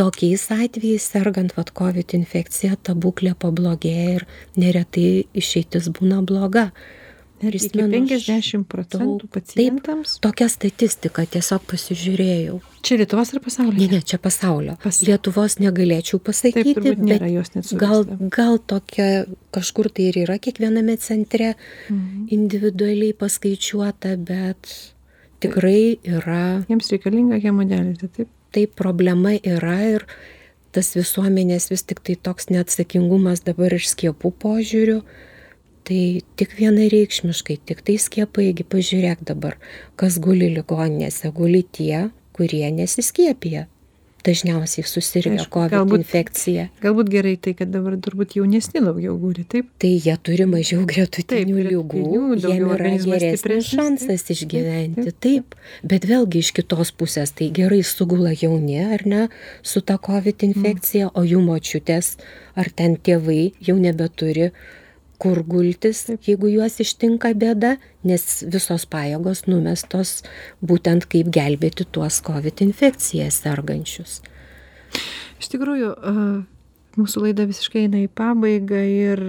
tokiais 0.00 0.46
atvejais 0.54 1.04
sergant 1.12 1.52
vat 1.58 1.74
covid 1.76 2.14
infekcija 2.16 2.78
ta 2.80 2.94
būklė 2.96 3.34
pablogėja 3.42 4.14
ir 4.20 4.26
neretai 4.56 5.26
išeitis 5.36 5.90
būna 5.98 6.22
bloga. 6.24 6.70
Prisimenu, 7.40 8.02
iki 8.04 8.18
50 8.20 8.66
procentų 8.68 9.28
pacientams. 9.32 10.16
Taip, 10.16 10.24
tokia 10.26 10.48
statistika, 10.52 11.24
tiesiog 11.24 11.64
pasižiūrėjau. 11.70 12.58
Čia 12.84 12.98
Lietuvos 13.00 13.32
ar 13.32 13.42
pasaulio? 13.44 13.76
Ne, 13.78 13.88
ne, 13.94 14.00
čia 14.04 14.20
pasaulio. 14.22 14.76
Pas... 14.82 15.00
Lietuvos 15.04 15.56
negalėčiau 15.60 16.20
pasakyti, 16.24 16.74
Taip, 16.76 17.00
nėra, 17.00 17.30
bet 17.54 17.72
gal, 17.80 18.04
gal 18.32 18.60
tokia 18.60 19.08
kažkur 19.56 19.88
tai 19.92 20.10
ir 20.10 20.20
yra 20.26 20.36
kiekviename 20.42 20.98
centre 21.00 21.54
mhm. 21.54 22.26
individualiai 22.36 23.16
paskaičiuota, 23.16 24.16
bet 24.20 24.74
tikrai 25.40 25.96
yra. 26.04 26.60
Jiems 26.68 26.92
reikalinga 26.92 27.40
hemodializė, 27.40 28.12
taip? 28.18 28.30
taip 28.54 28.76
problema 28.78 29.34
yra 29.38 29.78
ir 29.96 30.06
tas 30.74 30.92
visuomenės 30.94 31.70
vis 31.72 31.82
tik 31.86 32.02
tai 32.06 32.16
toks 32.20 32.50
neatsakingumas 32.52 33.42
dabar 33.46 33.74
ir 33.74 33.84
skiepų 33.86 34.32
požiūriu, 34.42 35.00
tai 35.90 36.04
tik 36.38 36.54
vienareikšmiškai, 36.60 37.58
tik 37.66 37.82
tai 37.86 37.98
skiepaigi 37.98 38.66
pažiūrėk 38.70 39.26
dabar, 39.32 39.58
kas 40.00 40.20
guli 40.22 40.52
ligoninėse, 40.54 41.34
guli 41.34 41.64
tie, 41.66 42.08
kurie 42.36 42.64
nesiskiepija 42.78 43.66
dažniausiai 44.24 44.86
susirgia 44.88 45.44
COVID 45.50 45.74
galbūt, 45.74 46.02
infekcija. 46.02 46.66
Galbūt 46.82 47.10
gerai 47.12 47.34
tai, 47.40 47.54
kad 47.58 47.70
dabar 47.72 47.96
turbūt 48.02 48.36
jaunesni 48.38 48.82
daugiau 48.84 49.16
guli, 49.20 49.44
taip? 49.48 49.70
Tai 49.80 49.90
jie 49.90 50.16
turi 50.26 50.46
mažiau 50.50 50.84
gretutinių 50.88 51.64
lygų, 51.68 52.02
jiem 52.42 52.66
yra 52.74 52.92
geresnis 53.00 53.70
šansas 53.70 54.26
taip, 54.26 54.34
išgyventi, 54.36 55.06
taip, 55.06 55.20
taip, 55.24 55.54
taip. 55.54 55.86
Bet 55.92 56.08
vėlgi 56.10 56.44
iš 56.44 56.52
kitos 56.58 56.92
pusės, 56.92 57.32
tai 57.36 57.50
gerai 57.56 57.80
sugula 57.86 58.34
jauni, 58.36 58.80
ar 58.84 59.06
ne, 59.08 59.22
su 59.62 59.80
ta 59.84 59.96
COVID 60.00 60.44
infekcija, 60.50 61.08
mm. 61.08 61.16
o 61.16 61.24
jų 61.26 61.44
močiutės 61.46 62.14
ar 62.58 62.70
ten 62.76 62.98
tėvai 63.00 63.52
jau 63.64 63.78
nebeturi 63.80 64.50
kur 65.20 65.42
gultis, 65.44 66.06
jeigu 66.24 66.48
juos 66.48 66.78
ištinka 66.80 67.32
bėda, 67.36 67.74
nes 68.08 68.24
visos 68.48 68.86
pajėgos 68.88 69.44
numestos 69.50 70.20
būtent 70.64 71.04
kaip 71.12 71.28
gelbėti 71.34 71.86
tuos 71.92 72.22
COVID 72.24 72.62
infekciją 72.64 73.28
sergančius. 73.34 74.20
Iš 75.40 75.50
tikrųjų, 75.52 75.90
mūsų 77.00 77.26
laida 77.26 77.46
visiškai 77.48 77.84
eina 77.86 78.04
į 78.04 78.08
pabaigą 78.16 78.80
ir 78.88 79.22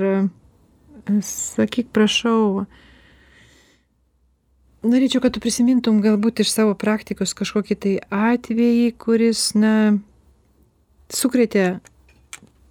sakyk, 1.25 1.91
prašau, 1.95 2.65
norėčiau, 4.83 5.21
kad 5.23 5.35
tu 5.35 5.43
prisimintum 5.43 6.01
galbūt 6.03 6.43
iš 6.43 6.53
savo 6.55 6.75
praktikos 6.79 7.35
kažkokį 7.37 7.77
tai 7.83 7.93
atvejį, 8.09 8.91
kuris, 9.01 9.51
na, 9.59 9.75
sukrėtė 11.11 11.81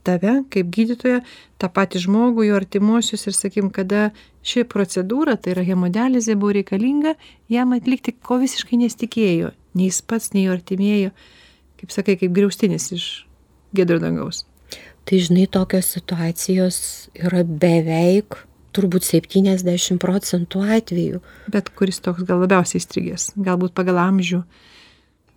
tave 0.06 0.40
kaip 0.52 0.68
gydytoją 0.74 1.20
tą 1.60 1.70
patį 1.76 2.04
žmogų 2.06 2.48
jo 2.48 2.58
artimuosius 2.58 3.26
ir 3.28 3.36
sakykim 3.36 3.70
kada 3.74 4.10
ši 4.46 4.64
procedūra 4.70 5.36
tai 5.36 5.54
yra 5.54 5.64
hemodializė 5.68 6.36
buvo 6.40 6.56
reikalinga 6.58 7.16
jam 7.52 7.74
atlikti 7.76 8.16
ko 8.16 8.40
visiškai 8.42 8.80
nesitikėjo 8.84 9.54
nei 9.78 9.90
jis 9.90 10.02
pats 10.02 10.34
nei 10.36 10.46
jo 10.46 10.54
artimieji 10.56 11.10
kaip 11.80 11.96
sakai 11.96 12.18
kaip 12.20 12.36
griaustinis 12.36 12.90
iš 12.96 13.08
giedro 13.76 14.00
dangaus 14.02 14.44
tai 15.04 15.20
žinai 15.24 15.48
tokios 15.50 15.92
situacijos 15.96 16.78
yra 17.18 17.44
beveik 17.44 18.44
turbūt 18.76 19.06
70 19.06 19.98
procentų 20.02 20.62
atvejų. 20.78 21.20
Bet 21.52 21.70
kuris 21.76 22.00
toks 22.04 22.26
gal 22.28 22.42
labiausiai 22.44 22.80
įstrigęs, 22.82 23.32
galbūt 23.40 23.74
pagal 23.76 23.98
amžių. 24.02 24.42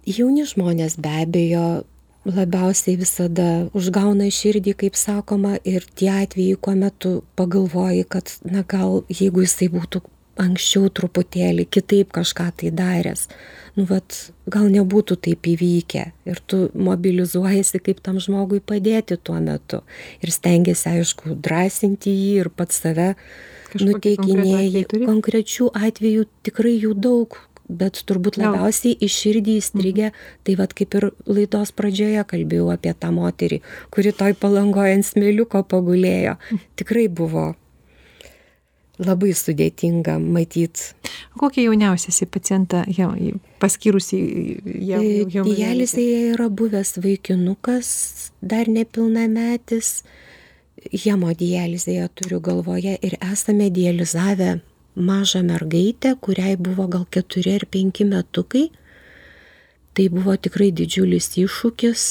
Jauni 0.06 0.46
žmonės 0.48 0.98
be 1.02 1.14
abejo 1.24 1.66
labiausiai 2.26 2.96
visada 3.00 3.68
užgauna 3.76 4.30
širdį, 4.32 4.76
kaip 4.86 4.98
sakoma, 5.00 5.58
ir 5.68 5.86
tie 5.98 6.12
atvejai, 6.14 6.58
kuomet 6.62 6.98
tu 7.04 7.14
pagalvoji, 7.40 8.06
kad, 8.10 8.32
na 8.48 8.64
gal, 8.68 9.04
jeigu 9.12 9.44
jisai 9.44 9.70
būtų 9.74 10.04
anksčiau 10.42 10.90
truputėlį 10.90 11.68
kitaip 11.70 12.14
kažką 12.16 12.48
tai 12.58 12.72
daręs, 12.74 13.28
nu, 13.78 13.86
vat, 13.90 14.16
gal 14.50 14.66
nebūtų 14.74 15.18
taip 15.28 15.50
įvykę. 15.52 16.06
Ir 16.30 16.42
tu 16.50 16.66
mobilizuojasi, 16.74 17.82
kaip 17.84 18.02
tam 18.06 18.20
žmogui 18.24 18.62
padėti 18.64 19.20
tuo 19.22 19.38
metu. 19.44 19.84
Ir 20.26 20.34
stengiasi, 20.34 20.90
aišku, 20.98 21.38
drąsinti 21.38 22.14
jį 22.14 22.34
ir 22.46 22.50
pats 22.54 22.82
save 22.82 23.14
nuteikinėjai. 23.78 24.86
Konkrečių 25.06 25.70
atvejų 25.74 26.28
tikrai 26.46 26.76
jų 26.78 26.94
daug, 26.98 27.38
bet 27.80 28.04
turbūt 28.08 28.38
labiausiai 28.42 28.96
į 28.98 29.10
širdį 29.12 29.58
įstrigę, 29.62 30.12
mhm. 30.12 30.38
tai 30.46 30.58
vad 30.60 30.76
kaip 30.78 30.98
ir 31.00 31.10
laidos 31.30 31.74
pradžioje 31.76 32.24
kalbėjau 32.30 32.70
apie 32.74 32.94
tą 32.94 33.12
moterį, 33.16 33.62
kuri 33.94 34.16
toj 34.16 34.38
palangoje 34.40 35.00
ant 35.00 35.10
smėliuko 35.10 35.66
pagulėjo. 35.70 36.38
Mhm. 36.40 36.64
Tikrai 36.80 37.10
buvo 37.10 37.52
labai 39.02 39.32
sudėtinga 39.36 40.20
matyti. 40.22 40.94
Kokia 41.40 41.66
jauniausiasi 41.66 42.28
pacientą 42.30 42.84
paskyrusi 43.62 44.20
jauniausiai? 44.64 45.56
Dializėje 45.58 46.20
yra 46.36 46.50
buvęs 46.54 47.00
vaikinukas, 47.02 47.90
dar 48.42 48.70
nepilnametis, 48.70 50.04
hemodializėje 51.06 52.06
turiu 52.20 52.42
galvoje 52.44 52.98
ir 53.02 53.18
esame 53.32 53.70
dializavę 53.74 54.60
mažą 54.96 55.44
mergaitę, 55.44 56.16
kuriai 56.22 56.58
buvo 56.58 56.88
gal 56.88 57.06
keturi 57.10 57.56
ar 57.58 57.66
penki 57.66 58.06
metukai. 58.06 58.70
Tai 59.94 60.08
buvo 60.10 60.34
tikrai 60.38 60.72
didžiulis 60.74 61.36
iššūkis, 61.38 62.06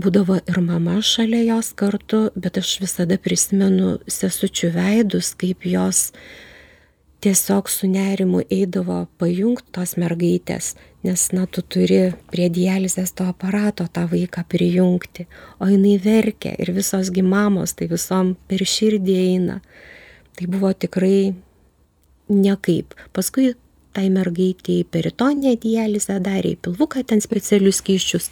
būdavo 0.00 0.38
ir 0.48 0.60
mama 0.64 1.00
šalia 1.04 1.42
jos 1.50 1.72
kartu, 1.76 2.30
bet 2.34 2.56
aš 2.60 2.78
visada 2.80 3.18
prisimenu 3.20 3.98
sesučių 4.08 4.72
veidus, 4.72 5.34
kaip 5.36 5.66
jos 5.68 6.08
tiesiog 7.22 7.68
su 7.70 7.86
nerimu 7.86 8.40
eidavo 8.50 9.04
pajungti 9.20 9.70
tos 9.76 9.94
mergaitės, 10.00 10.72
nes, 11.06 11.28
na, 11.36 11.44
tu 11.46 11.62
turi 11.62 12.00
prie 12.32 12.48
dializės 12.50 13.12
to 13.14 13.28
aparato 13.30 13.86
tą 13.86 14.08
vaiką 14.10 14.42
prijungti, 14.50 15.28
o 15.60 15.68
jinai 15.70 15.98
verkia 16.02 16.56
ir 16.58 16.72
visos 16.74 17.12
gimamos, 17.14 17.76
tai 17.78 17.90
visom 17.92 18.34
per 18.48 18.64
širdį 18.66 19.16
eina. 19.28 19.60
Tai 20.32 20.48
buvo 20.50 20.72
tikrai 20.72 21.34
niekaip. 22.32 22.96
Paskui 23.16 23.52
tai 23.92 24.08
mergaitėjai 24.12 24.86
peritoninę 24.88 25.52
dializę 25.60 26.16
darė, 26.24 26.54
į 26.54 26.60
pilvuką 26.64 27.04
ten 27.08 27.20
specialius 27.24 27.82
kyščius 27.84 28.30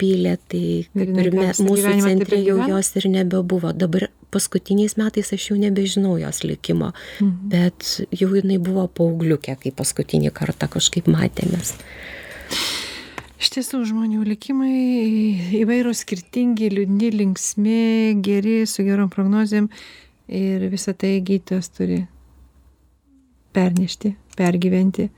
pylė, 0.00 0.38
tai 0.48 0.64
kaip 0.94 1.12
ir 1.24 1.30
mes, 1.36 1.60
mūsų 1.60 1.94
centre 2.04 2.40
jau 2.40 2.58
jos 2.70 2.92
ir 3.00 3.08
nebebuvo. 3.12 3.74
Dabar 3.76 4.08
paskutiniais 4.32 4.96
metais 5.00 5.32
aš 5.36 5.50
jau 5.50 5.58
nebežinau 5.60 6.16
jos 6.20 6.40
likimo, 6.46 6.92
mhm. 7.20 7.50
bet 7.52 7.90
jau 8.16 8.30
jinai 8.32 8.58
buvo 8.62 8.86
paaugliukė, 8.88 9.58
kai 9.60 9.74
paskutinį 9.76 10.32
kartą 10.36 10.70
kažkaip 10.72 11.10
matėmės. 11.12 11.76
Iš 13.42 13.50
tiesų, 13.56 13.82
žmonių 13.90 14.22
likimai 14.22 15.58
įvairūs 15.58 16.04
skirtingi, 16.04 16.68
liūdni, 16.70 17.10
linksmi, 17.16 17.82
geri, 18.22 18.60
su 18.70 18.86
gerom 18.86 19.10
prognozėm 19.10 19.66
ir 20.30 20.68
visą 20.70 20.94
tai 20.94 21.16
gydytojas 21.26 21.72
turi 21.74 22.04
pernešti 23.54 24.14
pergyventi. 24.38 25.10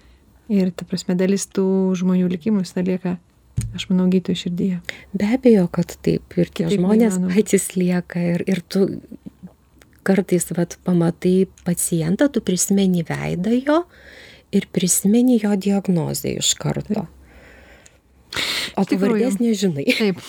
Ir 0.53 0.71
ta 0.77 0.85
prasme 0.89 1.17
dalis 1.17 1.47
tų 1.49 1.67
žmonių 1.97 2.29
likimų 2.35 2.65
visada 2.67 2.85
lieka 2.85 3.17
aš 3.75 3.87
manau 3.91 4.07
gydytojų 4.13 4.41
širdyje. 4.45 4.81
Be 5.17 5.29
abejo 5.37 5.69
kad 5.73 5.95
taip. 6.05 6.37
Ir 6.37 6.51
tie 6.51 6.67
Kitaip 6.67 6.81
žmonės 6.81 7.17
neįmanoma. 7.17 7.35
patys 7.37 7.71
lieka. 7.79 8.23
Ir 8.35 8.45
ir 8.51 8.61
tu 8.69 8.85
kartais 10.05 10.51
vat 10.57 10.77
pamatai 10.85 11.47
pacientą 11.65 12.29
tu 12.29 12.43
prisimeni 12.45 13.05
veidą 13.09 13.55
jo 13.57 13.79
ir 14.55 14.69
prisimeni 14.73 15.39
jo 15.43 15.55
diagnozę 15.57 16.37
iš 16.39 16.53
karto 16.61 17.07
o 18.77 18.85
tikrųjų. 18.85 18.99
pavardės 18.99 19.41
nežinai 19.43 19.87
taip 19.99 20.21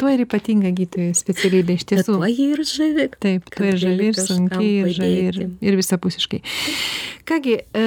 tuo 0.00 0.10
ir 0.12 0.22
ypatinga 0.26 0.70
gydytojų 0.76 1.14
specialybė 1.16 1.76
iš 1.78 1.84
tiesų 1.90 2.16
tuo 2.16 2.28
ir 2.30 2.62
žavi 2.68 3.06
Taip, 3.22 3.50
tuo 3.52 3.68
ir 3.68 3.78
žavi, 3.80 4.10
ir 4.10 4.18
sunkiai, 4.20 4.72
ir 4.82 4.90
žavi, 4.96 5.20
ir, 5.30 5.38
ir 5.64 5.78
visapusiškai. 5.80 6.40
Kągi, 7.26 7.54
e, 7.58 7.84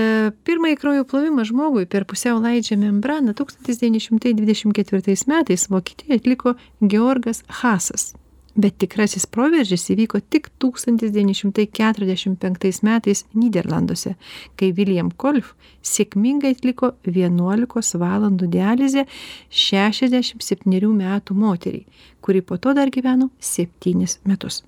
pirmąjį 0.48 0.80
kraujo 0.82 1.06
plovimą 1.10 1.46
žmogui 1.48 1.86
per 1.90 2.08
pusiau 2.10 2.42
laidžią 2.42 2.80
membraną 2.82 3.36
1924 3.38 5.30
metais 5.30 5.70
Vokietijoje 5.70 6.20
atliko 6.20 6.56
Georgas 6.82 7.44
Hasas. 7.62 8.14
Bet 8.58 8.80
tikrasis 8.82 9.28
proveržis 9.30 9.92
įvyko 9.94 10.18
tik 10.34 10.50
1945 10.62 12.84
metais 12.84 13.26
Niderlanduose, 13.38 14.16
kai 14.58 14.74
William 14.78 15.12
Kolf 15.12 15.54
sėkmingai 15.86 16.52
atliko 16.56 16.92
11 17.06 17.98
valandų 18.02 18.46
dializę 18.56 19.04
67 19.50 20.94
metų 20.98 21.34
moteriai, 21.38 21.86
kuri 22.22 22.42
po 22.42 22.58
to 22.58 22.74
dar 22.74 22.90
gyveno 22.90 23.30
7 23.40 24.08
metus. 24.26 24.64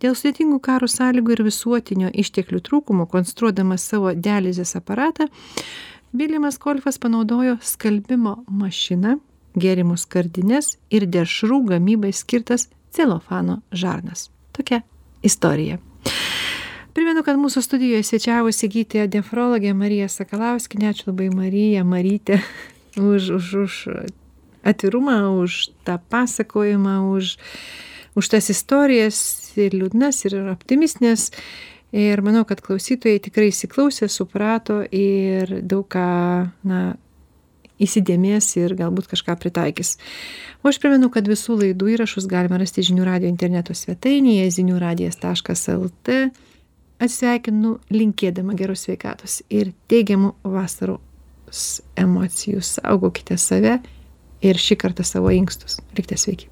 Dėl 0.00 0.14
sudėtingų 0.16 0.60
karo 0.64 0.86
sąlygų 0.88 1.32
ir 1.34 1.42
visuotinio 1.44 2.08
išteklių 2.22 2.60
trūkumo, 2.64 3.04
konstruodamas 3.10 3.82
savo 3.90 4.14
dializės 4.14 4.76
aparatą, 4.78 5.26
Viljamas 6.12 6.58
Kolfas 6.58 6.96
panaudojo 6.98 7.58
skalbimo 7.62 8.40
mašiną, 8.50 9.20
gėrimų 9.60 9.94
skardinės 10.00 10.72
ir 10.90 11.06
dešrų 11.06 11.60
gamybai 11.68 12.10
skirtas 12.10 12.66
celofano 12.90 13.60
žarnas. 13.72 14.28
Tokia 14.52 14.82
istorija. 15.22 15.78
Primenu, 16.94 17.22
kad 17.22 17.38
mūsų 17.38 17.62
studijoje 17.62 18.02
svečiavosi 18.02 18.68
gydytoja 18.68 19.06
nefrologė 19.12 19.70
Marija 19.78 20.08
Sakalauskinė. 20.10 20.90
Ačiū 20.90 21.10
labai 21.12 21.28
Marija, 21.30 21.84
Marytė, 21.86 22.40
už, 23.10 23.30
už, 23.38 23.52
už 23.64 23.76
atvirumą, 24.66 25.20
už 25.40 25.70
tą 25.86 26.00
pasakojimą, 26.10 26.96
už, 27.14 27.36
už 28.18 28.32
tas 28.34 28.50
istorijas 28.50 29.20
ir 29.56 29.76
liūdnas, 29.78 30.24
ir 30.26 30.40
optimistinės. 30.50 31.30
Ir 31.90 32.22
manau, 32.22 32.44
kad 32.46 32.60
klausytojai 32.62 33.18
tikrai 33.22 33.48
įsiklausė, 33.50 34.06
suprato 34.06 34.82
ir 34.94 35.56
daug 35.66 35.88
ką, 35.90 36.10
na, 36.62 36.82
įsidėmės 37.82 38.52
ir 38.60 38.74
galbūt 38.78 39.08
kažką 39.10 39.36
pritaikys. 39.40 39.96
O 40.62 40.70
aš 40.70 40.80
primenu, 40.82 41.10
kad 41.12 41.28
visų 41.28 41.58
laidų 41.62 41.94
įrašus 41.96 42.28
galima 42.30 42.60
rasti 42.60 42.84
žinių 42.86 43.06
radio 43.08 43.30
interneto 43.30 43.76
svetainėje 43.76 44.50
ziniuradijas.lt. 44.58 46.20
Atsveikinu 47.00 47.78
linkėdama 47.94 48.54
geros 48.58 48.84
sveikatos 48.84 49.40
ir 49.48 49.72
teigiamų 49.88 50.34
vasaros 50.44 51.80
emocijų. 51.96 52.60
Saugokite 52.60 53.40
save 53.40 53.78
ir 54.44 54.60
šį 54.60 54.80
kartą 54.84 55.06
savo 55.06 55.32
inkstus. 55.32 55.80
Likite 55.96 56.20
sveiki. 56.20 56.49